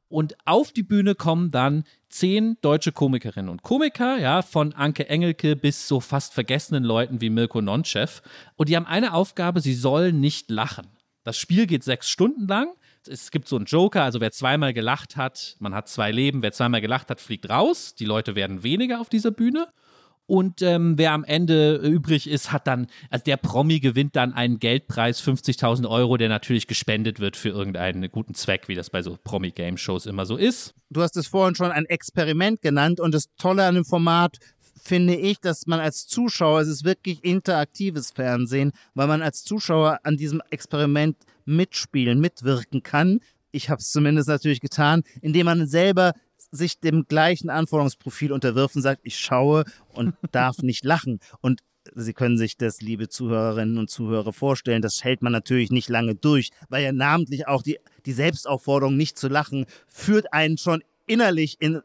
Und 0.08 0.34
auf 0.46 0.72
die 0.72 0.82
Bühne 0.82 1.14
kommen 1.14 1.50
dann 1.50 1.84
zehn 2.08 2.56
deutsche 2.60 2.92
Komikerinnen 2.92 3.50
und 3.50 3.62
Komiker, 3.62 4.18
ja, 4.18 4.42
von 4.42 4.72
Anke 4.74 5.08
Engelke 5.08 5.56
bis 5.56 5.88
so 5.88 6.00
fast 6.00 6.34
vergessenen 6.34 6.84
Leuten 6.84 7.20
wie 7.20 7.30
Mirko 7.30 7.60
Nonchev. 7.60 8.22
Und 8.56 8.68
die 8.68 8.76
haben 8.76 8.86
eine 8.86 9.12
Aufgabe, 9.12 9.60
sie 9.60 9.74
sollen 9.74 10.20
nicht 10.20 10.50
lachen. 10.50 10.86
Das 11.24 11.38
Spiel 11.38 11.66
geht 11.66 11.84
sechs 11.84 12.08
Stunden 12.08 12.46
lang. 12.46 12.68
Es 13.08 13.30
gibt 13.30 13.48
so 13.48 13.56
einen 13.56 13.64
Joker, 13.66 14.04
also 14.04 14.20
wer 14.20 14.30
zweimal 14.30 14.72
gelacht 14.72 15.16
hat, 15.16 15.56
man 15.58 15.74
hat 15.74 15.88
zwei 15.88 16.12
Leben, 16.12 16.42
wer 16.42 16.52
zweimal 16.52 16.80
gelacht 16.80 17.10
hat, 17.10 17.20
fliegt 17.20 17.50
raus. 17.50 17.94
Die 17.94 18.04
Leute 18.04 18.34
werden 18.36 18.62
weniger 18.62 19.00
auf 19.00 19.08
dieser 19.08 19.32
Bühne. 19.32 19.68
Und 20.26 20.62
ähm, 20.62 20.96
wer 20.96 21.12
am 21.12 21.24
Ende 21.24 21.76
übrig 21.76 22.28
ist, 22.28 22.52
hat 22.52 22.66
dann, 22.66 22.86
also 23.10 23.24
der 23.24 23.36
Promi 23.36 23.80
gewinnt 23.80 24.14
dann 24.14 24.32
einen 24.32 24.60
Geldpreis, 24.60 25.20
50.000 25.20 25.88
Euro, 25.88 26.16
der 26.16 26.28
natürlich 26.28 26.68
gespendet 26.68 27.18
wird 27.18 27.36
für 27.36 27.48
irgendeinen 27.48 28.08
guten 28.10 28.34
Zweck, 28.34 28.68
wie 28.68 28.76
das 28.76 28.88
bei 28.88 29.02
so 29.02 29.18
Promi-Game-Shows 29.22 30.06
immer 30.06 30.24
so 30.24 30.36
ist. 30.36 30.74
Du 30.90 31.02
hast 31.02 31.16
es 31.16 31.26
vorhin 31.26 31.56
schon 31.56 31.72
ein 31.72 31.86
Experiment 31.86 32.62
genannt 32.62 33.00
und 33.00 33.12
das 33.12 33.34
Tolle 33.36 33.64
an 33.64 33.74
dem 33.74 33.84
Format 33.84 34.38
finde 34.82 35.14
ich, 35.14 35.38
dass 35.38 35.66
man 35.66 35.78
als 35.78 36.06
Zuschauer, 36.08 36.60
es 36.60 36.68
ist 36.68 36.84
wirklich 36.84 37.24
interaktives 37.24 38.10
Fernsehen, 38.10 38.72
weil 38.94 39.06
man 39.06 39.22
als 39.22 39.44
Zuschauer 39.44 40.00
an 40.02 40.16
diesem 40.16 40.42
Experiment 40.50 41.16
mitspielen, 41.44 42.20
mitwirken 42.20 42.82
kann. 42.82 43.20
Ich 43.52 43.70
habe 43.70 43.80
es 43.80 43.90
zumindest 43.90 44.28
natürlich 44.28 44.60
getan, 44.60 45.04
indem 45.20 45.46
man 45.46 45.66
selber 45.66 46.14
sich 46.50 46.80
dem 46.80 47.06
gleichen 47.06 47.48
Anforderungsprofil 47.48 48.32
unterwirft 48.32 48.74
und 48.74 48.82
sagt, 48.82 49.02
ich 49.04 49.18
schaue 49.18 49.64
und 49.94 50.14
darf 50.32 50.58
nicht 50.58 50.84
lachen. 50.84 51.20
Und 51.40 51.60
Sie 51.94 52.12
können 52.12 52.38
sich 52.38 52.56
das, 52.56 52.80
liebe 52.80 53.08
Zuhörerinnen 53.08 53.76
und 53.76 53.90
Zuhörer, 53.90 54.32
vorstellen. 54.32 54.82
Das 54.82 55.02
hält 55.02 55.20
man 55.20 55.32
natürlich 55.32 55.72
nicht 55.72 55.88
lange 55.88 56.14
durch, 56.14 56.50
weil 56.68 56.84
ja 56.84 56.92
namentlich 56.92 57.48
auch 57.48 57.60
die, 57.60 57.78
die 58.06 58.12
Selbstaufforderung, 58.12 58.96
nicht 58.96 59.18
zu 59.18 59.26
lachen, 59.26 59.66
führt 59.88 60.32
einen 60.32 60.58
schon 60.58 60.84
innerlich 61.06 61.56
in 61.60 61.80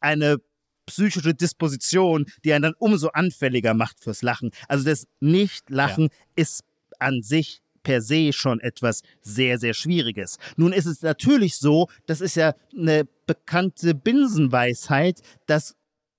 eine 0.00 0.38
psychische 0.88 1.34
Disposition, 1.34 2.26
die 2.44 2.52
einen 2.52 2.62
dann 2.62 2.74
umso 2.78 3.08
anfälliger 3.08 3.74
macht 3.74 4.00
fürs 4.00 4.22
Lachen. 4.22 4.50
Also 4.66 4.84
das 4.84 5.06
Nicht-Lachen 5.20 6.04
ja. 6.04 6.10
ist 6.36 6.64
an 6.98 7.22
sich 7.22 7.62
per 7.82 8.02
se 8.02 8.32
schon 8.32 8.60
etwas 8.60 9.02
sehr, 9.22 9.58
sehr 9.58 9.74
Schwieriges. 9.74 10.38
Nun 10.56 10.72
ist 10.72 10.86
es 10.86 11.02
natürlich 11.02 11.56
so, 11.56 11.88
das 12.06 12.20
ist 12.20 12.36
ja 12.36 12.54
eine 12.76 13.06
bekannte 13.26 13.94
Binsenweisheit, 13.94 15.22
dass 15.46 15.74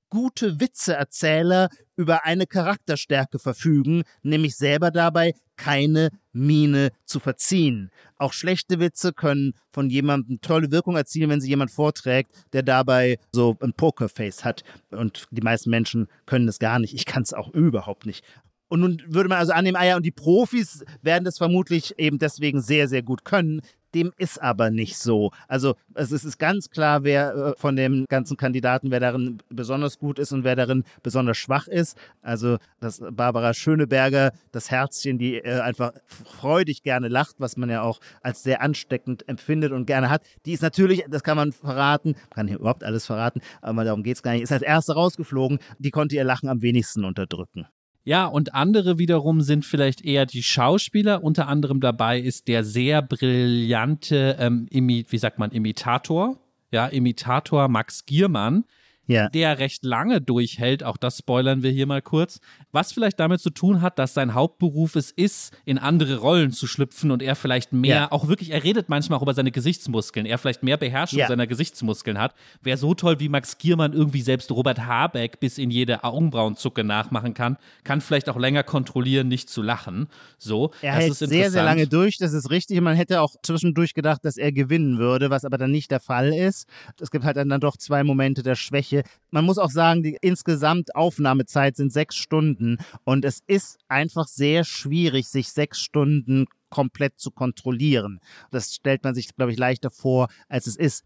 gute 0.09 0.59
Witzeerzähler 0.59 1.69
über 1.99 2.23
eine 2.23 2.47
Charakterstärke 2.47 3.39
verfügen, 3.39 4.03
nämlich 4.23 4.55
selber 4.55 4.89
dabei 4.89 5.33
keine 5.57 6.11
Miene 6.31 6.91
zu 7.03 7.19
verziehen. 7.19 7.91
Auch 8.15 8.31
schlechte 8.31 8.79
Witze 8.79 9.11
können 9.11 9.51
von 9.73 9.89
jemandem 9.89 10.39
tolle 10.39 10.71
Wirkung 10.71 10.95
erzielen, 10.95 11.29
wenn 11.29 11.41
sie 11.41 11.49
jemand 11.49 11.71
vorträgt, 11.71 12.31
der 12.53 12.63
dabei 12.63 13.17
so 13.33 13.57
ein 13.59 13.73
Pokerface 13.73 14.45
hat. 14.45 14.63
Und 14.91 15.27
die 15.31 15.41
meisten 15.41 15.69
Menschen 15.69 16.07
können 16.25 16.47
das 16.47 16.59
gar 16.59 16.79
nicht. 16.79 16.93
Ich 16.93 17.05
kann 17.05 17.23
es 17.23 17.33
auch 17.33 17.53
überhaupt 17.53 18.05
nicht. 18.05 18.23
Und 18.69 18.79
nun 18.79 19.01
würde 19.07 19.27
man 19.27 19.39
also 19.39 19.51
annehmen, 19.51 19.75
ah 19.75 19.85
ja, 19.85 19.97
und 19.97 20.05
die 20.05 20.11
Profis 20.11 20.85
werden 21.01 21.25
das 21.25 21.37
vermutlich 21.37 21.99
eben 21.99 22.17
deswegen 22.17 22.61
sehr, 22.61 22.87
sehr 22.87 23.01
gut 23.01 23.25
können. 23.25 23.61
Dem 23.93 24.11
ist 24.17 24.41
aber 24.41 24.69
nicht 24.69 24.97
so. 24.97 25.31
Also 25.47 25.75
es 25.95 26.11
ist 26.11 26.37
ganz 26.37 26.69
klar, 26.69 27.03
wer 27.03 27.35
äh, 27.35 27.53
von 27.57 27.75
den 27.75 28.05
ganzen 28.07 28.37
Kandidaten, 28.37 28.91
wer 28.91 28.99
darin 28.99 29.39
besonders 29.49 29.97
gut 29.97 30.19
ist 30.19 30.31
und 30.31 30.43
wer 30.43 30.55
darin 30.55 30.83
besonders 31.03 31.37
schwach 31.37 31.67
ist. 31.67 31.97
Also 32.21 32.57
dass 32.79 33.01
Barbara 33.11 33.53
Schöneberger, 33.53 34.31
das 34.51 34.71
Herzchen, 34.71 35.17
die 35.17 35.35
äh, 35.35 35.59
einfach 35.61 35.93
freudig 36.05 36.83
gerne 36.83 37.07
lacht, 37.07 37.35
was 37.39 37.57
man 37.57 37.69
ja 37.69 37.81
auch 37.81 37.99
als 38.21 38.43
sehr 38.43 38.61
ansteckend 38.61 39.27
empfindet 39.27 39.71
und 39.71 39.85
gerne 39.85 40.09
hat. 40.09 40.23
Die 40.45 40.53
ist 40.53 40.61
natürlich, 40.61 41.05
das 41.09 41.23
kann 41.23 41.37
man 41.37 41.51
verraten, 41.51 42.15
kann 42.29 42.47
hier 42.47 42.59
überhaupt 42.59 42.83
alles 42.83 43.05
verraten, 43.05 43.41
aber 43.61 43.83
darum 43.83 44.03
geht 44.03 44.17
es 44.17 44.23
gar 44.23 44.33
nicht, 44.33 44.43
ist 44.43 44.51
als 44.51 44.61
erste 44.61 44.93
rausgeflogen. 44.93 45.59
Die 45.79 45.91
konnte 45.91 46.15
ihr 46.15 46.23
Lachen 46.23 46.49
am 46.49 46.61
wenigsten 46.61 47.05
unterdrücken. 47.05 47.67
Ja, 48.09 48.25
und 48.25 48.55
andere 48.55 48.97
wiederum 48.97 49.41
sind 49.41 49.65
vielleicht 49.65 50.03
eher 50.03 50.25
die 50.25 50.41
Schauspieler. 50.41 51.23
Unter 51.23 51.47
anderem 51.47 51.79
dabei 51.79 52.19
ist 52.19 52.47
der 52.47 52.63
sehr 52.63 53.03
brillante, 53.03 54.35
ähm, 54.39 54.67
wie 54.71 55.17
sagt 55.19 55.37
man, 55.37 55.51
Imitator. 55.51 56.39
Ja, 56.71 56.87
Imitator 56.87 57.67
Max 57.67 58.07
Giermann, 58.07 58.65
ja. 59.09 59.27
der 59.29 59.59
recht 59.59 59.83
lange 59.83 60.21
durchhält. 60.21 60.83
Auch 60.83 60.97
das 60.97 61.17
spoilern 61.17 61.63
wir 61.63 61.71
hier 61.71 61.87
mal 61.87 62.01
kurz. 62.01 62.39
Was 62.71 62.93
vielleicht 62.93 63.19
damit 63.19 63.41
zu 63.41 63.49
tun 63.49 63.81
hat, 63.81 63.99
dass 63.99 64.13
sein 64.13 64.33
Hauptberuf 64.33 64.95
es 64.95 65.11
ist, 65.11 65.53
in 65.65 65.77
andere 65.77 66.17
Rollen 66.17 66.51
zu 66.51 66.67
schlüpfen 66.67 67.11
und 67.11 67.23
er 67.23 67.35
vielleicht 67.35 67.73
mehr, 67.73 67.95
ja. 67.95 68.11
auch 68.11 68.27
wirklich, 68.27 68.51
er 68.51 68.63
redet 68.63 68.89
manchmal 68.89 69.17
auch 69.17 69.23
über 69.23 69.33
seine 69.33 69.51
Gesichtsmuskeln, 69.51 70.25
er 70.25 70.37
vielleicht 70.37 70.63
mehr 70.63 70.77
Beherrschung 70.77 71.19
ja. 71.19 71.27
seiner 71.27 71.47
Gesichtsmuskeln 71.47 72.19
hat. 72.19 72.35
Wer 72.61 72.77
so 72.77 72.93
toll 72.93 73.19
wie 73.19 73.29
Max 73.29 73.57
Giermann 73.57 73.93
irgendwie 73.93 74.21
selbst 74.21 74.51
Robert 74.51 74.85
Habeck 74.85 75.39
bis 75.39 75.57
in 75.57 75.71
jede 75.71 76.03
Augenbrauenzucke 76.03 76.83
nachmachen 76.83 77.33
kann, 77.33 77.57
kann 77.83 78.01
vielleicht 78.01 78.29
auch 78.29 78.37
länger 78.37 78.63
kontrollieren, 78.63 79.27
nicht 79.27 79.49
zu 79.49 79.61
lachen. 79.63 80.07
So, 80.37 80.71
er 80.81 80.93
hält 80.93 81.15
sehr, 81.15 81.49
sehr 81.49 81.63
lange 81.63 81.87
durch, 81.87 82.17
das 82.17 82.33
ist 82.33 82.51
richtig. 82.51 82.79
Man 82.81 82.95
hätte 82.95 83.21
auch 83.21 83.35
zwischendurch 83.41 83.95
gedacht, 83.95 84.23
dass 84.23 84.37
er 84.37 84.51
gewinnen 84.51 84.99
würde, 84.99 85.31
was 85.31 85.45
aber 85.45 85.57
dann 85.57 85.71
nicht 85.71 85.89
der 85.89 85.99
Fall 85.99 86.33
ist. 86.33 86.67
Es 86.99 87.09
gibt 87.09 87.25
halt 87.25 87.37
dann 87.37 87.59
doch 87.59 87.77
zwei 87.77 88.03
Momente 88.03 88.43
der 88.43 88.55
Schwäche 88.55 88.98
man 89.31 89.45
muss 89.45 89.57
auch 89.57 89.71
sagen, 89.71 90.03
die 90.03 90.17
insgesamt 90.21 90.95
Aufnahmezeit 90.95 91.75
sind 91.75 91.91
sechs 91.91 92.15
Stunden 92.15 92.77
und 93.03 93.25
es 93.25 93.41
ist 93.47 93.79
einfach 93.87 94.27
sehr 94.27 94.63
schwierig, 94.63 95.27
sich 95.27 95.49
sechs 95.49 95.79
Stunden 95.79 96.45
komplett 96.69 97.19
zu 97.19 97.31
kontrollieren. 97.31 98.19
Das 98.51 98.75
stellt 98.75 99.03
man 99.03 99.15
sich, 99.15 99.35
glaube 99.35 99.51
ich, 99.51 99.57
leichter 99.57 99.89
vor, 99.89 100.27
als 100.47 100.67
es 100.67 100.75
ist. 100.75 101.03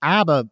Aber 0.00 0.44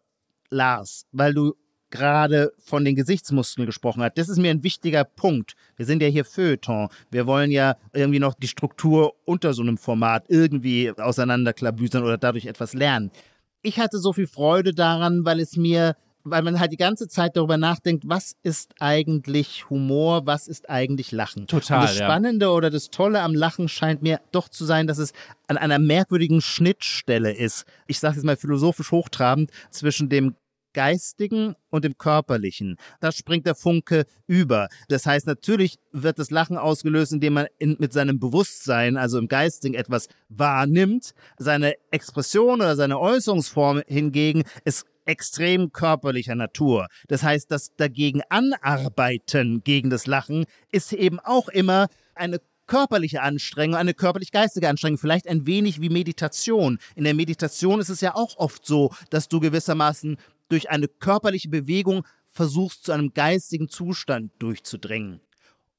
Lars, 0.51 1.07
weil 1.13 1.35
du 1.35 1.55
gerade 1.91 2.53
von 2.59 2.85
den 2.85 2.97
Gesichtsmuskeln 2.97 3.67
gesprochen 3.67 4.03
hast, 4.03 4.19
das 4.19 4.29
ist 4.29 4.39
mir 4.39 4.51
ein 4.51 4.63
wichtiger 4.63 5.05
Punkt. 5.05 5.55
Wir 5.77 5.87
sind 5.87 6.03
ja 6.03 6.09
hier 6.09 6.25
Feuilleton. 6.25 6.89
Wir 7.11 7.27
wollen 7.27 7.51
ja 7.51 7.77
irgendwie 7.93 8.19
noch 8.19 8.35
die 8.35 8.49
Struktur 8.49 9.15
unter 9.25 9.55
so 9.55 9.63
einem 9.63 9.79
Format 9.79 10.25
irgendwie 10.29 10.91
auseinanderklabüsern 10.91 12.03
oder 12.03 12.19
dadurch 12.19 12.47
etwas 12.47 12.75
lernen. 12.75 13.11
Ich 13.63 13.79
hatte 13.79 13.99
so 13.99 14.13
viel 14.13 14.27
Freude 14.27 14.75
daran, 14.75 15.25
weil 15.25 15.41
es 15.41 15.57
mir 15.57 15.97
weil 16.27 16.43
man 16.43 16.61
halt 16.61 16.73
die 16.73 16.77
ganze 16.77 17.09
Zeit 17.09 17.37
darüber 17.37 17.57
nachdenkt, 17.57 18.05
was 18.07 18.35
ist 18.43 18.75
eigentlich 18.81 19.71
Humor, 19.71 20.27
was 20.27 20.49
ist 20.49 20.69
eigentlich 20.69 21.13
Lachen. 21.13 21.47
Total. 21.47 21.81
Und 21.81 21.89
das 21.89 21.97
Spannende 21.97 22.47
ja. 22.47 22.53
oder 22.53 22.71
das 22.71 22.91
Tolle 22.91 23.23
am 23.23 23.35
Lachen 23.35 23.69
scheint 23.69 24.03
mir 24.03 24.21
doch 24.33 24.49
zu 24.49 24.65
sein, 24.65 24.87
dass 24.87 24.99
es 24.99 25.13
an 25.47 25.57
einer 25.57 25.79
merkwürdigen 25.79 26.41
Schnittstelle 26.41 27.33
ist. 27.33 27.65
Ich 27.87 28.01
sage 28.01 28.17
jetzt 28.17 28.25
mal 28.25 28.37
philosophisch 28.37 28.91
hochtrabend 28.91 29.51
zwischen 29.71 30.09
dem 30.09 30.35
Geistigen 30.73 31.55
und 31.71 31.85
dem 31.87 31.97
Körperlichen. 31.97 32.77
Da 33.01 33.11
springt 33.11 33.47
der 33.47 33.55
Funke 33.55 34.05
über. 34.27 34.69
Das 34.89 35.07
heißt, 35.07 35.27
natürlich 35.27 35.79
wird 35.91 36.19
das 36.19 36.31
Lachen 36.31 36.59
ausgelöst, 36.59 37.15
indem 37.15 37.33
man 37.33 37.47
in, 37.59 37.77
mit 37.79 37.95
seinem 37.95 38.21
Bewusstsein, 38.21 38.99
also 38.99 39.19
im 39.19 39.27
Geistigen, 39.27 39.75
etwas 39.75 40.09
wahrnimmt. 40.29 41.15
Seine 41.39 41.77
Expression 41.93 42.61
oder 42.61 42.77
seine 42.77 43.01
Äußerungsform 43.01 43.85
hingegen 43.87 44.45
ist 44.67 44.85
extrem 45.07 45.73
körperlicher 45.73 46.35
Natur. 46.35 46.89
Das 47.09 47.23
heißt, 47.23 47.51
das 47.51 47.75
dagegen 47.77 48.23
anarbeiten 48.29 49.63
gegen 49.65 49.91
das 49.91 50.07
Lachen 50.07 50.45
ist 50.71 50.93
eben 50.93 51.19
auch 51.21 51.49
immer 51.49 51.89
eine 52.15 52.41
körperliche 52.67 53.23
Anstrengung, 53.23 53.77
eine 53.77 53.95
körperlich-geistige 53.95 54.69
Anstrengung, 54.69 54.99
vielleicht 54.99 55.29
ein 55.29 55.47
wenig 55.47 55.81
wie 55.81 55.89
Meditation. 55.89 56.79
In 56.95 57.05
der 57.05 57.15
Meditation 57.15 57.81
ist 57.81 57.89
es 57.89 58.01
ja 58.01 58.15
auch 58.15 58.37
oft 58.37 58.67
so, 58.67 58.93
dass 59.11 59.29
du 59.29 59.41
gewissermaßen 59.41 60.17
durch 60.49 60.69
eine 60.71 60.89
körperliche 60.89 61.49
Bewegung 61.49 62.05
versuchst, 62.31 62.85
zu 62.85 62.93
einem 62.93 63.15
geistigen 63.15 63.69
Zustand 63.69 64.33
durchzudringen. 64.39 65.21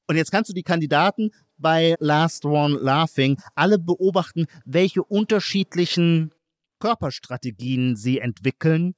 Und 0.08 0.16
jetzt 0.16 0.30
kannst 0.30 0.50
du 0.50 0.54
die 0.54 0.62
Kandidaten 0.62 1.30
bei 1.58 1.94
Last 2.00 2.44
One 2.44 2.78
Laughing 2.80 3.38
alle 3.54 3.78
beobachten, 3.78 4.46
welche 4.64 5.02
unterschiedlichen 5.02 6.32
Körperstrategien 6.80 7.96
sie 7.96 8.18
entwickeln, 8.18 8.94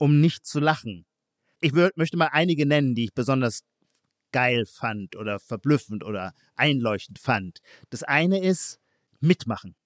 um 0.00 0.18
nicht 0.18 0.46
zu 0.46 0.60
lachen. 0.60 1.04
Ich 1.60 1.72
möchte 1.72 2.16
mal 2.16 2.30
einige 2.32 2.64
nennen, 2.64 2.94
die 2.94 3.04
ich 3.04 3.14
besonders 3.14 3.60
geil 4.32 4.64
fand 4.64 5.14
oder 5.14 5.38
verblüffend 5.38 6.04
oder 6.04 6.32
einleuchtend 6.56 7.18
fand. 7.18 7.60
Das 7.90 8.02
eine 8.02 8.42
ist 8.42 8.80
mitmachen. 9.20 9.76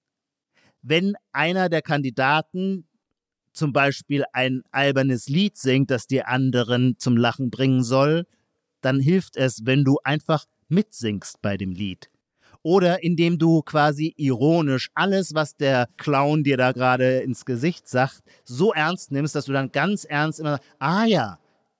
Wenn 0.81 1.15
einer 1.33 1.67
der 1.67 1.81
Kandidaten 1.81 2.87
zum 3.51 3.73
Beispiel 3.73 4.23
ein 4.31 4.63
albernes 4.71 5.27
Lied 5.27 5.57
singt, 5.57 5.91
das 5.91 6.07
die 6.07 6.23
anderen 6.23 6.97
zum 6.97 7.17
Lachen 7.17 7.49
bringen 7.49 7.83
soll, 7.83 8.25
dann 8.79 9.01
hilft 9.01 9.35
es, 9.35 9.65
wenn 9.65 9.83
du 9.83 9.97
einfach 10.03 10.45
mitsingst 10.69 11.41
bei 11.41 11.57
dem 11.57 11.71
Lied. 11.71 12.09
Oder 12.65 13.03
indem 13.03 13.37
du 13.37 13.61
quasi 13.61 14.15
ironisch 14.17 14.89
alles, 14.95 15.35
was 15.35 15.55
der 15.55 15.87
Clown 15.97 16.43
dir 16.43 16.57
da 16.57 16.71
gerade 16.71 17.19
ins 17.19 17.45
Gesicht 17.45 17.87
sagt, 17.87 18.23
so 18.43 18.73
ernst 18.73 19.11
nimmst, 19.11 19.35
dass 19.35 19.45
du 19.45 19.53
dann 19.53 19.71
ganz 19.71 20.03
ernst 20.03 20.39
immer, 20.39 20.59
ah 20.79 21.05
ja, 21.05 21.37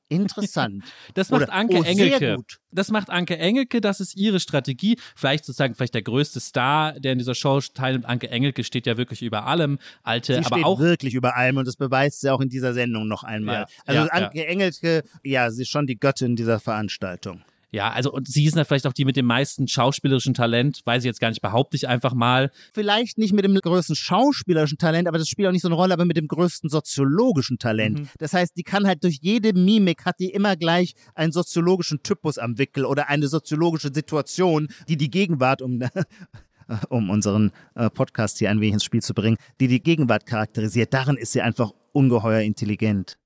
Interessant. 0.08 0.84
Das 1.16 1.32
macht 1.32 1.42
Oder, 1.42 1.54
Anke 1.54 1.80
oh, 1.80 1.84
Engelke. 1.84 2.38
Das 2.72 2.92
macht 2.92 3.10
Anke 3.10 3.40
Engelke, 3.40 3.82
das 3.82 4.00
ist 4.00 4.16
ihre 4.16 4.40
Strategie. 4.40 5.00
Vielleicht 5.16 5.44
sozusagen, 5.44 5.74
vielleicht 5.74 5.96
der 5.96 6.04
größte 6.04 6.40
Star, 6.40 7.00
der 7.00 7.14
in 7.14 7.18
dieser 7.18 7.34
Show 7.34 7.60
teilnimmt. 7.62 8.06
Anke 8.06 8.30
Engelke 8.30 8.64
steht 8.64 8.86
ja 8.86 8.96
wirklich 8.96 9.24
über 9.24 9.48
allem. 9.48 9.80
Alte, 10.04 10.34
sie 10.34 10.40
aber 10.46 10.58
steht 10.58 10.66
auch. 10.66 10.80
wirklich 10.80 11.16
über 11.16 11.36
allem 11.36 11.58
und 11.58 11.68
das 11.68 11.78
beweist 11.78 12.22
sie 12.22 12.30
auch 12.30 12.42
in 12.42 12.50
dieser 12.50 12.76
Sendung 12.76 13.08
noch 13.08 13.24
einmal. 13.24 13.62
Ja, 13.62 13.68
also 13.88 14.02
ja, 14.02 14.08
Anke 14.12 14.38
ja. 14.38 14.44
Engelke, 14.44 15.04
ja, 15.24 15.50
sie 15.50 15.64
ist 15.64 15.70
schon 15.70 15.88
die 15.88 15.98
Göttin 15.98 16.36
dieser 16.36 16.60
Veranstaltung. 16.60 17.42
Ja, 17.72 17.92
also 17.92 18.12
und 18.12 18.28
sie 18.28 18.46
ist 18.46 18.56
ja 18.56 18.64
vielleicht 18.64 18.88
auch 18.88 18.94
die 18.94 19.06
mit 19.06 19.16
dem 19.16 19.26
meisten 19.26 19.68
schauspielerischen 19.68 20.34
Talent, 20.34 20.82
weiß 20.86 21.04
ich 21.04 21.08
jetzt 21.08 21.20
gar 21.20 21.30
nicht, 21.30 21.42
behaupte 21.42 21.76
ich 21.76 21.88
einfach 21.88 22.14
mal. 22.14 22.52
Vielleicht 22.74 23.18
nicht 23.18 23.34
mit 23.34 23.46
dem 23.46 23.56
größten 23.56 23.96
schauspielerischen 23.96 24.78
Talent, 24.78 25.08
aber 25.08 25.18
das 25.18 25.28
spielt 25.28 25.48
auch 25.48 25.52
nicht 25.52 25.62
so 25.62 25.68
eine 25.68 25.76
Rolle, 25.76 25.94
aber 25.94 26.06
mit 26.06 26.18
dem 26.18 26.28
größten 26.28 26.70
soziologischen 26.70 27.58
Talent. 27.58 28.00
Mhm. 28.00 28.10
Das 28.20 28.34
heißt, 28.34 28.56
die 28.56 28.64
kann 28.64 28.88
halt 28.88 29.04
durch 29.04 29.20
jede 29.22 29.54
Mimik 29.54 30.06
hat 30.06 30.20
die 30.20 30.30
immer 30.30 30.56
gleich 30.56 30.94
einen 31.16 31.32
soziologischen 31.32 32.04
Typus 32.04 32.38
am 32.38 32.58
Wickel 32.58 32.86
oder 32.86 33.10
eine 33.10 33.28
soziologische 33.28 33.94
Situation, 33.94 34.68
die 34.88 34.98
die 34.98 35.10
Gegenwart 35.10 35.62
um 35.62 35.84
um 36.90 37.10
unseren 37.10 37.52
äh, 37.76 37.90
Podcast 37.90 38.40
hier 38.40 38.50
ein 38.50 38.60
wenig 38.60 38.74
ins 38.74 38.84
Spiel 38.84 39.02
zu 39.02 39.14
bringen, 39.14 39.38
die 39.60 39.68
die 39.68 39.82
Gegenwart 39.82 40.26
charakterisiert. 40.26 40.94
Darin 40.94 41.18
ist 41.18 41.32
sie 41.32 41.42
einfach 41.42 41.72
ungeheuer 41.92 42.42
intelligent. 42.42 43.18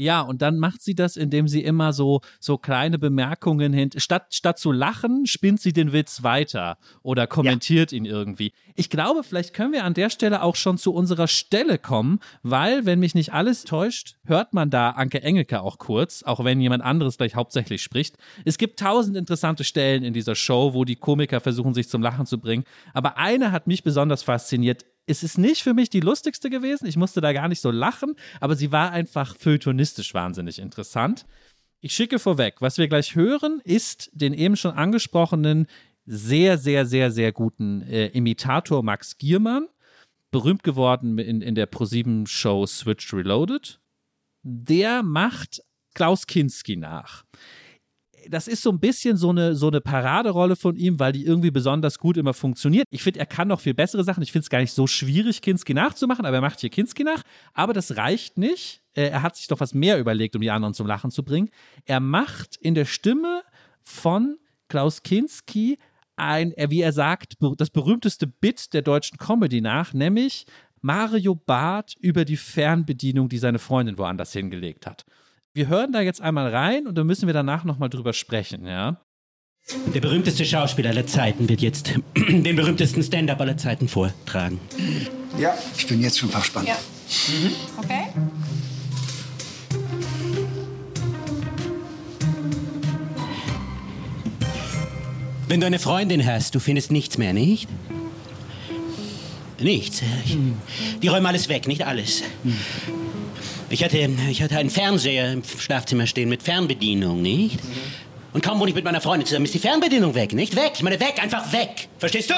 Ja, 0.00 0.22
und 0.22 0.40
dann 0.40 0.58
macht 0.58 0.80
sie 0.80 0.94
das, 0.94 1.18
indem 1.18 1.46
sie 1.46 1.62
immer 1.62 1.92
so, 1.92 2.22
so 2.38 2.56
kleine 2.56 2.98
Bemerkungen 2.98 3.74
hin, 3.74 3.90
statt, 3.98 4.28
statt 4.30 4.58
zu 4.58 4.72
lachen, 4.72 5.26
spinnt 5.26 5.60
sie 5.60 5.74
den 5.74 5.92
Witz 5.92 6.22
weiter 6.22 6.78
oder 7.02 7.26
kommentiert 7.26 7.92
ja. 7.92 7.98
ihn 7.98 8.06
irgendwie. 8.06 8.54
Ich 8.76 8.88
glaube, 8.88 9.22
vielleicht 9.22 9.52
können 9.52 9.74
wir 9.74 9.84
an 9.84 9.92
der 9.92 10.08
Stelle 10.08 10.42
auch 10.42 10.56
schon 10.56 10.78
zu 10.78 10.94
unserer 10.94 11.28
Stelle 11.28 11.76
kommen, 11.76 12.20
weil, 12.42 12.86
wenn 12.86 12.98
mich 12.98 13.14
nicht 13.14 13.34
alles 13.34 13.64
täuscht, 13.64 14.16
hört 14.24 14.54
man 14.54 14.70
da 14.70 14.92
Anke 14.92 15.22
Engelke 15.22 15.60
auch 15.60 15.76
kurz, 15.76 16.22
auch 16.22 16.42
wenn 16.44 16.62
jemand 16.62 16.82
anderes 16.82 17.18
gleich 17.18 17.34
hauptsächlich 17.34 17.82
spricht. 17.82 18.16
Es 18.46 18.56
gibt 18.56 18.80
tausend 18.80 19.18
interessante 19.18 19.64
Stellen 19.64 20.02
in 20.02 20.14
dieser 20.14 20.34
Show, 20.34 20.72
wo 20.72 20.86
die 20.86 20.96
Komiker 20.96 21.40
versuchen, 21.40 21.74
sich 21.74 21.90
zum 21.90 22.00
Lachen 22.00 22.24
zu 22.24 22.38
bringen. 22.38 22.64
Aber 22.94 23.18
eine 23.18 23.52
hat 23.52 23.66
mich 23.66 23.82
besonders 23.82 24.22
fasziniert 24.22 24.86
es 25.10 25.22
ist 25.22 25.38
nicht 25.38 25.62
für 25.62 25.74
mich 25.74 25.90
die 25.90 26.00
lustigste 26.00 26.48
gewesen. 26.48 26.86
Ich 26.86 26.96
musste 26.96 27.20
da 27.20 27.32
gar 27.32 27.48
nicht 27.48 27.60
so 27.60 27.70
lachen, 27.70 28.14
aber 28.40 28.54
sie 28.54 28.72
war 28.72 28.92
einfach 28.92 29.36
feuilletonistisch 29.36 30.14
wahnsinnig 30.14 30.58
interessant. 30.58 31.26
Ich 31.80 31.94
schicke 31.94 32.18
vorweg, 32.18 32.56
was 32.60 32.78
wir 32.78 32.88
gleich 32.88 33.14
hören, 33.14 33.60
ist 33.64 34.10
den 34.12 34.34
eben 34.34 34.56
schon 34.56 34.72
angesprochenen 34.72 35.66
sehr, 36.06 36.58
sehr, 36.58 36.86
sehr, 36.86 37.10
sehr 37.10 37.32
guten 37.32 37.82
äh, 37.82 38.06
Imitator 38.08 38.82
Max 38.82 39.18
Giermann, 39.18 39.68
berühmt 40.30 40.62
geworden 40.62 41.18
in, 41.18 41.40
in 41.40 41.54
der 41.54 41.66
ProSieben-Show 41.66 42.66
Switched 42.66 43.12
Reloaded. 43.12 43.80
Der 44.42 45.02
macht 45.02 45.62
Klaus 45.94 46.26
Kinski 46.26 46.76
nach 46.76 47.24
das 48.28 48.48
ist 48.48 48.62
so 48.62 48.70
ein 48.70 48.80
bisschen 48.80 49.16
so 49.16 49.30
eine, 49.30 49.54
so 49.54 49.68
eine 49.68 49.80
Paraderolle 49.80 50.56
von 50.56 50.76
ihm, 50.76 50.98
weil 50.98 51.12
die 51.12 51.24
irgendwie 51.24 51.50
besonders 51.50 51.98
gut 51.98 52.16
immer 52.16 52.34
funktioniert. 52.34 52.84
Ich 52.90 53.02
finde, 53.02 53.20
er 53.20 53.26
kann 53.26 53.48
noch 53.48 53.60
viel 53.60 53.74
bessere 53.74 54.04
Sachen. 54.04 54.22
Ich 54.22 54.32
finde 54.32 54.44
es 54.44 54.50
gar 54.50 54.60
nicht 54.60 54.72
so 54.72 54.86
schwierig, 54.86 55.42
Kinski 55.42 55.74
nachzumachen, 55.74 56.24
aber 56.24 56.36
er 56.36 56.40
macht 56.40 56.60
hier 56.60 56.70
Kinski 56.70 57.04
nach. 57.04 57.22
Aber 57.54 57.72
das 57.72 57.96
reicht 57.96 58.38
nicht. 58.38 58.82
Äh, 58.94 59.08
er 59.08 59.22
hat 59.22 59.36
sich 59.36 59.46
doch 59.46 59.60
was 59.60 59.74
mehr 59.74 59.98
überlegt, 59.98 60.34
um 60.34 60.42
die 60.42 60.50
anderen 60.50 60.74
zum 60.74 60.86
Lachen 60.86 61.10
zu 61.10 61.22
bringen. 61.22 61.50
Er 61.84 62.00
macht 62.00 62.56
in 62.56 62.74
der 62.74 62.84
Stimme 62.84 63.42
von 63.82 64.36
Klaus 64.68 65.02
Kinski 65.02 65.78
ein, 66.16 66.52
wie 66.68 66.82
er 66.82 66.92
sagt, 66.92 67.34
das 67.56 67.70
berühmteste 67.70 68.26
Bit 68.26 68.74
der 68.74 68.82
deutschen 68.82 69.16
Comedy 69.16 69.60
nach, 69.60 69.94
nämlich 69.94 70.44
Mario 70.82 71.34
Barth 71.34 71.94
über 71.98 72.24
die 72.24 72.36
Fernbedienung, 72.36 73.28
die 73.28 73.38
seine 73.38 73.58
Freundin 73.58 73.98
woanders 73.98 74.32
hingelegt 74.32 74.86
hat. 74.86 75.04
Wir 75.52 75.66
hören 75.66 75.90
da 75.92 76.00
jetzt 76.00 76.20
einmal 76.20 76.54
rein 76.54 76.86
und 76.86 76.96
dann 76.96 77.08
müssen 77.08 77.26
wir 77.26 77.34
danach 77.34 77.64
nochmal 77.64 77.88
drüber 77.88 78.12
sprechen, 78.12 78.66
ja? 78.66 79.00
Der 79.92 80.00
berühmteste 80.00 80.44
Schauspieler 80.44 80.90
aller 80.90 81.08
Zeiten 81.08 81.48
wird 81.48 81.60
jetzt 81.60 81.94
den 82.16 82.54
berühmtesten 82.54 83.02
Stand-up 83.02 83.40
aller 83.40 83.56
Zeiten 83.56 83.88
vortragen. 83.88 84.60
Ja, 85.38 85.52
ich 85.76 85.88
bin 85.88 86.00
jetzt 86.02 86.20
schon 86.20 86.28
verspannt. 86.28 86.68
Ja. 86.68 86.76
Mhm. 86.76 87.50
Okay. 87.78 88.04
Wenn 95.48 95.60
du 95.60 95.66
eine 95.66 95.80
Freundin 95.80 96.24
hast, 96.24 96.54
du 96.54 96.60
findest 96.60 96.92
nichts 96.92 97.18
mehr, 97.18 97.32
nicht? 97.32 97.68
Nichts. 99.58 100.00
Die 101.02 101.08
räumen 101.08 101.26
alles 101.26 101.48
weg, 101.48 101.66
nicht 101.66 101.84
alles. 101.84 102.22
Ich 103.72 103.84
hatte, 103.84 103.98
ich 103.98 104.42
hatte 104.42 104.58
einen 104.58 104.68
Fernseher 104.68 105.32
im 105.32 105.44
Schlafzimmer 105.44 106.08
stehen 106.08 106.28
mit 106.28 106.42
Fernbedienung, 106.42 107.22
nicht? 107.22 107.60
Und 108.32 108.42
kaum 108.42 108.58
wohne 108.58 108.70
ich 108.70 108.74
mit 108.74 108.84
meiner 108.84 109.00
Freundin 109.00 109.26
zusammen, 109.26 109.44
ist 109.44 109.54
die 109.54 109.60
Fernbedienung 109.60 110.16
weg, 110.16 110.32
nicht? 110.32 110.56
Weg! 110.56 110.72
Ich 110.74 110.82
meine, 110.82 110.98
weg, 110.98 111.22
einfach 111.22 111.52
weg! 111.52 111.88
Verstehst 111.98 112.30
du? 112.30 112.34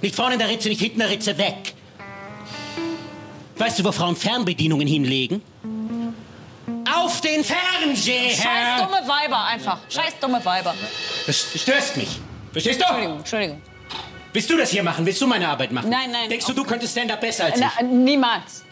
Nicht 0.00 0.14
vorne 0.14 0.34
in 0.34 0.38
der 0.38 0.48
Ritze, 0.48 0.68
nicht 0.68 0.80
hinten 0.80 1.00
in 1.00 1.08
der 1.08 1.10
Ritze, 1.10 1.36
weg! 1.38 1.74
Weißt 3.56 3.80
du, 3.80 3.84
wo 3.84 3.90
Frauen 3.90 4.14
Fernbedienungen 4.14 4.86
hinlegen? 4.86 5.42
Auf 6.94 7.20
den 7.20 7.42
Fernseher! 7.42 8.30
Scheiß 8.30 8.80
dumme 8.80 9.08
Weiber, 9.08 9.44
einfach. 9.44 9.78
Scheiß 9.88 10.20
dumme 10.20 10.44
Weiber. 10.44 10.72
Das 11.26 11.48
störst 11.56 11.96
mich. 11.96 12.20
Verstehst 12.52 12.80
du? 12.80 12.84
Entschuldigung, 12.84 13.18
Entschuldigung. 13.18 13.62
Willst 14.32 14.50
du 14.50 14.56
das 14.56 14.70
hier 14.70 14.84
machen? 14.84 15.04
Willst 15.04 15.20
du 15.20 15.26
meine 15.26 15.48
Arbeit 15.48 15.72
machen? 15.72 15.90
Nein, 15.90 16.12
nein. 16.12 16.28
Denkst 16.28 16.46
du, 16.46 16.52
du 16.52 16.62
könntest 16.62 16.92
Stand-up 16.92 17.20
besser 17.20 17.46
als 17.46 17.56
ich? 17.56 17.60
Na, 17.60 17.82
niemals. 17.82 18.64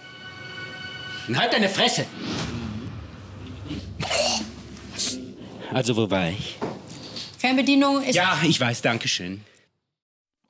Und 1.29 1.39
halt 1.39 1.53
deine 1.53 1.69
Fresse. 1.69 2.07
Also, 5.73 5.97
wo 5.97 6.11
war 6.11 6.29
ich? 6.29 6.57
Fernbedienung 7.39 8.03
ist. 8.03 8.15
Ja, 8.15 8.39
ich 8.43 8.61
weiß, 8.61 8.83
danke 8.83 9.09
schön. 9.09 9.43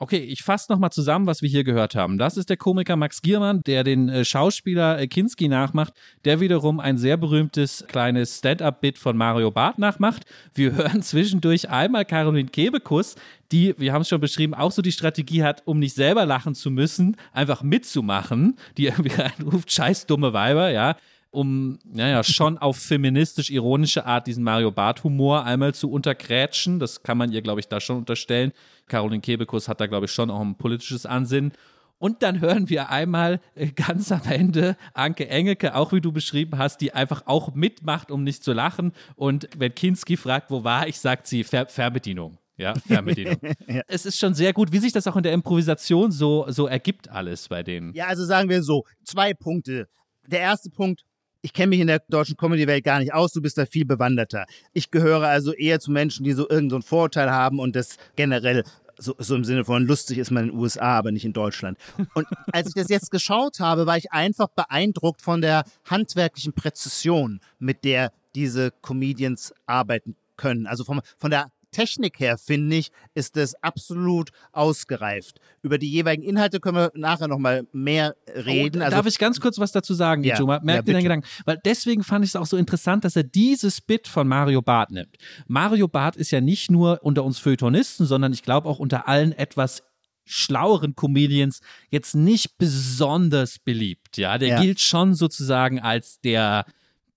Okay, 0.03 0.19
ich 0.19 0.43
fasse 0.43 0.73
nochmal 0.73 0.91
zusammen, 0.91 1.29
was 1.29 1.43
wir 1.43 1.49
hier 1.49 1.63
gehört 1.63 1.95
haben. 1.95 2.19
Das 2.19 2.37
ist 2.37 2.51
der 2.51 2.57
Komiker 2.57 2.97
Max 2.97 3.23
Giermann, 3.23 3.61
der 3.69 3.85
den 3.85 4.09
äh, 4.09 4.25
Schauspieler 4.25 4.99
äh, 4.99 5.07
Kinski 5.07 5.47
nachmacht, 5.47 5.95
der 6.25 6.41
wiederum 6.41 6.81
ein 6.81 6.99
sehr 6.99 7.17
berühmtes 7.17 7.85
kleines 7.87 8.39
Stand-up-Bit 8.39 8.99
von 8.99 9.17
Mario 9.17 9.53
Barth 9.53 9.79
nachmacht. 9.79 10.25
Wir 10.57 10.73
hören 10.75 11.03
zwischendurch 11.03 11.71
einmal 11.71 12.05
Caroline 12.05 12.49
Kebekus, 12.49 13.15
die, 13.53 13.77
wir 13.79 13.93
haben 13.93 14.03
es 14.03 14.09
schon 14.09 14.21
beschrieben, 14.21 14.55
auch 14.55 14.73
so 14.73 14.83
die 14.83 14.91
Strategie 14.91 15.45
hat, 15.45 15.63
um 15.67 15.79
nicht 15.79 15.95
selber 15.95 16.27
lachen 16.27 16.57
zu 16.57 16.73
müssen, 16.73 17.17
einfach 17.33 17.63
mitzumachen, 17.63 18.57
die 18.79 18.87
irgendwie 18.87 19.15
reinruft, 19.21 19.71
scheiß 19.71 20.07
dumme 20.07 20.33
Weiber, 20.33 20.71
ja 20.71 20.97
um, 21.33 21.79
naja, 21.85 22.23
schon 22.23 22.59
auf 22.59 22.77
feministisch-ironische 22.77 24.05
Art 24.05 24.27
diesen 24.27 24.45
Mario 24.45 24.71
Barth-Humor 24.71 25.45
einmal 25.45 25.75
zu 25.75 25.91
unterkrätschen. 25.91 26.79
Das 26.79 27.03
kann 27.03 27.19
man 27.19 27.33
ihr, 27.33 27.43
glaube 27.43 27.61
ich, 27.61 27.69
da 27.69 27.81
schon 27.81 27.97
unterstellen. 27.97 28.53
Caroline 28.87 29.23
Kebekus 29.23 29.67
hat 29.67 29.81
da, 29.81 29.87
glaube 29.87 30.07
ich, 30.07 30.13
schon 30.13 30.31
auch 30.31 30.41
ein 30.41 30.57
politisches 30.57 31.07
Ansinnen. 31.07 31.53
Und 31.99 32.23
dann 32.23 32.41
hören 32.41 32.69
wir 32.69 32.91
einmal 32.91 33.41
äh, 33.55 33.69
ganz 33.69 34.13
am 34.13 34.23
Ende 34.29 34.77
Anke 34.93 35.29
Engelke, 35.29 35.75
auch 35.75 35.93
wie 35.93 36.01
du 36.01 36.13
beschrieben 36.13 36.59
hast, 36.59 36.81
die 36.81 36.93
einfach 36.93 37.23
auch 37.27 37.55
mitmacht, 37.55 38.11
um 38.11 38.25
nicht 38.25 38.45
zu 38.45 38.53
lachen. 38.53 38.93
Und 39.17 39.49
wenn 39.57 39.75
Kinski 39.75 40.17
fragt, 40.17 40.51
wo 40.51 40.65
war 40.65 40.87
ich, 40.87 40.99
sagt 40.99 41.27
sie 41.27 41.45
Fer 41.45 41.67
Fernbedienung. 41.67 42.39
Ja, 42.59 42.75
Fernbedienung. 42.75 43.39
ja. 43.69 43.83
Es 43.87 44.05
ist 44.05 44.19
schon 44.19 44.35
sehr 44.35 44.53
gut, 44.53 44.73
wie 44.73 44.79
sich 44.79 44.93
das 44.93 45.07
auch 45.07 45.17
in 45.17 45.23
der 45.23 45.33
Improvisation 45.33 46.11
so, 46.11 46.45
so 46.49 46.67
ergibt, 46.67 47.09
alles 47.09 47.49
bei 47.49 47.63
denen. 47.63 47.95
Ja, 47.95 48.09
also 48.09 48.25
sagen 48.27 48.51
wir 48.51 48.63
so, 48.63 48.85
zwei 49.05 49.33
Punkte. 49.33 49.89
Der 50.27 50.41
erste 50.41 50.71
Punkt, 50.71 51.03
ich 51.43 51.53
kenne 51.53 51.69
mich 51.69 51.81
in 51.81 51.89
der 51.89 52.03
deutschen 52.09 52.37
Comedy-Welt 52.37 52.85
gar 52.85 53.01
nicht 53.01 53.13
aus, 53.13 53.33
du 53.33 53.43
bist 53.43 53.59
da 53.59 53.67
viel 53.67 53.85
bewanderter. 53.85 54.47
Ich 54.73 54.91
gehöre 54.91 55.29
also 55.29 55.53
eher 55.53 55.81
zu 55.81 55.91
Menschen, 55.91 56.25
die 56.25 56.33
so 56.33 56.49
irgendein 56.49 56.83
so 56.83 56.87
Vorurteil 56.87 57.31
haben 57.31 57.59
und 57.59 57.77
das 57.77 57.97
generell 58.17 58.65
so, 58.99 59.15
so 59.19 59.35
im 59.35 59.45
Sinne 59.45 59.65
von 59.65 59.85
lustig 59.85 60.19
ist 60.19 60.31
man 60.31 60.45
in 60.45 60.51
den 60.51 60.59
USA, 60.59 60.99
aber 60.99 61.11
nicht 61.11 61.25
in 61.25 61.33
Deutschland. 61.33 61.79
Und 62.15 62.27
als 62.53 62.69
ich 62.69 62.75
das 62.75 62.89
jetzt 62.89 63.11
geschaut 63.11 63.59
habe, 63.59 63.87
war 63.87 63.97
ich 63.97 64.13
einfach 64.13 64.49
beeindruckt 64.49 65.23
von 65.23 65.41
der 65.41 65.65
handwerklichen 65.85 66.53
Präzision, 66.53 67.41
mit 67.59 67.85
der 67.85 68.13
diese 68.35 68.71
Comedians 68.83 69.53
arbeiten 69.67 70.17
können. 70.37 70.67
Also 70.67 70.85
vom, 70.85 71.01
von 71.19 71.31
der 71.31 71.51
Technik 71.73 72.21
her, 72.21 72.39
finde 72.39 72.77
ich, 72.77 72.93
ist 73.15 73.37
es 73.37 73.55
absolut 73.63 74.31
ausgereift. 74.53 75.41
Über 75.63 75.79
die 75.79 75.91
jeweiligen 75.91 76.23
Inhalte 76.23 76.61
können 76.61 76.77
wir 76.77 76.93
nachher 76.95 77.27
nochmal 77.27 77.67
mehr 77.73 78.15
reden. 78.29 78.81
Oh, 78.81 78.85
also, 78.85 78.97
darf 78.97 79.07
ich 79.07 79.19
ganz 79.19 79.41
kurz 79.41 79.59
was 79.59 79.73
dazu 79.73 79.95
sagen, 79.95 80.23
ja, 80.23 80.39
Juma? 80.39 80.61
Merkt 80.63 80.87
ja, 80.87 80.93
ihr 80.93 80.99
den 80.99 81.05
Gedanken? 81.05 81.27
Weil 81.45 81.59
deswegen 81.65 82.05
fand 82.05 82.25
ich 82.25 82.31
es 82.31 82.37
auch 82.37 82.47
so 82.47 82.57
interessant, 82.57 83.05
dass 83.05 83.17
er 83.17 83.25
dieses 83.25 83.81
Bit 83.81 84.07
von 84.07 84.29
Mario 84.29 84.63
Barth 84.63 84.91
nimmt. 84.93 85.17
Mario 85.49 85.89
Barth 85.89 86.17
ist 86.17 86.31
ja 86.31 86.41
nicht 86.41 86.71
nur 86.71 87.01
unter 87.03 87.25
uns 87.25 87.39
Feuilletonisten, 87.39 88.07
sondern 88.07 88.33
ich 88.33 88.43
glaube 88.43 88.69
auch 88.69 88.79
unter 88.79 89.09
allen 89.09 89.33
etwas 89.33 89.83
schlaueren 90.25 90.95
Comedians 90.95 91.61
jetzt 91.91 92.15
nicht 92.15 92.59
besonders 92.59 93.59
beliebt. 93.59 94.19
Ja, 94.19 94.39
der 94.39 94.49
ja. 94.49 94.61
gilt 94.61 94.81
schon 94.81 95.15
sozusagen 95.15 95.81
als 95.81 96.21
der 96.21 96.65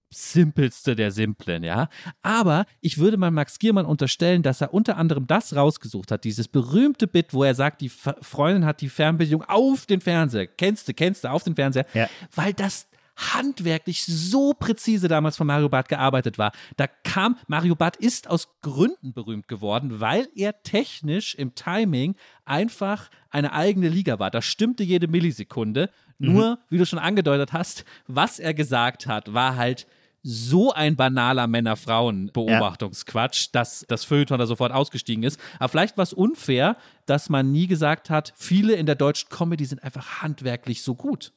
simpelste 0.10 0.95
der 0.95 1.12
Simplen, 1.12 1.64
ja. 1.64 1.89
Aber 2.22 2.66
ich 2.82 2.97
würde 2.97 3.18
mal 3.18 3.32
Max 3.32 3.60
Giermann 3.60 3.86
unterstellen, 3.86 4.43
dass 4.43 4.62
er 4.62 4.74
unter 4.74 4.97
anderem 4.97 5.28
das 5.28 5.56
rausgesucht 5.56 6.12
hat, 6.12 6.24
dieses 6.24 6.47
berühmte 6.47 7.08
Bit, 7.08 7.34
wo 7.34 7.43
er 7.43 7.56
sagt, 7.56 7.82
die 7.82 7.89
Freundin 7.89 8.66
hat 8.66 8.82
die 8.82 8.89
Fernbedienung 8.89 9.43
auf 9.43 9.86
den 9.86 10.01
Fernseher. 10.01 10.47
Kennst 10.47 10.88
du, 10.88 10.93
kennst 10.93 11.24
du, 11.24 11.30
auf 11.30 11.43
den 11.43 11.56
Fernseher. 11.56 11.86
Ja. 11.93 12.08
Weil 12.36 12.53
das 12.53 12.88
handwerklich 13.16 14.03
so 14.03 14.53
präzise 14.53 15.08
damals 15.08 15.38
von 15.38 15.47
Mario 15.47 15.70
Barth 15.70 15.89
gearbeitet 15.89 16.38
war. 16.38 16.51
Da 16.78 16.88
kam, 16.88 17.38
Mario 17.47 17.76
Barth 17.76 17.95
ist 17.95 18.30
aus 18.30 18.49
Gründen 18.62 19.14
berühmt 19.14 19.47
geworden, 19.47 19.99
weil 19.99 20.28
er 20.36 20.62
technisch 20.64 21.36
im 21.36 21.56
Timing 21.56 22.16
einfach 22.43 23.10
eine 23.30 23.53
eigene 23.53 23.89
Liga 23.89 24.20
war. 24.20 24.32
Da 24.32 24.41
stimmte 24.41 24.84
jede 24.84 25.08
Millisekunde. 25.08 25.89
Nur, 26.18 26.51
mhm. 26.51 26.57
wie 26.70 26.78
du 26.78 26.86
schon 26.86 26.99
angedeutet 26.99 27.53
hast, 27.53 27.86
was 28.07 28.39
er 28.39 28.53
gesagt 28.53 29.07
hat, 29.07 29.34
war 29.34 29.55
halt 29.55 29.88
so 30.28 30.74
ein 30.74 30.95
banaler 30.95 31.45
Männer-Frauen-Beobachtungsquatsch, 31.45 33.45
ja. 33.45 33.49
dass 33.51 33.86
das 33.88 34.05
Feuilleton 34.05 34.39
da 34.39 34.47
sofort 34.47 34.72
ausgestiegen 34.72 35.24
ist. 35.24 35.39
Aber 35.59 35.70
vielleicht 35.70 35.97
war 35.97 36.03
es 36.03 36.13
unfair, 36.13 36.78
dass 37.05 37.30
man 37.30 37.51
nie 37.51 37.68
gesagt 37.68 38.09
hat, 38.09 38.34
viele 38.36 38.74
in 38.74 38.88
der 38.88 38.95
deutschen 38.95 39.30
Comedy 39.30 39.66
sind 39.66 39.84
einfach 39.84 40.24
handwerklich 40.24 40.82
so 40.82 40.95
gut. 40.95 41.32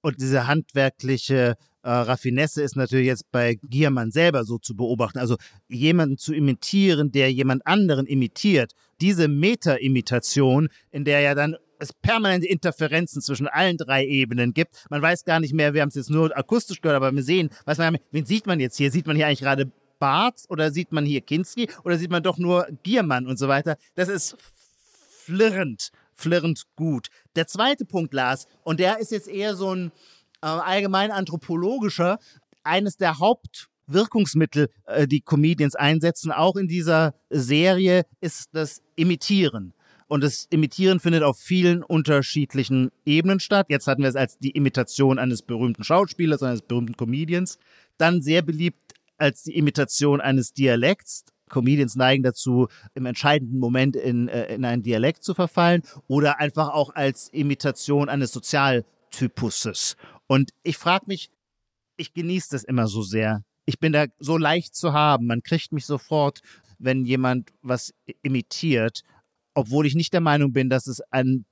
Und 0.00 0.18
diese 0.18 0.46
handwerkliche 0.46 1.56
äh, 1.82 1.90
Raffinesse 1.90 2.62
ist 2.62 2.74
natürlich 2.74 3.06
jetzt 3.06 3.30
bei 3.32 3.58
Giermann 3.62 4.10
selber 4.10 4.44
so 4.44 4.56
zu 4.56 4.74
beobachten. 4.74 5.18
Also 5.18 5.36
jemanden 5.68 6.16
zu 6.16 6.32
imitieren, 6.32 7.12
der 7.12 7.30
jemand 7.30 7.66
anderen 7.66 8.06
imitiert. 8.06 8.72
Diese 9.02 9.28
Meta-Imitation, 9.28 10.70
in 10.90 11.04
der 11.04 11.20
ja 11.20 11.34
dann 11.34 11.56
es 11.82 11.92
permanente 11.92 12.46
Interferenzen 12.46 13.20
zwischen 13.20 13.48
allen 13.48 13.76
drei 13.76 14.06
Ebenen 14.06 14.54
gibt. 14.54 14.86
Man 14.88 15.02
weiß 15.02 15.24
gar 15.24 15.40
nicht 15.40 15.52
mehr, 15.52 15.74
wir 15.74 15.82
haben 15.82 15.88
es 15.88 15.96
jetzt 15.96 16.10
nur 16.10 16.36
akustisch 16.36 16.80
gehört, 16.80 16.96
aber 16.96 17.12
wir 17.12 17.22
sehen, 17.22 17.50
weiß 17.66 17.78
man, 17.78 17.98
wen 18.10 18.24
sieht 18.24 18.46
man 18.46 18.60
jetzt 18.60 18.76
hier? 18.76 18.90
Sieht 18.90 19.06
man 19.06 19.16
hier 19.16 19.26
eigentlich 19.26 19.40
gerade 19.40 19.70
Barth 19.98 20.44
oder 20.48 20.70
sieht 20.70 20.92
man 20.92 21.04
hier 21.04 21.20
Kinski 21.20 21.68
oder 21.84 21.98
sieht 21.98 22.10
man 22.10 22.22
doch 22.22 22.38
nur 22.38 22.66
Giermann 22.82 23.26
und 23.26 23.38
so 23.38 23.48
weiter? 23.48 23.76
Das 23.94 24.08
ist 24.08 24.36
flirrend, 25.24 25.90
flirrend 26.14 26.64
gut. 26.76 27.08
Der 27.36 27.46
zweite 27.46 27.84
Punkt, 27.84 28.14
Lars, 28.14 28.46
und 28.62 28.80
der 28.80 28.98
ist 28.98 29.12
jetzt 29.12 29.28
eher 29.28 29.54
so 29.54 29.74
ein 29.74 29.92
äh, 30.42 30.46
allgemein 30.46 31.10
anthropologischer, 31.10 32.18
eines 32.64 32.96
der 32.96 33.18
Hauptwirkungsmittel, 33.18 34.70
äh, 34.86 35.06
die 35.06 35.20
Comedians 35.20 35.74
einsetzen, 35.74 36.32
auch 36.32 36.56
in 36.56 36.68
dieser 36.68 37.14
Serie, 37.30 38.04
ist 38.20 38.50
das 38.52 38.82
Imitieren. 38.96 39.74
Und 40.12 40.20
das 40.20 40.46
Imitieren 40.50 41.00
findet 41.00 41.22
auf 41.22 41.38
vielen 41.38 41.82
unterschiedlichen 41.82 42.90
Ebenen 43.06 43.40
statt. 43.40 43.68
Jetzt 43.70 43.86
hatten 43.86 44.02
wir 44.02 44.10
es 44.10 44.14
als 44.14 44.36
die 44.36 44.50
Imitation 44.50 45.18
eines 45.18 45.40
berühmten 45.40 45.84
Schauspielers, 45.84 46.42
eines 46.42 46.60
berühmten 46.60 46.98
Comedians. 46.98 47.58
Dann 47.96 48.20
sehr 48.20 48.42
beliebt 48.42 48.92
als 49.16 49.42
die 49.42 49.56
Imitation 49.56 50.20
eines 50.20 50.52
Dialekts. 50.52 51.24
Comedians 51.48 51.96
neigen 51.96 52.22
dazu, 52.22 52.68
im 52.92 53.06
entscheidenden 53.06 53.58
Moment 53.58 53.96
in, 53.96 54.28
äh, 54.28 54.54
in 54.54 54.66
einen 54.66 54.82
Dialekt 54.82 55.24
zu 55.24 55.32
verfallen 55.32 55.82
oder 56.08 56.38
einfach 56.40 56.68
auch 56.68 56.94
als 56.94 57.30
Imitation 57.30 58.10
eines 58.10 58.32
Sozialtypuses. 58.32 59.96
Und 60.26 60.50
ich 60.62 60.76
frage 60.76 61.06
mich, 61.06 61.30
ich 61.96 62.12
genieße 62.12 62.50
das 62.50 62.64
immer 62.64 62.86
so 62.86 63.00
sehr. 63.00 63.44
Ich 63.64 63.78
bin 63.78 63.94
da 63.94 64.04
so 64.18 64.36
leicht 64.36 64.76
zu 64.76 64.92
haben. 64.92 65.26
Man 65.26 65.42
kriegt 65.42 65.72
mich 65.72 65.86
sofort, 65.86 66.42
wenn 66.78 67.06
jemand 67.06 67.50
was 67.62 67.94
imitiert 68.20 69.04
obwohl 69.54 69.86
ich 69.86 69.94
nicht 69.94 70.12
der 70.12 70.20
Meinung 70.20 70.52
bin, 70.52 70.70
dass 70.70 70.86
es 70.86 71.00
ein 71.10 71.44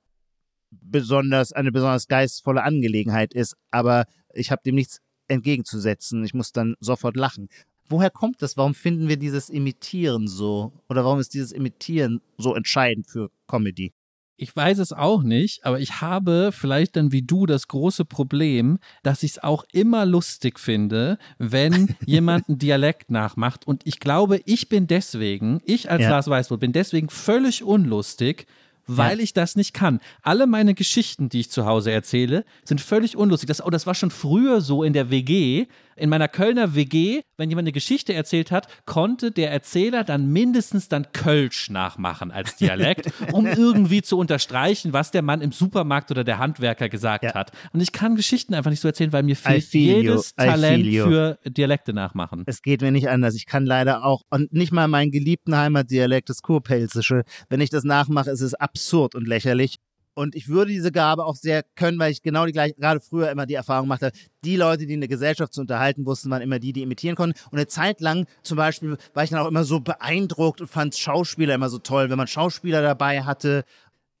besonders, 0.71 1.51
eine 1.51 1.71
besonders 1.71 2.07
geistvolle 2.07 2.63
Angelegenheit 2.63 3.33
ist, 3.33 3.55
aber 3.71 4.05
ich 4.33 4.51
habe 4.51 4.61
dem 4.65 4.75
nichts 4.75 4.99
entgegenzusetzen. 5.27 6.23
Ich 6.23 6.33
muss 6.33 6.51
dann 6.51 6.75
sofort 6.79 7.15
lachen. 7.15 7.49
Woher 7.87 8.09
kommt 8.09 8.41
das? 8.41 8.55
Warum 8.55 8.73
finden 8.73 9.09
wir 9.09 9.17
dieses 9.17 9.49
Imitieren 9.49 10.27
so? 10.27 10.71
Oder 10.87 11.03
warum 11.03 11.19
ist 11.19 11.33
dieses 11.33 11.51
Imitieren 11.51 12.21
so 12.37 12.55
entscheidend 12.55 13.07
für 13.07 13.29
Comedy? 13.47 13.93
Ich 14.41 14.55
weiß 14.55 14.79
es 14.79 14.91
auch 14.91 15.21
nicht, 15.21 15.65
aber 15.65 15.79
ich 15.79 16.01
habe 16.01 16.49
vielleicht 16.51 16.95
dann 16.95 17.11
wie 17.11 17.21
du 17.21 17.45
das 17.45 17.67
große 17.67 18.05
Problem, 18.05 18.79
dass 19.03 19.21
ich 19.21 19.33
es 19.33 19.43
auch 19.43 19.65
immer 19.71 20.07
lustig 20.07 20.59
finde, 20.59 21.19
wenn 21.37 21.95
jemand 22.07 22.49
einen 22.49 22.57
Dialekt 22.57 23.11
nachmacht. 23.11 23.67
Und 23.67 23.85
ich 23.85 23.99
glaube, 23.99 24.41
ich 24.45 24.67
bin 24.67 24.87
deswegen, 24.87 25.61
ich 25.65 25.91
als 25.91 26.01
ja. 26.01 26.09
Lars 26.09 26.27
Weißbrot 26.27 26.59
bin 26.59 26.73
deswegen 26.73 27.09
völlig 27.09 27.63
unlustig, 27.63 28.47
weil 28.87 29.19
ja. 29.19 29.23
ich 29.23 29.33
das 29.33 29.55
nicht 29.55 29.73
kann. 29.73 29.99
Alle 30.23 30.47
meine 30.47 30.73
Geschichten, 30.73 31.29
die 31.29 31.41
ich 31.41 31.51
zu 31.51 31.67
Hause 31.67 31.91
erzähle, 31.91 32.43
sind 32.63 32.81
völlig 32.81 33.15
unlustig. 33.15 33.47
Das, 33.47 33.63
oh, 33.63 33.69
das 33.69 33.85
war 33.85 33.93
schon 33.93 34.09
früher 34.09 34.59
so 34.61 34.83
in 34.83 34.93
der 34.93 35.11
WG, 35.11 35.67
in 36.01 36.09
meiner 36.09 36.27
Kölner 36.27 36.73
WG, 36.73 37.21
wenn 37.37 37.49
jemand 37.49 37.65
eine 37.65 37.71
Geschichte 37.71 38.13
erzählt 38.13 38.51
hat, 38.51 38.67
konnte 38.85 39.31
der 39.31 39.51
Erzähler 39.51 40.03
dann 40.03 40.31
mindestens 40.31 40.89
dann 40.89 41.11
Kölsch 41.13 41.69
nachmachen 41.69 42.31
als 42.31 42.55
Dialekt, 42.55 43.11
um 43.31 43.45
irgendwie 43.45 44.01
zu 44.01 44.17
unterstreichen, 44.17 44.93
was 44.93 45.11
der 45.11 45.21
Mann 45.21 45.41
im 45.41 45.51
Supermarkt 45.51 46.09
oder 46.09 46.23
der 46.23 46.39
Handwerker 46.39 46.89
gesagt 46.89 47.23
ja. 47.23 47.35
hat. 47.35 47.51
Und 47.71 47.81
ich 47.81 47.91
kann 47.91 48.15
Geschichten 48.15 48.55
einfach 48.55 48.71
nicht 48.71 48.79
so 48.79 48.87
erzählen, 48.87 49.13
weil 49.13 49.21
mir 49.21 49.35
fehlt 49.35 49.71
jedes 49.73 50.33
Talent 50.33 50.85
für 50.85 51.37
Dialekte 51.45 51.93
nachmachen. 51.93 52.43
Es 52.47 52.63
geht 52.63 52.81
mir 52.81 52.91
nicht 52.91 53.07
anders. 53.07 53.35
Ich 53.35 53.45
kann 53.45 53.67
leider 53.67 54.03
auch, 54.03 54.23
und 54.31 54.51
nicht 54.51 54.71
mal 54.71 54.87
meinen 54.87 55.11
geliebten 55.11 55.55
Heimatdialekt, 55.55 56.29
das 56.29 56.41
Kurpelzische, 56.41 57.23
wenn 57.49 57.61
ich 57.61 57.69
das 57.69 57.83
nachmache, 57.83 58.31
ist 58.31 58.41
es 58.41 58.55
absurd 58.55 59.13
und 59.13 59.27
lächerlich. 59.27 59.77
Und 60.13 60.35
ich 60.35 60.47
würde 60.49 60.71
diese 60.71 60.91
Gabe 60.91 61.25
auch 61.25 61.35
sehr 61.35 61.63
können, 61.75 61.97
weil 61.99 62.11
ich 62.11 62.21
genau 62.21 62.45
die 62.45 62.51
gleiche, 62.51 62.75
gerade 62.75 62.99
früher 62.99 63.31
immer 63.31 63.45
die 63.45 63.53
Erfahrung 63.53 63.87
machte, 63.87 64.11
die 64.43 64.57
Leute, 64.57 64.85
die 64.85 64.93
in 64.93 65.01
der 65.01 65.09
Gesellschaft 65.09 65.53
zu 65.53 65.61
unterhalten 65.61 66.05
wussten, 66.05 66.29
waren 66.29 66.41
immer 66.41 66.59
die, 66.59 66.73
die 66.73 66.81
imitieren 66.81 67.15
konnten. 67.15 67.39
Und 67.51 67.57
eine 67.57 67.67
Zeit 67.67 68.01
lang 68.01 68.25
zum 68.43 68.57
Beispiel 68.57 68.97
war 69.13 69.23
ich 69.23 69.29
dann 69.29 69.39
auch 69.39 69.47
immer 69.47 69.63
so 69.63 69.79
beeindruckt 69.79 70.61
und 70.61 70.67
fand 70.67 70.95
Schauspieler 70.95 71.55
immer 71.55 71.69
so 71.69 71.79
toll. 71.79 72.09
Wenn 72.09 72.17
man 72.17 72.27
Schauspieler 72.27 72.81
dabei 72.81 73.23
hatte, 73.23 73.63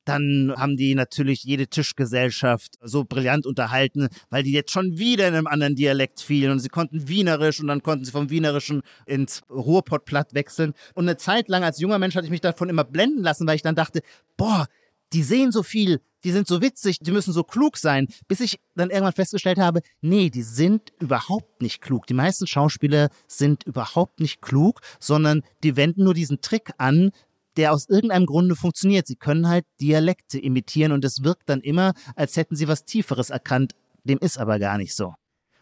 dann 0.05 0.53
haben 0.57 0.77
die 0.77 0.95
natürlich 0.95 1.43
jede 1.43 1.67
Tischgesellschaft 1.67 2.75
so 2.81 3.03
brillant 3.03 3.45
unterhalten, 3.45 4.07
weil 4.29 4.43
die 4.43 4.51
jetzt 4.51 4.71
schon 4.71 4.97
wieder 4.97 5.27
in 5.27 5.35
einem 5.35 5.47
anderen 5.47 5.75
Dialekt 5.75 6.21
fielen 6.21 6.51
und 6.51 6.59
sie 6.59 6.69
konnten 6.69 7.07
Wienerisch 7.07 7.59
und 7.59 7.67
dann 7.67 7.83
konnten 7.83 8.05
sie 8.05 8.11
vom 8.11 8.29
Wienerischen 8.29 8.81
ins 9.05 9.41
Ruhrpottplatt 9.49 10.33
wechseln. 10.33 10.73
Und 10.95 11.07
eine 11.07 11.17
Zeit 11.17 11.49
lang 11.49 11.63
als 11.63 11.79
junger 11.79 11.99
Mensch 11.99 12.15
hatte 12.15 12.25
ich 12.25 12.31
mich 12.31 12.41
davon 12.41 12.69
immer 12.69 12.83
blenden 12.83 13.21
lassen, 13.21 13.45
weil 13.47 13.55
ich 13.55 13.61
dann 13.61 13.75
dachte, 13.75 14.01
boah, 14.37 14.67
die 15.13 15.23
sehen 15.23 15.51
so 15.51 15.63
viel, 15.63 16.01
die 16.23 16.31
sind 16.31 16.47
so 16.47 16.61
witzig, 16.61 16.99
die 16.99 17.11
müssen 17.11 17.33
so 17.33 17.43
klug 17.43 17.77
sein, 17.77 18.07
bis 18.27 18.39
ich 18.39 18.59
dann 18.75 18.89
irgendwann 18.89 19.13
festgestellt 19.13 19.57
habe, 19.57 19.81
nee, 20.01 20.29
die 20.29 20.43
sind 20.43 20.93
überhaupt 20.99 21.61
nicht 21.61 21.81
klug. 21.81 22.07
Die 22.07 22.13
meisten 22.13 22.47
Schauspieler 22.47 23.09
sind 23.27 23.63
überhaupt 23.63 24.19
nicht 24.19 24.41
klug, 24.41 24.81
sondern 24.99 25.41
die 25.63 25.75
wenden 25.75 26.03
nur 26.03 26.13
diesen 26.13 26.41
Trick 26.41 26.71
an, 26.77 27.11
der 27.57 27.73
aus 27.73 27.89
irgendeinem 27.89 28.25
Grunde 28.25 28.55
funktioniert. 28.55 29.07
Sie 29.07 29.15
können 29.15 29.49
halt 29.49 29.65
Dialekte 29.81 30.39
imitieren 30.39 30.91
und 30.91 31.03
es 31.03 31.23
wirkt 31.23 31.49
dann 31.49 31.61
immer, 31.61 31.93
als 32.15 32.37
hätten 32.37 32.55
sie 32.55 32.67
was 32.67 32.85
Tieferes 32.85 33.29
erkannt. 33.29 33.73
Dem 34.03 34.17
ist 34.19 34.37
aber 34.37 34.57
gar 34.57 34.77
nicht 34.77 34.95
so. 34.95 35.13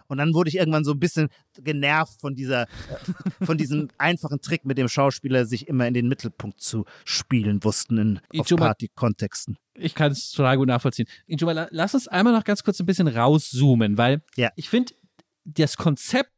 Und 0.09 0.17
dann 0.17 0.33
wurde 0.33 0.49
ich 0.49 0.55
irgendwann 0.57 0.83
so 0.83 0.91
ein 0.91 0.99
bisschen 0.99 1.29
genervt 1.57 2.19
von 2.19 2.35
dieser, 2.35 2.63
äh, 2.63 3.45
von 3.45 3.57
diesem 3.57 3.87
einfachen 3.97 4.41
Trick, 4.41 4.65
mit 4.65 4.77
dem 4.77 4.89
Schauspieler 4.89 5.45
sich 5.45 5.67
immer 5.67 5.87
in 5.87 5.93
den 5.93 6.07
Mittelpunkt 6.09 6.59
zu 6.59 6.83
spielen 7.05 7.63
wussten 7.63 7.97
in 7.97 8.19
Party-Kontexten. 8.57 9.57
Ich 9.75 9.95
kann 9.95 10.11
es 10.11 10.31
total 10.31 10.57
gut 10.57 10.67
nachvollziehen. 10.67 11.07
Injuma, 11.25 11.53
la- 11.53 11.67
lass 11.71 11.93
uns 11.93 12.07
einmal 12.07 12.33
noch 12.33 12.43
ganz 12.43 12.63
kurz 12.63 12.79
ein 12.79 12.85
bisschen 12.85 13.07
rauszoomen, 13.07 13.97
weil 13.97 14.21
Ja. 14.35 14.49
ich 14.55 14.69
finde, 14.69 14.93
das 15.45 15.77
Konzept, 15.77 16.31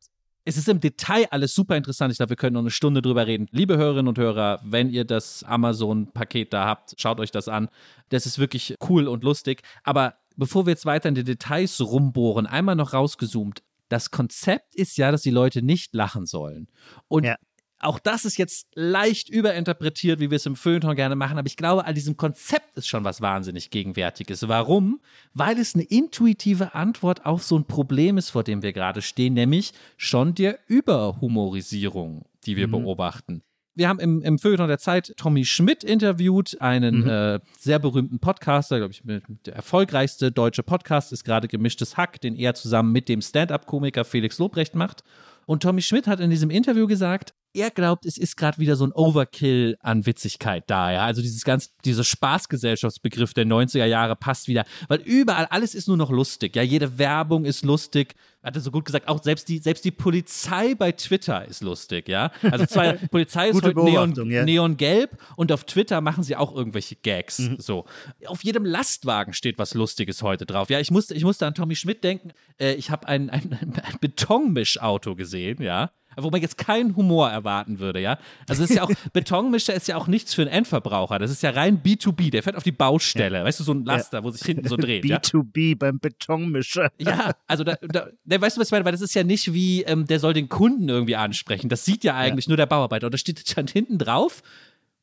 es 0.46 0.58
ist 0.58 0.68
im 0.70 0.80
Detail 0.80 1.28
alles 1.32 1.54
super 1.54 1.76
interessant. 1.78 2.12
Ich 2.12 2.18
glaube, 2.18 2.32
wir 2.32 2.36
können 2.36 2.54
noch 2.54 2.62
eine 2.62 2.72
Stunde 2.72 3.02
drüber 3.02 3.28
reden. 3.28 3.48
Liebe 3.52 3.78
Hörerinnen 3.78 4.08
und 4.08 4.18
Hörer, 4.18 4.60
wenn 4.64 4.90
ihr 4.90 5.06
das 5.06 5.44
Amazon-Paket 5.44 6.54
da 6.54 6.66
habt, 6.66 6.96
schaut 7.00 7.20
euch 7.20 7.32
das 7.32 7.48
an. 7.48 7.70
Das 8.10 8.26
ist 8.26 8.40
wirklich 8.40 8.76
cool 8.90 9.08
und 9.08 9.24
lustig. 9.24 9.62
Aber 9.84 10.16
bevor 10.42 10.66
wir 10.66 10.72
jetzt 10.72 10.88
weiter 10.88 11.08
in 11.08 11.14
die 11.14 11.24
Details 11.24 11.80
rumbohren, 11.80 12.48
einmal 12.48 12.76
noch 12.76 12.94
rausgezoomt. 12.94 13.62
Das 13.90 14.10
Konzept 14.10 14.74
ist 14.74 14.98
ja, 14.98 15.12
dass 15.12 15.22
die 15.22 15.30
Leute 15.30 15.62
nicht 15.62 15.94
lachen 15.94 16.26
sollen. 16.26 16.68
Und 17.08 17.26
Ja. 17.26 17.36
auch 17.78 18.00
das 18.00 18.26
ist 18.26 18.38
jetzt 18.40 18.66
leicht 18.74 19.30
überinterpretiert, 19.30 20.20
wie 20.20 20.32
wir 20.32 20.38
es 20.38 20.48
im 20.48 20.56
Feuilleton 20.56 20.96
gerne 20.96 21.16
machen, 21.16 21.38
aber 21.38 21.46
ich 21.46 21.58
glaube, 21.58 21.86
an 21.86 21.94
diesem 21.94 22.18
Konzept 22.18 22.76
ist 22.76 22.88
schon 22.88 23.04
was 23.04 23.22
wahnsinnig 23.22 23.70
Gegenwärtiges. 23.70 24.48
Warum? 24.48 25.00
Weil 25.36 25.60
es 25.60 25.76
eine 25.76 25.84
intuitive 25.84 26.74
Antwort 26.74 27.24
auf 27.24 27.44
so 27.44 27.56
ein 27.56 27.66
Problem 27.66 28.18
ist, 28.18 28.32
vor 28.32 28.44
dem 28.44 28.64
wir 28.64 28.74
gerade 28.74 29.04
stehen, 29.04 29.36
nämlich 29.36 29.74
schon 29.96 30.34
der 30.34 30.58
Überhumorisierung, 30.66 32.26
die 32.48 32.58
wir 32.58 32.68
beobachten. 32.68 33.44
Wir 33.82 33.90
haben 33.90 34.00
im, 34.00 34.22
im 34.22 34.38
Feuilleton 34.38 34.68
der 34.68 34.78
Zeit 34.78 35.12
Tommy 35.18 35.44
Schmidt 35.44 35.84
interviewt, 35.84 36.56
einen 36.62 37.10
äh, 37.10 37.40
sehr 37.58 37.80
berühmten 37.80 38.20
Podcaster, 38.20 38.78
glaube 38.78 38.94
ich, 38.94 39.02
der 39.04 39.56
erfolgreichste 39.56 40.32
deutsche 40.32 40.62
Podcast 40.62 41.12
ist 41.12 41.24
gerade 41.24 41.48
Gemischtes 41.48 41.98
Hack, 41.98 42.22
den 42.22 42.36
er 42.36 42.54
zusammen 42.54 42.92
mit 42.92 43.10
dem 43.10 43.24
Stand-up-Komiker 43.24 44.06
Felix 44.06 44.38
Lobrecht 44.38 44.76
macht. 44.76 45.04
Und 45.48 45.64
Tommy 45.64 45.82
Schmidt 45.82 46.06
hat 46.06 46.20
in 46.20 46.30
diesem 46.30 46.52
Interview 46.52 46.86
gesagt, 46.86 47.34
er 47.56 47.72
glaubt, 47.72 48.06
es 48.06 48.20
ist 48.20 48.38
gerade 48.38 48.60
wieder 48.60 48.76
so 48.76 48.86
ein 48.86 48.92
Overkill 48.92 49.76
an 49.82 50.06
Witzigkeit 50.06 50.66
da, 50.68 50.92
ja. 50.92 51.04
Also 51.04 51.24
dieses 51.24 51.44
ganz, 51.44 51.76
dieser 51.84 52.04
Spaßgesellschaftsbegriff 52.04 53.34
der 53.34 53.48
90er 53.48 53.86
Jahre 53.86 54.16
passt 54.16 54.48
wieder, 54.48 54.64
weil 54.90 55.02
überall 55.02 55.48
alles 55.48 55.74
ist 55.74 55.88
nur 55.88 55.98
noch 55.98 56.12
lustig, 56.12 56.56
ja. 56.56 56.62
Jede 56.62 57.00
Werbung 57.00 57.46
ist 57.46 57.66
lustig. 57.66 58.14
Hat 58.44 58.56
er 58.56 58.62
so 58.62 58.72
gut 58.72 58.86
gesagt, 58.86 59.08
auch 59.08 59.22
selbst 59.22 59.50
die, 59.50 59.60
selbst 59.60 59.86
die 59.86 59.92
Polizei 59.92 60.74
bei 60.76 60.92
Twitter 60.92 61.46
ist 61.46 61.62
lustig, 61.62 62.10
ja. 62.10 62.32
Also 62.42 62.66
zwar, 62.66 62.94
Polizei 63.12 63.50
ist 63.50 63.62
heute 63.62 63.80
Neon, 63.80 64.14
ja. 64.30 64.44
neongelb 64.44 65.18
und 65.36 65.52
auf 65.52 65.64
Twitter 65.66 66.02
machen 66.02 66.24
sie 66.24 66.36
auch 66.36 66.56
irgendwelche 66.56 66.96
Gags, 66.96 67.38
so. 67.58 67.86
Auf 68.26 68.44
jedem 68.44 68.66
Lastwagen 68.66 69.34
steht 69.34 69.58
was 69.58 69.74
Lustiges 69.74 70.24
heute 70.24 70.46
drauf. 70.46 70.70
Ja, 70.70 70.80
ich 70.80 70.92
musste, 70.92 71.14
ich 71.14 71.24
musste 71.24 71.46
an 71.46 71.54
Tommy 71.54 71.76
Schmidt 71.76 72.04
denken. 72.04 72.32
Äh, 72.60 72.74
ich 72.74 72.90
habe 72.90 73.08
ein, 73.08 73.30
ein, 73.30 73.54
ein 73.62 73.98
Betonmischauto 74.00 75.16
gesehen, 75.16 75.62
ja 75.62 75.92
wo 76.18 76.30
man 76.30 76.42
jetzt 76.42 76.58
keinen 76.58 76.96
Humor 76.96 77.30
erwarten 77.30 77.80
würde, 77.80 78.00
ja. 78.00 78.18
Also 78.48 78.64
es 78.64 78.70
ist 78.70 78.76
ja 78.76 78.84
auch, 78.84 78.92
Betonmischer 79.14 79.74
ist 79.74 79.88
ja 79.88 79.96
auch 79.98 80.08
nichts 80.08 80.34
für 80.34 80.42
einen 80.42 80.52
Endverbraucher. 80.52 81.20
Das 81.20 81.32
ist 81.32 81.44
ja 81.44 81.52
rein 81.52 81.82
B2B. 81.82 82.32
Der 82.32 82.44
fährt 82.44 82.56
auf 82.56 82.64
die 82.64 82.72
Baustelle. 82.72 83.44
Weißt 83.44 83.60
du, 83.60 83.64
so 83.64 83.74
ein 83.74 83.86
Laster, 83.86 84.24
wo 84.24 84.32
sich 84.32 84.42
hinten 84.42 84.68
so 84.68 84.76
dreht. 84.78 85.06
ja? 85.06 85.18
B2B 85.18 85.78
beim 85.78 86.00
Betonmischer. 86.00 86.92
Ja, 87.02 87.32
also 87.48 87.64
da, 87.64 87.78
da, 87.82 88.10
da, 88.24 88.42
weißt 88.42 88.58
du, 88.58 88.62
was 88.62 88.68
ich 88.68 88.72
meine? 88.72 88.86
Weil 88.86 88.92
das 88.92 89.02
ist 89.02 89.16
ja 89.16 89.24
nicht 89.24 89.54
wie, 89.54 89.82
ähm, 89.84 90.06
der 90.06 90.20
soll 90.20 90.34
den 90.34 90.50
Kunden 90.50 90.88
irgendwie 90.88 91.16
ansprechen. 91.16 91.68
Das 91.68 91.84
sieht 91.84 92.04
ja 92.04 92.16
eigentlich 92.16 92.48
nur 92.48 92.58
der 92.58 92.68
Bauarbeiter. 92.68 93.08
Und 93.08 93.14
da 93.14 93.18
steht 93.18 93.40
stand 93.40 93.72
hinten 93.72 93.98
drauf, 93.98 94.44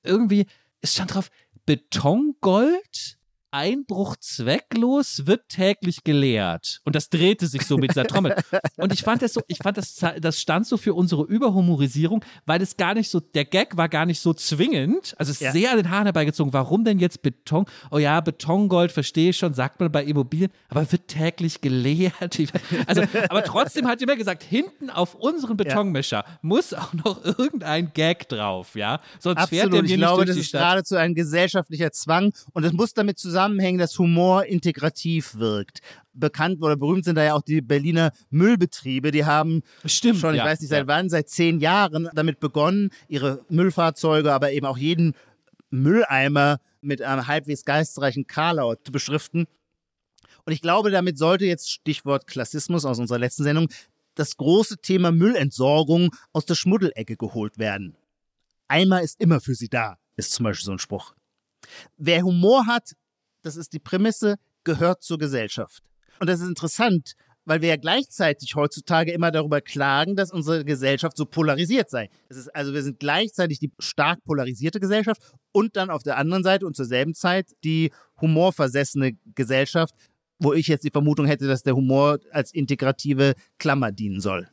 irgendwie, 0.04 0.46
es 0.80 0.94
stand 0.94 1.14
drauf, 1.14 1.30
Betongold, 1.66 3.17
Einbruch 3.50 4.16
zwecklos, 4.16 5.26
wird 5.26 5.48
täglich 5.48 6.04
geleert. 6.04 6.80
Und 6.84 6.94
das 6.94 7.08
drehte 7.10 7.46
sich 7.46 7.62
so 7.66 7.76
mit 7.78 7.90
dieser 7.90 8.04
Trommel. 8.06 8.34
Und 8.76 8.92
ich 8.92 9.02
fand 9.02 9.22
das 9.22 9.32
so, 9.34 9.40
ich 9.48 9.58
fand 9.58 9.76
das, 9.76 9.96
das 10.20 10.40
stand 10.40 10.66
so 10.66 10.76
für 10.76 10.94
unsere 10.94 11.24
Überhumorisierung, 11.24 12.24
weil 12.46 12.62
es 12.62 12.76
gar 12.76 12.94
nicht 12.94 13.10
so, 13.10 13.20
der 13.20 13.44
Gag 13.44 13.76
war 13.76 13.88
gar 13.88 14.06
nicht 14.06 14.20
so 14.20 14.34
zwingend. 14.34 15.14
Also 15.18 15.30
es 15.30 15.36
ist 15.36 15.40
Ja. 15.42 15.52
sehr 15.52 15.70
an 15.72 15.76
den 15.78 15.90
Haaren 15.90 16.04
herbeigezogen. 16.06 16.52
Warum 16.52 16.84
denn 16.84 16.98
jetzt 16.98 17.22
Beton? 17.22 17.64
Oh 17.90 17.98
ja, 17.98 18.20
Betongold, 18.20 18.92
verstehe 18.92 19.30
ich 19.30 19.36
schon, 19.36 19.54
sagt 19.54 19.80
man 19.80 19.90
bei 19.92 20.04
Immobilien, 20.04 20.50
aber 20.68 20.90
wird 20.90 21.08
täglich 21.08 21.60
geleert. 21.60 22.38
Ich- 22.38 22.50
Also, 22.86 23.02
aber 23.28 23.44
trotzdem 23.44 23.86
hat 23.86 24.00
jemand 24.00 24.18
gesagt, 24.18 24.42
hinten 24.42 24.90
auf 24.90 25.14
unseren 25.14 25.56
Betonmischer 25.56 26.24
muss 26.42 26.74
auch 26.74 26.92
noch 26.94 27.24
irgendein 27.24 27.92
Gag 27.92 28.28
drauf, 28.28 28.74
ja? 28.74 29.00
Sonst 29.18 29.48
fährt 29.48 29.72
der 29.72 29.80
Absolut. 29.80 29.82
mir 29.88 29.90
Ich 29.94 29.96
glaube, 29.96 30.20
nicht 30.20 30.28
das 30.30 30.36
durch 30.36 30.46
die 30.46 30.48
ist 30.48 30.52
geradezu 30.52 30.96
ein 30.96 31.14
gesellschaftlicher 31.14 31.92
Zwang 31.92 32.32
und 32.52 32.64
es 32.64 32.72
muss 32.72 32.94
damit 32.94 33.18
zusammenhängen, 33.38 33.78
dass 33.78 33.96
Humor 34.00 34.46
integrativ 34.46 35.36
wirkt. 35.36 35.78
Bekannt 36.12 36.60
oder 36.60 36.76
berühmt 36.76 37.04
sind 37.04 37.14
da 37.14 37.22
ja 37.22 37.34
auch 37.34 37.42
die 37.42 37.60
Berliner 37.60 38.10
Müllbetriebe. 38.30 39.12
Die 39.12 39.24
haben 39.24 39.62
Stimmt, 39.84 40.18
schon, 40.18 40.34
ich 40.34 40.38
ja, 40.38 40.44
weiß 40.44 40.60
nicht 40.60 40.70
seit 40.70 40.80
ja. 40.80 40.86
wann, 40.88 41.08
seit 41.08 41.28
zehn 41.28 41.60
Jahren 41.60 42.08
damit 42.14 42.40
begonnen, 42.40 42.90
ihre 43.06 43.44
Müllfahrzeuge, 43.48 44.32
aber 44.32 44.50
eben 44.50 44.66
auch 44.66 44.76
jeden 44.76 45.14
Mülleimer 45.70 46.58
mit 46.80 47.00
einem 47.00 47.28
halbwegs 47.28 47.64
geistreichen 47.64 48.26
Karlaut 48.26 48.80
zu 48.84 48.90
beschriften. 48.90 49.46
Und 50.44 50.52
ich 50.52 50.60
glaube, 50.60 50.90
damit 50.90 51.16
sollte 51.16 51.44
jetzt 51.44 51.70
Stichwort 51.70 52.26
Klassismus 52.26 52.84
aus 52.84 52.98
unserer 52.98 53.18
letzten 53.20 53.44
Sendung 53.44 53.68
das 54.16 54.36
große 54.36 54.78
Thema 54.78 55.12
Müllentsorgung 55.12 56.10
aus 56.32 56.44
der 56.44 56.56
Schmuddelecke 56.56 57.16
geholt 57.16 57.58
werden. 57.58 57.96
Eimer 58.66 59.00
ist 59.00 59.20
immer 59.20 59.40
für 59.40 59.54
sie 59.54 59.68
da, 59.68 59.96
ist 60.16 60.32
zum 60.32 60.42
Beispiel 60.42 60.64
so 60.64 60.72
ein 60.72 60.80
Spruch. 60.80 61.14
Wer 61.96 62.22
Humor 62.22 62.66
hat, 62.66 62.94
das 63.48 63.56
ist 63.56 63.72
die 63.72 63.78
Prämisse, 63.78 64.36
gehört 64.62 65.02
zur 65.02 65.18
Gesellschaft. 65.18 65.82
Und 66.20 66.28
das 66.28 66.40
ist 66.40 66.48
interessant, 66.48 67.14
weil 67.46 67.62
wir 67.62 67.70
ja 67.70 67.76
gleichzeitig 67.76 68.54
heutzutage 68.54 69.10
immer 69.10 69.30
darüber 69.30 69.62
klagen, 69.62 70.16
dass 70.16 70.30
unsere 70.30 70.66
Gesellschaft 70.66 71.16
so 71.16 71.24
polarisiert 71.24 71.88
sei. 71.88 72.10
Also 72.52 72.74
wir 72.74 72.82
sind 72.82 73.00
gleichzeitig 73.00 73.58
die 73.58 73.72
stark 73.78 74.22
polarisierte 74.24 74.80
Gesellschaft 74.80 75.22
und 75.50 75.76
dann 75.76 75.88
auf 75.88 76.02
der 76.02 76.18
anderen 76.18 76.44
Seite 76.44 76.66
und 76.66 76.76
zur 76.76 76.84
selben 76.84 77.14
Zeit 77.14 77.56
die 77.64 77.90
humorversessene 78.20 79.16
Gesellschaft, 79.34 79.94
wo 80.38 80.52
ich 80.52 80.68
jetzt 80.68 80.84
die 80.84 80.90
Vermutung 80.90 81.24
hätte, 81.24 81.46
dass 81.46 81.62
der 81.62 81.74
Humor 81.74 82.18
als 82.30 82.52
integrative 82.52 83.32
Klammer 83.58 83.92
dienen 83.92 84.20
soll. 84.20 84.48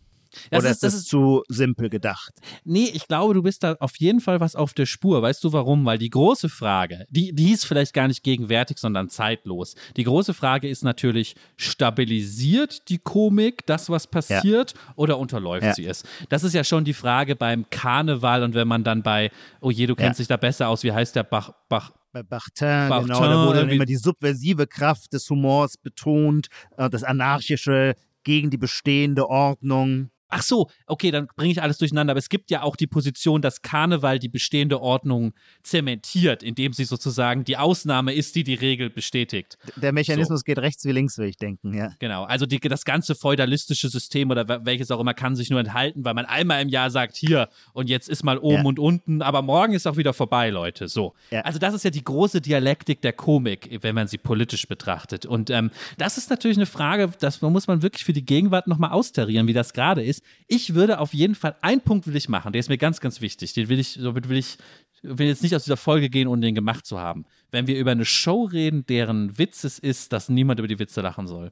Das 0.51 0.63
Oder 0.63 0.71
ist- 0.71 0.83
das 0.83 0.93
ist- 0.93 1.07
zu 1.09 1.43
simpel 1.49 1.89
gedacht? 1.89 2.33
Nee, 2.63 2.89
ich 2.93 3.07
glaube, 3.07 3.33
du 3.33 3.43
bist 3.43 3.63
da 3.63 3.75
auf 3.79 3.95
jeden 3.97 4.19
Fall 4.21 4.39
was 4.39 4.55
auf 4.55 4.73
der 4.73 4.85
Spur. 4.85 5.21
Weißt 5.21 5.43
du 5.43 5.53
warum? 5.53 5.85
Weil 5.85 5.97
die 5.97 6.09
große 6.09 6.49
Frage, 6.49 7.05
die, 7.09 7.33
die 7.33 7.51
ist 7.51 7.65
vielleicht 7.65 7.93
gar 7.93 8.07
nicht 8.07 8.23
gegenwärtig, 8.23 8.77
sondern 8.77 9.09
zeitlos. 9.09 9.75
Die 9.97 10.03
große 10.03 10.33
Frage 10.33 10.67
ist 10.69 10.83
natürlich, 10.83 11.35
stabilisiert 11.57 12.89
die 12.89 12.97
Komik 12.97 13.65
das, 13.65 13.89
was 13.89 14.07
passiert, 14.07 14.73
oder 14.95 15.17
unterläuft 15.17 15.65
Ja. 15.65 15.73
sie 15.73 15.85
es? 15.85 16.03
Das 16.29 16.43
ist 16.43 16.53
ja 16.53 16.63
schon 16.63 16.83
die 16.85 16.93
Frage 16.93 17.35
beim 17.35 17.69
Karneval 17.69 18.43
und 18.43 18.53
wenn 18.53 18.67
man 18.67 18.83
dann 18.83 19.01
bei, 19.03 19.31
oh 19.61 19.71
je, 19.71 19.87
du 19.87 19.95
kennst 19.95 20.19
Ja. 20.19 20.23
dich 20.23 20.27
da 20.27 20.37
besser 20.37 20.69
aus, 20.69 20.83
wie 20.83 20.91
heißt 20.91 21.15
der 21.15 21.23
Bach, 21.23 21.51
Bach, 21.69 21.91
Bei 22.11 22.23
Bachtin, 22.23 22.87
Bachtin, 22.89 23.07
genau, 23.07 23.19
da 23.27 23.45
wurde 23.47 23.59
dann 23.61 23.69
immer 23.69 23.85
die 23.85 23.97
subversive 23.97 24.67
Kraft 24.67 25.11
des 25.13 25.29
Humors 25.29 25.77
betont, 25.77 26.47
äh, 26.77 26.89
das 26.89 27.03
Anarchische 27.03 27.95
gegen 28.23 28.49
die 28.49 28.57
bestehende 28.57 29.29
Ordnung. 29.29 30.09
Ach 30.29 30.41
so, 30.41 30.69
okay, 30.87 31.11
dann 31.11 31.27
bringe 31.35 31.51
ich 31.51 31.61
alles 31.61 31.77
durcheinander. 31.77 32.11
Aber 32.11 32.19
es 32.19 32.29
gibt 32.29 32.51
ja 32.51 32.63
auch 32.63 32.75
die 32.75 32.87
Position, 32.87 33.41
dass 33.41 33.61
Karneval 33.61 34.19
die 34.19 34.29
bestehende 34.29 34.81
Ordnung 34.81 35.33
zementiert, 35.63 36.43
indem 36.43 36.73
sie 36.73 36.85
sozusagen 36.85 37.43
die 37.43 37.57
Ausnahme 37.57 38.13
ist, 38.13 38.35
die 38.35 38.43
die 38.43 38.53
Regel 38.53 38.89
bestätigt. 38.89 39.57
Der 39.75 39.91
Mechanismus 39.91 40.43
geht 40.43 40.59
rechts 40.59 40.85
wie 40.85 40.91
links, 40.91 41.17
würde 41.17 41.29
ich 41.29 41.37
denken, 41.37 41.73
ja. 41.73 41.91
Genau, 41.99 42.23
also 42.23 42.45
die, 42.45 42.59
das 42.59 42.85
ganze 42.85 43.15
feudalistische 43.15 43.89
System 43.89 44.29
oder 44.31 44.43
wel- 44.43 44.65
welches 44.65 44.91
auch 44.91 44.99
immer 44.99 45.13
kann 45.13 45.35
sich 45.35 45.49
nur 45.49 45.59
enthalten, 45.59 46.05
weil 46.05 46.13
man 46.13 46.25
einmal 46.25 46.61
im 46.61 46.69
Jahr 46.69 46.89
sagt, 46.89 47.15
hier 47.15 47.49
und 47.73 47.89
jetzt 47.89 48.09
ist 48.09 48.23
mal 48.23 48.37
oben 48.37 48.55
Ja. 48.57 48.63
und 48.63 48.79
unten, 48.79 49.21
aber 49.21 49.41
morgen 49.41 49.73
ist 49.73 49.87
auch 49.87 49.97
wieder 49.97 50.13
vorbei, 50.13 50.49
Leute. 50.49 50.87
So. 50.87 51.13
Ja. 51.31 51.41
Also 51.41 51.59
das 51.59 51.73
ist 51.73 51.83
ja 51.83 51.91
die 51.91 52.03
große 52.03 52.41
Dialektik 52.41 53.01
der 53.01 53.13
Komik, 53.13 53.79
wenn 53.81 53.95
man 53.95 54.07
sie 54.07 54.17
politisch 54.17 54.67
betrachtet. 54.67 55.25
Und 55.25 55.49
ähm, 55.49 55.71
das 55.97 56.17
ist 56.17 56.29
natürlich 56.29 56.57
eine 56.57 56.65
Frage, 56.65 57.11
das 57.19 57.41
muss 57.41 57.67
man 57.67 57.81
wirklich 57.81 58.03
für 58.05 58.13
die 58.13 58.25
Gegenwart 58.25 58.67
nochmal 58.67 58.91
austarieren, 58.91 59.47
wie 59.47 59.53
das 59.53 59.73
gerade 59.73 60.03
ist. 60.03 60.23
Ich 60.47 60.73
würde 60.73 60.99
auf 60.99 61.13
jeden 61.13 61.35
Fall, 61.35 61.55
einen 61.61 61.81
Punkt 61.81 62.07
will 62.07 62.15
ich 62.15 62.29
machen, 62.29 62.51
der 62.51 62.59
ist 62.59 62.69
mir 62.69 62.77
ganz, 62.77 62.99
ganz 62.99 63.21
wichtig. 63.21 63.53
Den 63.53 63.69
will 63.69 63.79
ich, 63.79 63.97
somit 63.99 64.29
will 64.29 64.37
ich, 64.37 64.57
will 65.01 65.27
jetzt 65.27 65.43
nicht 65.43 65.55
aus 65.55 65.63
dieser 65.63 65.77
Folge 65.77 66.09
gehen, 66.09 66.27
ohne 66.27 66.41
den 66.41 66.55
gemacht 66.55 66.85
zu 66.85 66.99
haben. 66.99 67.25
Wenn 67.51 67.67
wir 67.67 67.77
über 67.77 67.91
eine 67.91 68.05
Show 68.05 68.43
reden, 68.43 68.85
deren 68.85 69.37
Witz 69.37 69.63
es 69.63 69.79
ist, 69.79 70.13
dass 70.13 70.29
niemand 70.29 70.59
über 70.59 70.67
die 70.67 70.79
Witze 70.79 71.01
lachen 71.01 71.27
soll 71.27 71.51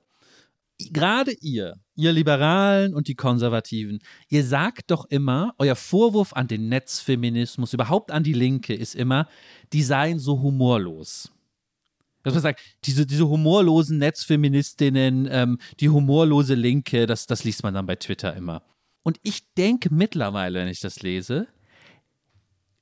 gerade 0.92 1.32
ihr, 1.42 1.76
ihr 1.96 2.12
Liberalen 2.12 2.94
und 2.94 3.08
die 3.08 3.16
Konservativen, 3.16 4.00
ihr 4.30 4.44
sagt 4.44 4.92
doch 4.92 5.06
immer, 5.06 5.54
euer 5.58 5.76
Vorwurf 5.76 6.34
an 6.34 6.48
den 6.48 6.70
Netzfeminismus, 6.70 7.74
überhaupt 7.74 8.12
an 8.12 8.24
die 8.24 8.34
Linke, 8.34 8.74
ist 8.74 8.96
immer, 8.96 9.28
die 9.72 9.84
seien 9.84 10.20
so 10.20 10.42
humorlos. 10.42 11.32
Dass 12.24 12.34
man 12.34 12.44
sagt, 12.44 12.62
diese, 12.86 13.06
diese 13.06 13.28
humorlosen 13.28 13.98
Netzfeministinnen, 13.98 15.28
ähm, 15.30 15.60
die 15.80 15.90
humorlose 15.90 16.56
Linke, 16.56 17.06
das, 17.06 17.28
das 17.28 17.44
liest 17.44 17.64
man 17.64 17.74
dann 17.74 17.86
bei 17.86 17.96
Twitter 17.96 18.34
immer. 18.36 18.64
Und 19.04 19.20
ich 19.24 19.54
denke 19.56 19.94
mittlerweile, 19.94 20.60
wenn 20.60 20.70
ich 20.70 20.80
das 20.80 21.02
lese, 21.02 21.48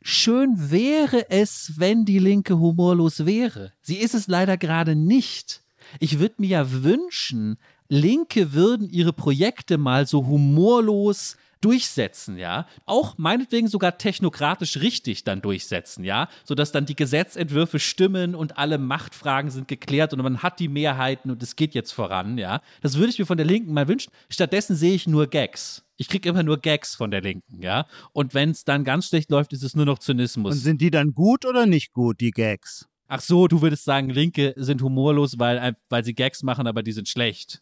schön 0.02 0.70
wäre 0.72 1.30
es, 1.30 1.74
wenn 1.78 2.06
die 2.06 2.20
Linke 2.20 2.60
humorlos 2.60 3.26
wäre. 3.26 3.74
Sie 3.82 3.98
ist 3.98 4.14
es 4.14 4.28
leider 4.28 4.58
gerade 4.58 4.96
nicht. 4.96 5.64
Ich 6.00 6.20
würde 6.20 6.36
mir 6.38 6.50
ja 6.50 6.84
wünschen, 6.84 7.58
Linke 7.90 8.54
würden 8.54 8.90
ihre 8.90 9.14
Projekte 9.14 9.78
mal 9.78 10.08
so 10.08 10.26
humorlos 10.28 11.36
durchsetzen, 11.62 12.38
ja. 12.38 12.68
Auch 12.86 13.18
meinetwegen 13.18 13.68
sogar 13.68 13.98
technokratisch 13.98 14.78
richtig 14.78 15.24
dann 15.24 15.42
durchsetzen, 15.42 16.04
ja. 16.04 16.28
Sodass 16.44 16.72
dann 16.72 16.86
die 16.86 16.96
Gesetzentwürfe 16.96 17.80
stimmen 17.80 18.36
und 18.36 18.58
alle 18.58 18.78
Machtfragen 18.78 19.52
sind 19.52 19.68
geklärt 19.68 20.14
und 20.14 20.22
man 20.22 20.44
hat 20.44 20.60
die 20.60 20.68
Mehrheiten 20.68 21.32
und 21.32 21.42
es 21.42 21.56
geht 21.56 21.74
jetzt 21.74 21.92
voran, 21.92 22.38
ja. 22.38 22.62
Das 22.82 22.98
würde 22.98 23.12
ich 23.12 23.20
mir 23.20 23.26
von 23.26 23.38
der 23.38 23.46
Linken 23.46 23.74
mal 23.74 23.88
wünschen. 23.88 24.12
Stattdessen 24.30 24.76
sehe 24.76 24.94
ich 24.94 25.08
nur 25.08 25.28
Gags. 25.28 25.84
Ich 25.98 26.10
kriege 26.10 26.30
immer 26.30 26.44
nur 26.44 26.58
Gags 26.58 26.96
von 26.96 27.12
der 27.12 27.22
Linken, 27.22 27.62
ja. 27.62 27.86
Und 28.12 28.34
wenn 28.34 28.50
es 28.50 28.66
dann 28.66 28.84
ganz 28.84 29.08
schlecht 29.08 29.30
läuft, 29.30 29.54
ist 29.54 29.64
es 29.64 29.76
nur 29.76 29.86
noch 29.86 30.00
Zynismus. 30.00 30.56
Und 30.56 30.60
sind 30.60 30.82
die 30.82 30.90
dann 30.90 31.14
gut 31.14 31.46
oder 31.46 31.68
nicht 31.68 31.94
gut, 31.94 32.20
die 32.20 32.32
Gags? 32.32 32.88
Ach 33.08 33.22
so, 33.22 33.48
du 33.48 33.62
würdest 33.62 33.84
sagen, 33.84 34.10
Linke 34.10 34.54
sind 34.56 34.82
humorlos, 34.82 35.38
weil, 35.38 35.76
weil 35.90 36.04
sie 36.04 36.14
Gags 36.14 36.44
machen, 36.44 36.66
aber 36.66 36.82
die 36.82 36.94
sind 36.94 37.10
schlecht. 37.10 37.62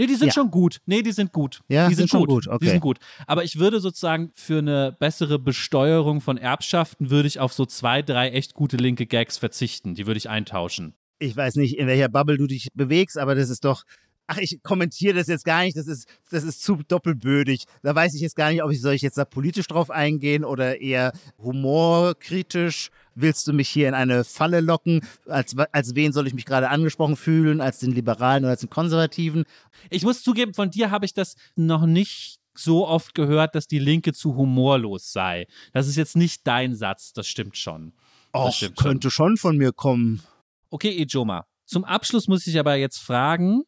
Nee, 0.00 0.06
die 0.06 0.14
sind 0.14 0.28
Ja. 0.28 0.32
schon 0.32 0.50
gut. 0.50 0.78
Nee, 0.86 1.02
die 1.02 1.12
sind 1.12 1.30
gut. 1.30 1.60
Ja, 1.68 1.86
die 1.86 1.94
sind, 1.94 2.08
sind 2.08 2.08
schon 2.10 2.20
gut. 2.20 2.46
gut, 2.46 2.48
okay. 2.48 2.64
Die 2.64 2.70
sind 2.70 2.80
gut. 2.80 2.98
Aber 3.26 3.44
ich 3.44 3.58
würde 3.58 3.80
sozusagen 3.80 4.30
für 4.34 4.56
eine 4.56 4.96
bessere 4.98 5.38
Besteuerung 5.38 6.22
von 6.22 6.38
Erbschaften 6.38 7.10
würde 7.10 7.28
ich 7.28 7.38
auf 7.38 7.52
so 7.52 7.66
zwei, 7.66 8.00
drei 8.00 8.30
echt 8.30 8.54
gute 8.54 8.78
linke 8.78 9.04
Gags 9.04 9.36
verzichten. 9.36 9.94
Die 9.94 10.06
würde 10.06 10.16
ich 10.16 10.30
eintauschen. 10.30 10.94
Ich 11.18 11.36
weiß 11.36 11.56
nicht, 11.56 11.76
in 11.76 11.86
welcher 11.86 12.08
Bubble 12.08 12.38
du 12.38 12.46
dich 12.46 12.68
bewegst, 12.72 13.18
aber 13.18 13.34
das 13.34 13.50
ist 13.50 13.62
doch. 13.66 13.84
Ach, 14.32 14.38
ich 14.38 14.62
kommentiere 14.62 15.14
das 15.14 15.26
jetzt 15.26 15.44
gar 15.44 15.64
nicht, 15.64 15.76
das 15.76 15.88
ist, 15.88 16.06
das 16.30 16.44
ist 16.44 16.62
zu 16.62 16.76
doppelbödig. 16.86 17.64
Da 17.82 17.96
weiß 17.96 18.14
ich 18.14 18.20
jetzt 18.20 18.36
gar 18.36 18.50
nicht, 18.52 18.62
ob 18.62 18.70
ich 18.70 18.80
soll 18.80 18.94
ich 18.94 19.02
jetzt 19.02 19.18
da 19.18 19.24
politisch 19.24 19.66
drauf 19.66 19.90
eingehen 19.90 20.44
oder 20.44 20.80
eher 20.80 21.12
humorkritisch. 21.38 22.90
Willst 23.16 23.48
du 23.48 23.52
mich 23.52 23.68
hier 23.68 23.88
in 23.88 23.94
eine 23.94 24.22
Falle 24.22 24.60
locken? 24.60 25.00
Als, 25.26 25.56
als 25.72 25.96
wen 25.96 26.12
soll 26.12 26.28
ich 26.28 26.34
mich 26.34 26.44
gerade 26.44 26.68
angesprochen 26.70 27.16
fühlen? 27.16 27.60
Als 27.60 27.80
den 27.80 27.90
Liberalen 27.90 28.44
oder 28.44 28.52
als 28.52 28.60
den 28.60 28.70
Konservativen? 28.70 29.46
Ich 29.90 30.04
muss 30.04 30.22
zugeben, 30.22 30.54
von 30.54 30.70
dir 30.70 30.92
habe 30.92 31.06
ich 31.06 31.12
das 31.12 31.34
noch 31.56 31.84
nicht 31.84 32.38
so 32.54 32.86
oft 32.86 33.16
gehört, 33.16 33.56
dass 33.56 33.66
die 33.66 33.80
Linke 33.80 34.12
zu 34.12 34.36
humorlos 34.36 35.10
sei. 35.12 35.48
Das 35.72 35.88
ist 35.88 35.96
jetzt 35.96 36.14
nicht 36.14 36.46
dein 36.46 36.76
Satz, 36.76 37.12
das 37.12 37.26
stimmt 37.26 37.56
schon. 37.56 37.94
Das 38.32 38.42
Auch 38.42 38.54
stimmt 38.54 38.78
schon. 38.78 38.86
könnte 38.86 39.10
schon 39.10 39.36
von 39.36 39.56
mir 39.56 39.72
kommen. 39.72 40.22
Okay, 40.70 41.02
Ijoma. 41.02 41.46
Zum 41.66 41.84
Abschluss 41.84 42.28
muss 42.28 42.46
ich 42.46 42.58
aber 42.60 42.76
jetzt 42.76 42.98
fragen, 42.98 43.64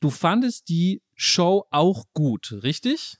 du 0.00 0.10
fandest 0.10 0.68
die 0.68 1.02
Show 1.14 1.66
auch 1.70 2.06
gut, 2.12 2.58
richtig? 2.62 3.16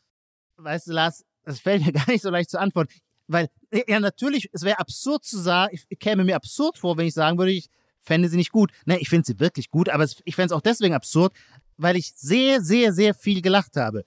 Weißt 0.57 0.89
du, 0.89 0.93
Lars, 0.93 1.24
das 1.45 1.61
fällt 1.61 1.85
mir 1.85 1.93
gar 1.93 2.09
nicht 2.09 2.22
so 2.22 2.31
leicht 2.31 2.51
zu 2.51 2.59
antworten. 2.59 2.93
Weil, 3.26 3.49
ja, 3.87 4.01
natürlich, 4.01 4.49
es 4.53 4.62
wäre 4.62 4.81
absurd 4.81 5.24
zu 5.24 5.39
sagen, 5.39 5.78
ich 5.89 5.99
käme 5.99 6.24
mir 6.24 6.35
absurd 6.35 6.78
vor, 6.78 6.97
wenn 6.97 7.07
ich 7.07 7.14
sagen 7.14 7.39
würde, 7.39 7.53
ich 7.53 7.68
fände 8.03 8.28
sie 8.28 8.37
nicht 8.37 8.51
gut. 8.51 8.72
Ne, 8.87 8.99
ich 8.99 9.09
finde 9.09 9.26
sie 9.26 9.39
wirklich 9.39 9.70
gut, 9.70 9.89
aber 9.89 10.05
ich 10.24 10.35
fände 10.35 10.47
es 10.47 10.53
auch 10.53 10.62
deswegen 10.62 10.95
absurd, 10.95 11.33
weil 11.76 11.97
ich 11.97 12.12
sehr, 12.14 12.61
sehr, 12.61 12.93
sehr 12.93 13.14
viel 13.14 13.41
gelacht 13.41 13.76
habe. 13.76 14.05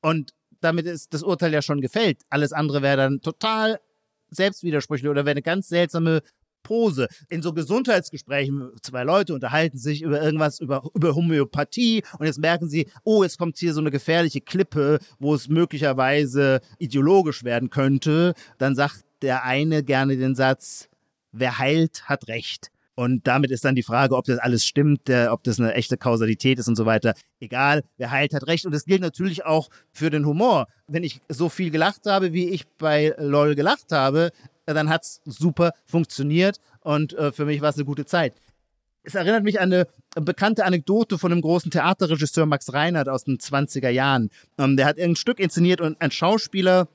Und 0.00 0.34
damit 0.60 0.86
ist 0.86 1.12
das 1.12 1.22
Urteil 1.22 1.52
ja 1.52 1.62
schon 1.62 1.80
gefällt. 1.80 2.22
Alles 2.28 2.52
andere 2.52 2.82
wäre 2.82 2.96
dann 2.96 3.20
total 3.20 3.80
selbstwidersprüchlich 4.28 5.10
oder 5.10 5.24
wäre 5.24 5.32
eine 5.32 5.42
ganz 5.42 5.68
seltsame 5.68 6.22
Pose. 6.62 7.08
In 7.28 7.42
so 7.42 7.52
Gesundheitsgesprächen, 7.52 8.70
zwei 8.82 9.04
Leute 9.04 9.34
unterhalten 9.34 9.78
sich 9.78 10.02
über 10.02 10.22
irgendwas, 10.22 10.60
über, 10.60 10.82
über 10.94 11.14
Homöopathie 11.14 12.02
und 12.18 12.26
jetzt 12.26 12.38
merken 12.38 12.68
sie, 12.68 12.88
oh, 13.04 13.22
jetzt 13.22 13.38
kommt 13.38 13.58
hier 13.58 13.74
so 13.74 13.80
eine 13.80 13.90
gefährliche 13.90 14.40
Klippe, 14.40 14.98
wo 15.18 15.34
es 15.34 15.48
möglicherweise 15.48 16.60
ideologisch 16.78 17.44
werden 17.44 17.70
könnte. 17.70 18.34
Dann 18.58 18.74
sagt 18.74 19.04
der 19.22 19.44
eine 19.44 19.82
gerne 19.82 20.16
den 20.16 20.34
Satz, 20.34 20.88
wer 21.32 21.58
heilt, 21.58 22.08
hat 22.08 22.28
Recht. 22.28 22.70
Und 23.00 23.26
damit 23.26 23.50
ist 23.50 23.64
dann 23.64 23.74
die 23.74 23.82
Frage, 23.82 24.14
ob 24.14 24.26
das 24.26 24.38
alles 24.38 24.66
stimmt, 24.66 25.08
der, 25.08 25.32
ob 25.32 25.42
das 25.44 25.58
eine 25.58 25.72
echte 25.72 25.96
Kausalität 25.96 26.58
ist 26.58 26.68
und 26.68 26.76
so 26.76 26.84
weiter. 26.84 27.14
Egal, 27.40 27.82
wer 27.96 28.10
heilt, 28.10 28.34
hat 28.34 28.46
Recht. 28.46 28.66
Und 28.66 28.74
das 28.74 28.84
gilt 28.84 29.00
natürlich 29.00 29.46
auch 29.46 29.70
für 29.90 30.10
den 30.10 30.26
Humor. 30.26 30.66
Wenn 30.86 31.02
ich 31.02 31.22
so 31.28 31.48
viel 31.48 31.70
gelacht 31.70 32.02
habe, 32.04 32.34
wie 32.34 32.50
ich 32.50 32.66
bei 32.78 33.14
LOL 33.16 33.54
gelacht 33.54 33.92
habe, 33.92 34.32
dann 34.74 34.88
hat's 34.88 35.20
super 35.24 35.72
funktioniert 35.86 36.60
und 36.80 37.12
äh, 37.14 37.32
für 37.32 37.44
mich 37.44 37.60
war 37.60 37.70
es 37.70 37.76
eine 37.76 37.84
gute 37.84 38.04
Zeit. 38.04 38.34
Es 39.02 39.14
erinnert 39.14 39.44
mich 39.44 39.60
an 39.60 39.72
eine 39.72 39.86
bekannte 40.14 40.64
Anekdote 40.64 41.18
von 41.18 41.32
einem 41.32 41.40
großen 41.40 41.70
Theaterregisseur 41.70 42.44
Max 42.46 42.72
Reinhardt 42.72 43.08
aus 43.08 43.24
den 43.24 43.38
20er 43.38 43.88
Jahren. 43.88 44.30
Ähm, 44.58 44.76
der 44.76 44.86
hat 44.86 44.98
irgendein 44.98 45.16
Stück 45.16 45.40
inszeniert 45.40 45.80
und 45.80 46.00
ein 46.00 46.10
Schauspieler 46.10 46.88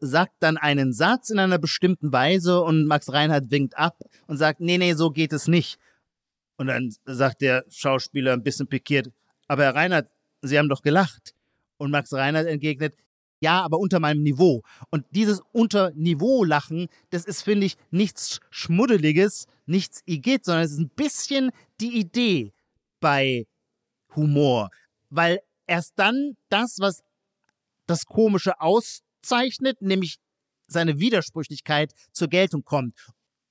sagt 0.00 0.34
dann 0.40 0.56
einen 0.56 0.92
Satz 0.92 1.30
in 1.30 1.38
einer 1.38 1.58
bestimmten 1.58 2.12
Weise 2.12 2.60
und 2.62 2.86
Max 2.86 3.12
Reinhardt 3.12 3.50
winkt 3.50 3.76
ab 3.76 3.98
und 4.26 4.36
sagt, 4.36 4.60
nee, 4.60 4.78
nee, 4.78 4.94
so 4.94 5.10
geht 5.10 5.32
es 5.32 5.48
nicht. 5.48 5.78
Und 6.56 6.68
dann 6.68 6.92
sagt 7.04 7.40
der 7.40 7.64
Schauspieler 7.68 8.32
ein 8.32 8.42
bisschen 8.42 8.66
pikiert, 8.66 9.10
aber 9.46 9.64
Herr 9.64 9.74
Reinhardt, 9.74 10.08
Sie 10.42 10.58
haben 10.58 10.68
doch 10.68 10.82
gelacht. 10.82 11.34
Und 11.78 11.90
Max 11.90 12.12
Reinhardt 12.12 12.46
entgegnet, 12.46 12.94
ja, 13.40 13.62
aber 13.62 13.78
unter 13.78 14.00
meinem 14.00 14.22
Niveau. 14.22 14.62
Und 14.90 15.04
dieses 15.10 15.40
unter 15.52 15.92
Niveau 15.92 16.44
lachen, 16.44 16.88
das 17.10 17.24
ist, 17.24 17.42
finde 17.42 17.66
ich, 17.66 17.76
nichts 17.90 18.40
Schmuddeliges, 18.50 19.46
nichts 19.66 20.02
Igitt, 20.06 20.44
sondern 20.44 20.64
es 20.64 20.72
ist 20.72 20.78
ein 20.80 20.90
bisschen 20.90 21.50
die 21.80 21.98
Idee 21.98 22.52
bei 23.00 23.46
Humor. 24.16 24.70
Weil 25.10 25.40
erst 25.66 25.92
dann 25.96 26.36
das, 26.48 26.76
was 26.80 27.02
das 27.86 28.04
Komische 28.04 28.60
auszeichnet, 28.60 29.80
nämlich 29.80 30.16
seine 30.66 30.98
Widersprüchlichkeit 30.98 31.92
zur 32.12 32.28
Geltung 32.28 32.62
kommt. 32.64 32.94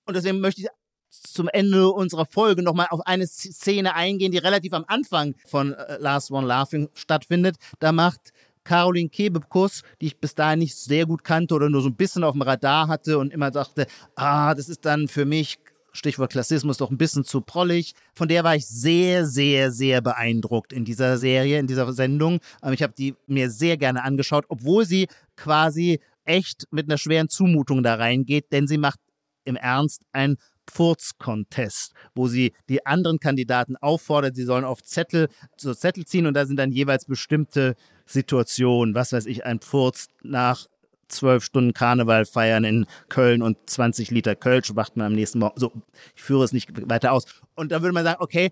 Und 0.05 0.15
deswegen 0.15 0.39
möchte 0.39 0.61
ich 0.61 0.67
zum 1.09 1.47
Ende 1.47 1.89
unserer 1.89 2.25
Folge 2.25 2.61
nochmal 2.61 2.88
auf 2.89 3.01
eine 3.05 3.27
Szene 3.27 3.95
eingehen, 3.95 4.31
die 4.31 4.38
relativ 4.38 4.73
am 4.73 4.85
Anfang 4.88 5.35
von 5.45 5.73
äh, 5.73 5.97
Last 5.99 6.31
One 6.31 6.45
Laughing 6.45 6.89
stattfindet. 6.93 7.55
Da 7.79 7.91
macht 7.91 8.33
Caroline 8.68 9.07
Kebekus, 9.07 9.84
die 10.01 10.07
ich 10.07 10.20
bis 10.20 10.36
dahin 10.36 10.59
nicht 10.59 10.76
sehr 10.76 11.05
gut 11.05 11.24
kannte 11.24 11.55
oder 11.55 11.70
nur 11.70 11.82
so 11.82 11.88
ein 11.88 11.95
bisschen 11.95 12.26
auf 12.26 12.34
dem 12.34 12.41
Radar 12.41 12.89
hatte 12.89 13.18
und 13.18 13.32
immer 13.32 13.49
dachte, 13.49 13.88
ah, 14.15 14.53
das 14.53 14.68
ist 14.68 14.84
dann 14.86 15.07
für 15.07 15.24
mich, 15.24 15.57
Stichwort 15.93 16.32
Klassismus, 16.34 16.78
doch 16.78 16.91
ein 16.91 16.97
bisschen 16.97 17.24
zu 17.24 17.39
prollig. 17.39 17.93
Von 18.13 18.28
der 18.28 18.43
war 18.43 18.57
ich 18.57 18.68
sehr, 18.68 19.26
sehr, 19.26 19.72
sehr 19.72 20.01
beeindruckt 20.01 20.74
in 20.74 20.84
dieser 20.84 21.18
Serie, 21.18 21.59
in 21.59 21.68
dieser 21.68 21.91
Sendung. 21.93 22.39
Ähm, 22.61 22.74
Ich 22.74 22.84
habe 22.84 22.93
die 22.95 23.15
mir 23.26 23.49
sehr 23.49 23.78
gerne 23.78 24.03
angeschaut, 24.03 24.43
obwohl 24.49 24.86
sie 24.86 25.07
quasi 25.38 26.01
echt 26.26 26.65
mit 26.70 26.89
einer 26.89 26.97
schweren 26.97 27.30
Zumutung 27.30 27.84
da 27.84 27.95
reingeht, 27.95 28.51
denn 28.51 28.68
sie 28.68 28.78
macht 28.78 28.99
im 29.45 29.55
Ernst 29.55 30.03
ein 30.11 30.36
Furz-Contest, 30.70 31.93
wo 32.13 32.28
sie 32.28 32.51
die 32.68 32.86
anderen 32.86 33.20
Kandidaten 33.20 33.78
auffordert, 33.78 34.36
sie 34.36 34.43
sollen 34.43 34.65
auf 34.65 34.84
Zettel, 34.84 35.30
so 35.55 35.74
Zettel 35.74 36.03
ziehen 36.05 36.28
und 36.28 36.34
da 36.34 36.45
sind 36.45 36.57
dann 36.57 36.74
jeweils 36.74 37.05
bestimmte 37.05 37.76
Situationen, 38.08 38.95
was 38.95 39.14
weiß 39.14 39.26
ich, 39.28 39.45
ein 39.45 39.60
Furz 39.60 40.08
nach 40.24 40.68
zwölf 41.08 41.43
Stunden 41.43 41.74
Karneval 41.74 42.26
feiern 42.26 42.64
in 42.64 42.86
Köln 43.10 43.41
und 43.41 43.58
20 43.68 44.12
Liter 44.12 44.36
Kölsch 44.36 44.74
macht 44.74 44.97
man 44.97 45.08
am 45.08 45.14
nächsten 45.14 45.39
Morgen. 45.39 45.60
So, 45.60 45.72
ich 46.16 46.22
führe 46.22 46.43
es 46.43 46.51
nicht 46.51 46.89
weiter 46.89 47.12
aus. 47.14 47.26
Und 47.55 47.72
da 47.72 47.82
würde 47.82 47.93
man 47.93 48.03
sagen, 48.03 48.22
okay, 48.22 48.51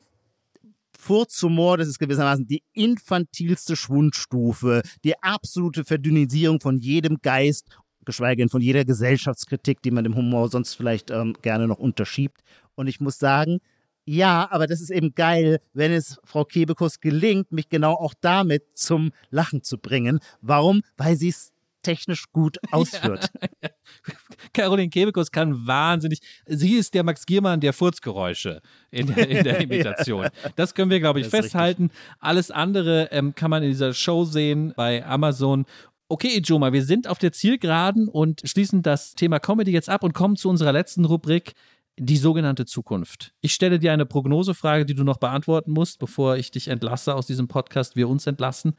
Furzhumor, 0.98 1.78
das 1.78 1.88
ist 1.88 2.00
gewissermaßen 2.00 2.48
die 2.48 2.64
infantilste 2.74 3.76
Schwundstufe, 3.76 4.82
die 5.04 5.22
absolute 5.22 5.84
Verdünnisierung 5.84 6.60
von 6.60 6.80
jedem 6.80 7.18
Geist, 7.22 7.68
geschweige 8.06 8.42
denn 8.42 8.50
von 8.50 8.62
jeder 8.62 8.86
Gesellschaftskritik, 8.86 9.82
die 9.82 9.92
man 9.92 10.04
dem 10.04 10.16
Humor 10.16 10.50
sonst 10.50 10.76
vielleicht 10.76 11.12
ähm, 11.12 11.36
gerne 11.42 11.68
noch 11.68 11.80
unterschiebt. 11.80 12.42
Und 12.76 12.88
ich 12.88 13.00
muss 13.00 13.20
sagen, 13.20 13.60
ja, 14.06 14.48
aber 14.52 14.68
das 14.68 14.82
ist 14.82 14.92
eben 14.92 15.16
geil, 15.16 15.60
wenn 15.74 15.92
es 15.92 16.20
Frau 16.24 16.46
Kebekus 16.46 17.00
gelingt, 17.00 17.52
mich 17.52 17.70
genau 17.70 17.94
auch 17.94 18.14
damit 18.22 18.64
zum 18.76 19.12
Lachen 19.32 19.64
zu 19.64 19.78
bringen. 19.80 20.20
Warum? 20.42 20.82
Weil 20.96 21.16
sie 21.16 21.30
es 21.30 21.52
technisch 21.82 22.26
gut 22.32 22.58
ausführt. 22.72 23.30
Caroline 24.54 24.90
Kebekus 24.90 25.32
kann 25.32 25.66
wahnsinnig. 25.66 26.20
Sie 26.46 26.76
ist 26.76 26.94
der 26.94 27.04
Max 27.04 27.26
Giermann 27.26 27.60
der 27.60 27.74
Furzgeräusche 27.74 28.62
in 28.92 29.08
der, 29.08 29.30
in 29.30 29.44
der 29.44 29.60
Imitation. 29.62 30.28
Das 30.56 30.74
können 30.76 30.92
wir, 30.92 31.00
glaube 31.00 31.20
ich, 31.20 31.28
festhalten. 31.28 31.90
Alles 32.20 32.52
andere 32.52 33.10
ähm, 33.12 33.34
kann 33.36 33.50
man 33.50 33.64
in 33.64 33.70
dieser 33.70 33.94
Show 33.94 34.26
sehen 34.26 34.74
bei 34.76 35.06
Amazon. 35.06 35.66
Okay, 36.08 36.38
Ijoma, 36.38 36.72
wir 36.72 36.84
sind 36.84 37.08
auf 37.08 37.18
der 37.18 37.32
Zielgeraden 37.32 38.08
und 38.08 38.42
schließen 38.46 38.84
das 38.84 39.16
Thema 39.16 39.40
Comedy 39.40 39.72
jetzt 39.72 39.90
ab 39.90 40.04
und 40.04 40.14
kommen 40.14 40.36
zu 40.36 40.50
unserer 40.50 40.72
letzten 40.72 41.06
Rubrik, 41.06 41.54
die 41.98 42.18
sogenannte 42.18 42.66
Zukunft. 42.66 43.34
Ich 43.42 43.54
stelle 43.54 43.80
dir 43.80 43.94
eine 43.94 44.06
Prognosefrage, 44.06 44.86
die 44.86 44.96
du 44.96 45.04
noch 45.04 45.18
beantworten 45.18 45.72
musst, 45.72 46.00
bevor 46.00 46.36
ich 46.38 46.52
dich 46.52 46.68
entlasse 46.68 47.16
aus 47.16 47.28
diesem 47.28 47.48
Podcast, 47.48 47.96
wir 47.96 48.10
uns 48.10 48.28
entlassen. 48.28 48.76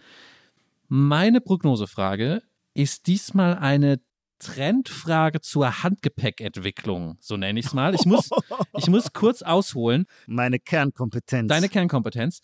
Meine 0.88 1.40
Prognosefrage 1.40 2.42
ist 2.74 3.06
diesmal 3.06 3.56
eine 3.56 4.00
Trendfrage 4.38 5.40
zur 5.40 5.82
Handgepäckentwicklung, 5.82 7.16
so 7.20 7.38
nenne 7.38 7.58
ich 7.58 7.66
es 7.66 7.74
mal. 7.74 7.94
Ich 7.94 8.04
muss, 8.04 8.28
ich 8.76 8.86
muss 8.88 9.12
kurz 9.14 9.40
ausholen. 9.42 10.04
Meine 10.26 10.58
Kernkompetenz. 10.58 11.48
Deine 11.48 11.70
Kernkompetenz. 11.70 12.42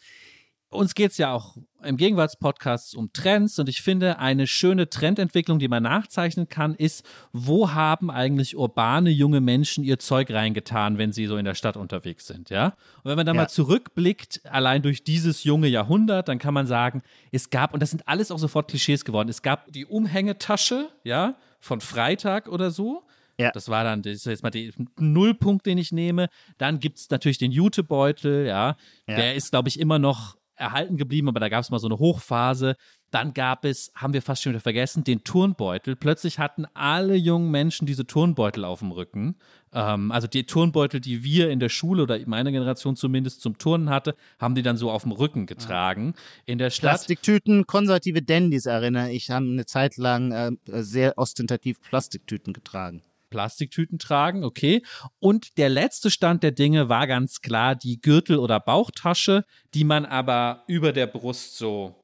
Uns 0.72 0.94
geht's 0.94 1.18
ja 1.18 1.32
auch 1.32 1.56
im 1.84 1.96
Gegenwartspodcast 1.96 2.96
um 2.96 3.12
Trends 3.12 3.58
und 3.58 3.68
ich 3.68 3.82
finde, 3.82 4.18
eine 4.18 4.46
schöne 4.46 4.88
Trendentwicklung, 4.88 5.58
die 5.58 5.68
man 5.68 5.82
nachzeichnen 5.82 6.48
kann, 6.48 6.74
ist, 6.74 7.04
wo 7.32 7.72
haben 7.72 8.10
eigentlich 8.10 8.56
urbane 8.56 9.10
junge 9.10 9.40
Menschen 9.40 9.84
ihr 9.84 9.98
Zeug 9.98 10.30
reingetan, 10.30 10.96
wenn 10.98 11.12
sie 11.12 11.26
so 11.26 11.36
in 11.36 11.44
der 11.44 11.54
Stadt 11.54 11.76
unterwegs 11.76 12.26
sind, 12.26 12.50
ja? 12.50 12.66
Und 13.02 13.10
wenn 13.10 13.16
man 13.16 13.26
dann 13.26 13.36
Ja. 13.36 13.42
mal 13.42 13.48
zurückblickt, 13.48 14.40
allein 14.44 14.82
durch 14.82 15.04
dieses 15.04 15.44
junge 15.44 15.68
Jahrhundert, 15.68 16.28
dann 16.28 16.38
kann 16.38 16.54
man 16.54 16.66
sagen, 16.66 17.02
es 17.32 17.50
gab, 17.50 17.74
und 17.74 17.80
das 17.80 17.90
sind 17.90 18.06
alles 18.08 18.30
auch 18.30 18.38
sofort 18.38 18.68
Klischees 18.68 19.04
geworden, 19.04 19.28
es 19.28 19.42
gab 19.42 19.70
die 19.72 19.86
Umhängetasche, 19.86 20.88
ja, 21.04 21.36
von 21.60 21.80
Freitag 21.80 22.48
oder 22.48 22.70
so. 22.70 23.02
Ja. 23.38 23.50
Das 23.52 23.68
war 23.68 23.82
dann, 23.82 24.02
das 24.02 24.12
ist 24.14 24.26
jetzt 24.26 24.42
mal 24.42 24.50
der 24.50 24.70
Nullpunkt, 24.98 25.64
den 25.66 25.78
ich 25.78 25.90
nehme. 25.90 26.28
Dann 26.58 26.78
gibt 26.80 26.98
es 26.98 27.10
natürlich 27.10 27.38
den 27.38 27.50
Jutebeutel, 27.50 28.46
ja. 28.46 28.76
Ja. 29.08 29.16
Der 29.16 29.34
ist, 29.34 29.50
glaube 29.50 29.68
ich, 29.68 29.80
immer 29.80 29.98
noch 29.98 30.36
erhalten 30.56 30.96
geblieben, 30.96 31.28
aber 31.28 31.40
da 31.40 31.48
gab 31.48 31.62
es 31.62 31.70
mal 31.70 31.78
so 31.78 31.88
eine 31.88 31.98
Hochphase. 31.98 32.76
Dann 33.10 33.34
gab 33.34 33.64
es, 33.64 33.92
haben 33.94 34.14
wir 34.14 34.22
fast 34.22 34.42
schon 34.42 34.52
wieder 34.52 34.60
vergessen, 34.60 35.04
den 35.04 35.22
Turnbeutel. 35.22 35.96
Plötzlich 35.96 36.38
hatten 36.38 36.64
alle 36.72 37.14
jungen 37.14 37.50
Menschen 37.50 37.86
diese 37.86 38.06
Turnbeutel 38.06 38.64
auf 38.64 38.78
dem 38.78 38.90
Rücken. 38.90 39.36
Ähm, 39.72 40.10
also 40.10 40.26
die 40.26 40.44
Turnbeutel, 40.44 41.00
die 41.00 41.22
wir 41.22 41.50
in 41.50 41.60
der 41.60 41.68
Schule 41.68 42.04
oder 42.04 42.18
meine 42.26 42.52
Generation 42.52 42.96
zumindest 42.96 43.42
zum 43.42 43.58
Turnen 43.58 43.90
hatte, 43.90 44.14
haben 44.38 44.54
die 44.54 44.62
dann 44.62 44.76
so 44.76 44.90
auf 44.90 45.02
dem 45.02 45.12
Rücken 45.12 45.46
getragen. 45.46 46.14
In 46.46 46.58
der 46.58 46.70
Stadt. 46.70 46.90
Plastiktüten, 46.90 47.66
konservative 47.66 48.22
Dandys, 48.22 48.66
erinnere 48.66 49.12
ich, 49.12 49.30
haben 49.30 49.52
eine 49.52 49.66
Zeit 49.66 49.96
lang 49.98 50.32
äh, 50.32 50.52
sehr 50.82 51.18
ostentativ 51.18 51.80
Plastiktüten 51.82 52.52
getragen. 52.54 53.02
Plastiktüten 53.32 53.98
tragen, 53.98 54.44
okay. 54.44 54.82
Und 55.18 55.56
der 55.58 55.68
letzte 55.70 56.10
Stand 56.10 56.42
der 56.42 56.52
Dinge 56.52 56.88
war 56.88 57.06
ganz 57.06 57.40
klar 57.40 57.74
die 57.74 58.00
Gürtel- 58.00 58.38
oder 58.38 58.60
Bauchtasche, 58.60 59.44
die 59.74 59.84
man 59.84 60.04
aber 60.04 60.62
über 60.68 60.92
der 60.92 61.06
Brust 61.06 61.56
so 61.56 61.96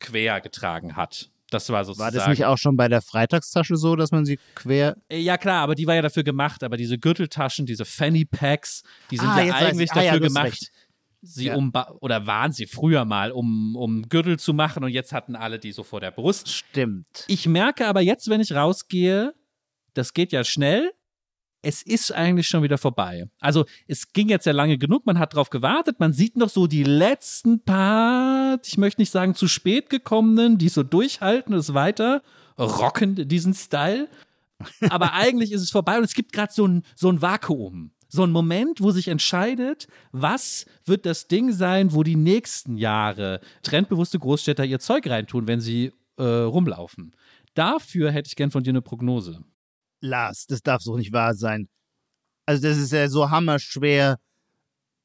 quer 0.00 0.40
getragen 0.40 0.96
hat. 0.96 1.30
Das 1.50 1.70
war 1.70 1.82
sozusagen. 1.84 2.14
War 2.14 2.20
das 2.20 2.28
nicht 2.28 2.44
auch 2.44 2.58
schon 2.58 2.76
bei 2.76 2.88
der 2.88 3.00
Freitagstasche 3.00 3.76
so, 3.76 3.96
dass 3.96 4.10
man 4.10 4.26
sie 4.26 4.38
quer. 4.54 4.96
Äh, 5.08 5.18
Ja, 5.20 5.38
klar, 5.38 5.62
aber 5.62 5.74
die 5.74 5.86
war 5.86 5.94
ja 5.94 6.02
dafür 6.02 6.22
gemacht. 6.24 6.62
Aber 6.62 6.76
diese 6.76 6.98
Gürteltaschen, 6.98 7.64
diese 7.64 7.86
Fanny 7.86 8.26
Packs, 8.26 8.82
die 9.10 9.16
sind 9.16 9.28
Ah, 9.28 9.42
ja 9.42 9.54
eigentlich 9.54 9.90
Ah, 9.92 10.02
ja, 10.02 10.12
dafür 10.12 10.26
hast 10.26 10.34
gemacht, 10.34 10.46
recht. 10.52 10.72
sie 11.22 11.46
Ja. 11.46 11.56
um, 11.56 11.72
oder 12.00 12.26
waren 12.26 12.52
sie 12.52 12.66
früher 12.66 13.06
mal, 13.06 13.32
um, 13.32 13.76
um 13.76 14.02
Gürtel 14.10 14.38
zu 14.38 14.52
machen. 14.52 14.84
Und 14.84 14.90
jetzt 14.90 15.12
hatten 15.14 15.34
alle 15.36 15.58
die 15.58 15.72
so 15.72 15.84
vor 15.84 16.00
der 16.00 16.10
Brust. 16.10 16.48
Stimmt. 16.50 17.24
Ich 17.28 17.46
merke 17.46 17.86
aber 17.86 18.02
jetzt, 18.02 18.28
wenn 18.28 18.42
ich 18.42 18.52
rausgehe, 18.52 19.32
das 19.94 20.14
geht 20.14 20.32
ja 20.32 20.44
schnell. 20.44 20.92
Es 21.60 21.82
ist 21.82 22.12
eigentlich 22.12 22.46
schon 22.46 22.62
wieder 22.62 22.78
vorbei. 22.78 23.28
Also 23.40 23.64
es 23.88 24.12
ging 24.12 24.28
jetzt 24.28 24.46
ja 24.46 24.52
lange 24.52 24.78
genug, 24.78 25.06
man 25.06 25.18
hat 25.18 25.34
drauf 25.34 25.50
gewartet, 25.50 25.98
man 25.98 26.12
sieht 26.12 26.36
noch 26.36 26.50
so 26.50 26.68
die 26.68 26.84
letzten 26.84 27.64
paar, 27.64 28.60
ich 28.64 28.78
möchte 28.78 29.00
nicht 29.00 29.10
sagen 29.10 29.34
zu 29.34 29.48
spät 29.48 29.90
gekommenen, 29.90 30.58
die 30.58 30.68
so 30.68 30.84
durchhalten 30.84 31.54
und 31.54 31.60
es 31.60 31.74
weiter 31.74 32.22
rocken, 32.58 33.28
diesen 33.28 33.54
Style. 33.54 34.08
Aber 34.88 35.12
eigentlich 35.14 35.52
ist 35.52 35.62
es 35.62 35.70
vorbei 35.70 35.98
und 35.98 36.04
es 36.04 36.14
gibt 36.14 36.32
gerade 36.32 36.52
so 36.52 36.66
ein, 36.66 36.84
so 36.94 37.10
ein 37.10 37.22
Vakuum. 37.22 37.90
So 38.10 38.22
ein 38.22 38.30
Moment, 38.30 38.80
wo 38.80 38.90
sich 38.90 39.08
entscheidet, 39.08 39.86
was 40.12 40.64
wird 40.86 41.04
das 41.04 41.28
Ding 41.28 41.52
sein, 41.52 41.92
wo 41.92 42.02
die 42.02 42.16
nächsten 42.16 42.78
Jahre 42.78 43.40
trendbewusste 43.62 44.18
Großstädter 44.18 44.64
ihr 44.64 44.78
Zeug 44.78 45.06
reintun, 45.08 45.46
wenn 45.46 45.60
sie 45.60 45.92
äh, 46.16 46.22
rumlaufen. 46.22 47.12
Dafür 47.54 48.10
hätte 48.10 48.28
ich 48.28 48.36
gern 48.36 48.50
von 48.50 48.62
dir 48.62 48.70
eine 48.70 48.80
Prognose. 48.80 49.44
Lars, 50.00 50.46
das 50.46 50.62
darf 50.62 50.82
doch 50.84 50.96
nicht 50.96 51.12
wahr 51.12 51.34
sein. 51.34 51.68
Also, 52.46 52.62
das 52.62 52.78
ist 52.78 52.92
ja 52.92 53.08
so 53.08 53.30
hammerschwer. 53.30 54.18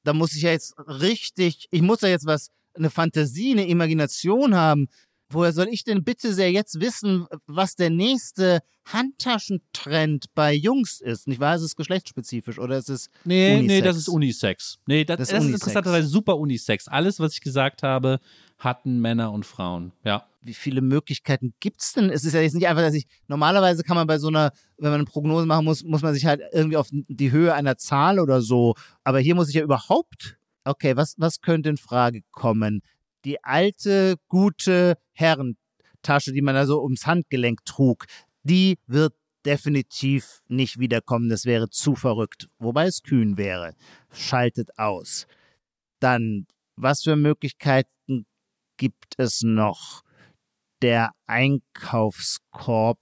Da 0.04 0.14
muss 0.14 0.36
ich 0.36 0.44
ja 0.44 0.52
jetzt 0.52 0.76
richtig, 0.88 1.68
ich 1.72 1.82
muss 1.82 2.02
ja 2.02 2.10
jetzt 2.10 2.26
was, 2.26 2.50
eine 2.76 2.90
Fantasie, 2.90 3.52
eine 3.52 3.68
Imagination 3.68 4.56
haben. 4.56 4.88
Woher 5.30 5.54
soll 5.54 5.68
ich 5.70 5.84
denn 5.84 6.04
bitte 6.04 6.34
sehr 6.34 6.52
jetzt 6.52 6.80
wissen, 6.80 7.26
was 7.48 7.76
der 7.76 7.90
nächste 7.90 8.62
Handtaschentrend 8.86 10.26
bei 10.36 10.54
Jungs 10.54 11.02
ist? 11.02 11.28
Nicht 11.28 11.40
wahr? 11.40 11.56
Ist 11.56 11.62
es 11.64 11.76
geschlechtsspezifisch 11.76 12.60
oder 12.60 12.78
ist 12.78 12.90
es 12.90 13.10
Nee, 13.24 13.54
Unisex? 13.58 13.68
nee, 13.68 13.82
das 13.82 13.98
ist 13.98 14.08
Unisex. 14.10 14.80
Nee, 14.86 15.06
das, 15.06 15.18
Das 15.18 15.30
das, 15.30 15.44
ist 15.46 15.52
interessanterweise 15.54 16.08
super 16.08 16.38
Unisex. 16.38 16.88
Alles, 16.88 17.20
was 17.20 17.34
ich 17.34 17.42
gesagt 17.42 17.84
habe, 17.84 18.20
hatten 18.60 19.00
Männer 19.00 19.32
und 19.32 19.46
Frauen. 19.46 19.92
Ja. 20.04 20.28
Wie 20.44 20.54
viele 20.54 20.82
Möglichkeiten 20.82 21.54
gibt's 21.60 21.94
denn? 21.94 22.10
Es 22.10 22.26
ist 22.26 22.34
ja 22.34 22.42
jetzt 22.42 22.54
nicht 22.54 22.68
einfach, 22.68 22.82
dass 22.82 22.94
ich, 22.94 23.06
normalerweise 23.28 23.84
kann 23.84 23.96
man 23.96 24.08
bei 24.08 24.18
so 24.18 24.28
einer, 24.28 24.52
wenn 24.78 24.92
man 24.92 25.02
eine 25.02 25.06
Prognose 25.06 25.46
machen 25.46 25.66
muss, 25.66 25.84
muss 25.84 26.02
man 26.02 26.14
sich 26.14 26.26
halt 26.26 26.42
irgendwie 26.52 26.78
auf 26.78 26.90
die 26.92 27.32
Höhe 27.32 27.54
einer 27.54 27.78
Zahl 27.78 28.20
oder 28.20 28.42
so, 28.42 28.76
aber 29.04 29.20
hier 29.20 29.36
muss 29.36 29.50
ich 29.50 29.56
ja 29.56 29.64
überhaupt, 29.64 30.38
okay, 30.66 30.96
was, 30.96 31.16
was 31.18 31.42
könnte 31.42 31.70
in 31.70 31.78
Frage 31.78 32.22
kommen? 32.32 32.82
Die 33.26 33.44
alte, 33.44 34.16
gute 34.28 34.98
Herrentasche, 35.14 36.34
die 36.34 36.42
man 36.42 36.56
da 36.56 36.66
so 36.66 36.84
ums 36.84 37.06
Handgelenk 37.08 37.64
trug, 37.66 38.06
die 38.44 38.78
wird 38.88 39.14
definitiv 39.46 40.42
nicht 40.48 40.80
wiederkommen. 40.80 41.30
Das 41.30 41.46
wäre 41.46 41.70
zu 41.70 41.96
verrückt. 41.96 42.50
Wobei 42.60 42.88
es 42.88 43.04
kühn 43.04 43.38
wäre. 43.38 43.76
Schaltet 44.12 44.78
aus. 44.78 45.28
Dann, 46.00 46.48
was 46.76 47.04
für 47.04 47.16
Möglichkeiten 47.16 48.26
gibt 48.78 49.14
es 49.18 49.42
noch? 49.44 50.04
Der 50.84 51.14
Einkaufskorb 51.28 53.00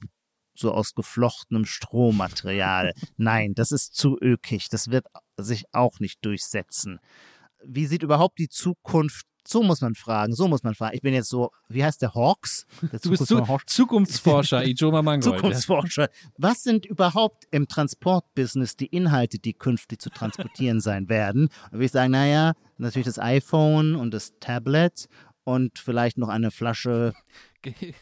so 0.53 0.71
aus 0.71 0.93
geflochtenem 0.93 1.65
Strohmaterial. 1.65 2.93
Nein, 3.17 3.55
das 3.55 3.71
ist 3.71 3.95
zu 3.95 4.19
ökig. 4.21 4.69
Das 4.69 4.91
wird 4.91 5.07
sich 5.37 5.65
auch 5.71 5.99
nicht 5.99 6.23
durchsetzen. 6.23 6.99
Wie 7.65 7.87
sieht 7.87 8.03
überhaupt 8.03 8.37
die 8.37 8.49
Zukunft? 8.49 9.25
So 9.47 9.63
muss 9.63 9.81
man 9.81 9.95
fragen, 9.95 10.35
so 10.35 10.47
muss 10.47 10.61
man 10.61 10.75
fragen. 10.75 10.95
Ich 10.95 11.01
bin 11.01 11.15
jetzt 11.15 11.29
so, 11.29 11.49
wie 11.69 11.83
heißt 11.83 12.03
der 12.03 12.13
Hawks? 12.13 12.67
Der 12.83 12.99
Du 12.99 13.09
bist 13.09 13.25
Zukunftsforscher 13.25 13.65
zu? 13.65 13.75
Zukunftsforscher, 13.75 14.65
Ijoma 14.65 15.01
Mangold. 15.01 15.37
Zukunftsforscher. 15.37 16.09
Was 16.37 16.61
sind 16.61 16.85
überhaupt 16.85 17.45
im 17.49 17.67
Transportbusiness 17.67 18.75
die 18.75 18.85
Inhalte, 18.85 19.39
die 19.39 19.53
künftig 19.53 19.99
zu 19.99 20.11
transportieren 20.11 20.79
sein 20.81 21.09
werden? 21.09 21.49
Und 21.65 21.71
würde 21.73 21.85
ich 21.85 21.91
sagen, 21.91 22.11
naja, 22.11 22.53
natürlich 22.77 23.07
das 23.07 23.17
iPhone 23.17 23.95
und 23.95 24.13
das 24.13 24.33
Tablet 24.39 25.07
und 25.43 25.79
vielleicht 25.79 26.17
noch 26.17 26.29
eine 26.29 26.51
Flasche, 26.51 27.13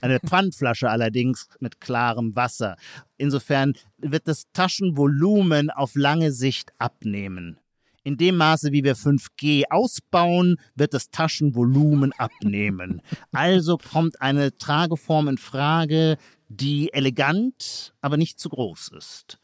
eine 0.01 0.19
Pfandflasche 0.19 0.89
allerdings 0.89 1.47
mit 1.59 1.81
klarem 1.81 2.35
Wasser. 2.35 2.77
Insofern 3.17 3.73
wird 3.97 4.27
das 4.27 4.43
Taschenvolumen 4.53 5.69
auf 5.69 5.95
lange 5.95 6.31
Sicht 6.31 6.71
abnehmen. 6.77 7.59
In 8.03 8.17
dem 8.17 8.37
Maße, 8.37 8.71
wie 8.71 8.83
wir 8.83 8.95
5G 8.95 9.65
ausbauen, 9.69 10.55
wird 10.75 10.93
das 10.93 11.09
Taschenvolumen 11.09 12.13
abnehmen. 12.13 13.01
Also 13.31 13.77
kommt 13.77 14.21
eine 14.21 14.55
Trageform 14.57 15.27
in 15.27 15.37
Frage, 15.37 16.17
die 16.47 16.91
elegant, 16.93 17.93
aber 18.01 18.17
nicht 18.17 18.39
zu 18.39 18.49
groß 18.49 18.89
ist. 18.97 19.37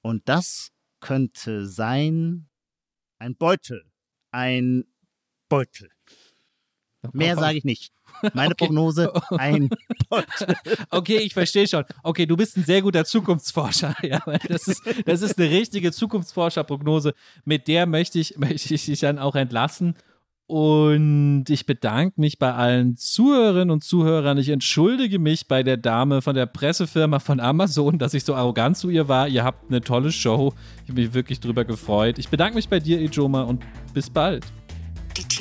Und 0.00 0.28
das 0.28 0.70
könnte 1.00 1.66
sein 1.66 2.48
ein 3.18 3.36
Beutel. 3.36 3.84
Ein 4.30 4.84
Beutel. 5.48 5.90
Mehr 7.12 7.36
sage 7.36 7.58
ich 7.58 7.64
nicht. 7.64 7.92
Meine 8.34 8.52
Okay. 8.52 8.66
Prognose, 8.66 9.12
ein 9.30 9.68
Beutel. 10.08 10.56
Okay, 10.90 11.18
ich 11.18 11.34
verstehe 11.34 11.66
schon. 11.66 11.84
Okay, 12.02 12.26
du 12.26 12.36
bist 12.36 12.56
ein 12.56 12.64
sehr 12.64 12.82
guter 12.82 13.04
Zukunftsforscher. 13.04 13.94
Ja, 14.02 14.20
das 14.48 14.68
ist, 14.68 14.82
das 15.06 15.22
ist 15.22 15.38
eine 15.38 15.48
richtige 15.50 15.92
Zukunftsforscherprognose. 15.92 17.14
Mit 17.44 17.68
der 17.68 17.86
möchte 17.86 18.18
ich, 18.18 18.36
möchte 18.38 18.74
ich 18.74 18.84
dich 18.86 19.00
dann 19.00 19.18
auch 19.18 19.34
entlassen. 19.34 19.94
Und 20.46 21.44
ich 21.48 21.64
bedanke 21.64 22.20
mich 22.20 22.38
bei 22.38 22.52
allen 22.52 22.96
Zuhörerinnen 22.96 23.70
und 23.70 23.84
Zuhörern. 23.84 24.36
Ich 24.36 24.50
entschuldige 24.50 25.18
mich 25.18 25.48
bei 25.48 25.62
der 25.62 25.78
Dame 25.78 26.20
von 26.20 26.34
der 26.34 26.44
Pressefirma 26.46 27.20
von 27.20 27.40
Amazon, 27.40 27.98
dass 27.98 28.12
ich 28.12 28.24
so 28.24 28.34
arrogant 28.34 28.76
zu 28.76 28.90
ihr 28.90 29.08
war. 29.08 29.28
Ihr 29.28 29.44
habt 29.44 29.70
eine 29.70 29.80
tolle 29.80 30.12
Show. 30.12 30.52
Ich 30.82 30.90
habe 30.90 31.00
mich 31.00 31.14
wirklich 31.14 31.40
drüber 31.40 31.64
gefreut. 31.64 32.18
Ich 32.18 32.28
bedanke 32.28 32.56
mich 32.56 32.68
bei 32.68 32.80
dir, 32.80 33.00
Ijoma, 33.00 33.42
und 33.42 33.62
bis 33.94 34.10
bald. 34.10 34.44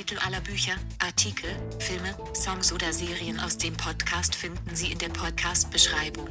Titel 0.02 0.18
aller 0.26 0.42
Bücher, 0.42 0.74
Artikel, 0.98 1.48
Filme, 1.78 2.16
Songs 2.34 2.74
oder 2.74 2.92
Serien 2.92 3.40
aus 3.40 3.60
dem 3.60 3.78
Podcast 3.78 4.34
finden 4.34 4.76
Sie 4.76 4.92
in 4.92 4.98
der 4.98 5.10
Podcast-Beschreibung. 5.10 6.28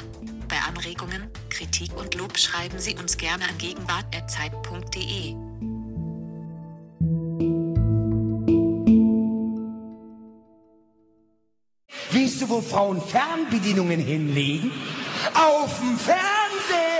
Bei 0.48 0.56
Anregungen, 0.66 1.30
Kritik 1.50 1.96
und 1.96 2.16
Lob 2.16 2.36
schreiben 2.36 2.80
Sie 2.80 2.96
uns 2.96 3.16
gerne 3.16 3.44
an 3.44 3.56
gegenwart.zeit.de. 3.58 5.36
Weißt 12.10 12.42
du, 12.42 12.48
wo 12.48 12.60
Frauen 12.60 13.00
Fernbedienungen 13.00 14.00
hinlegen? 14.00 14.72
Auf 15.32 15.78
dem 15.78 15.96
Fernseher! 15.96 16.99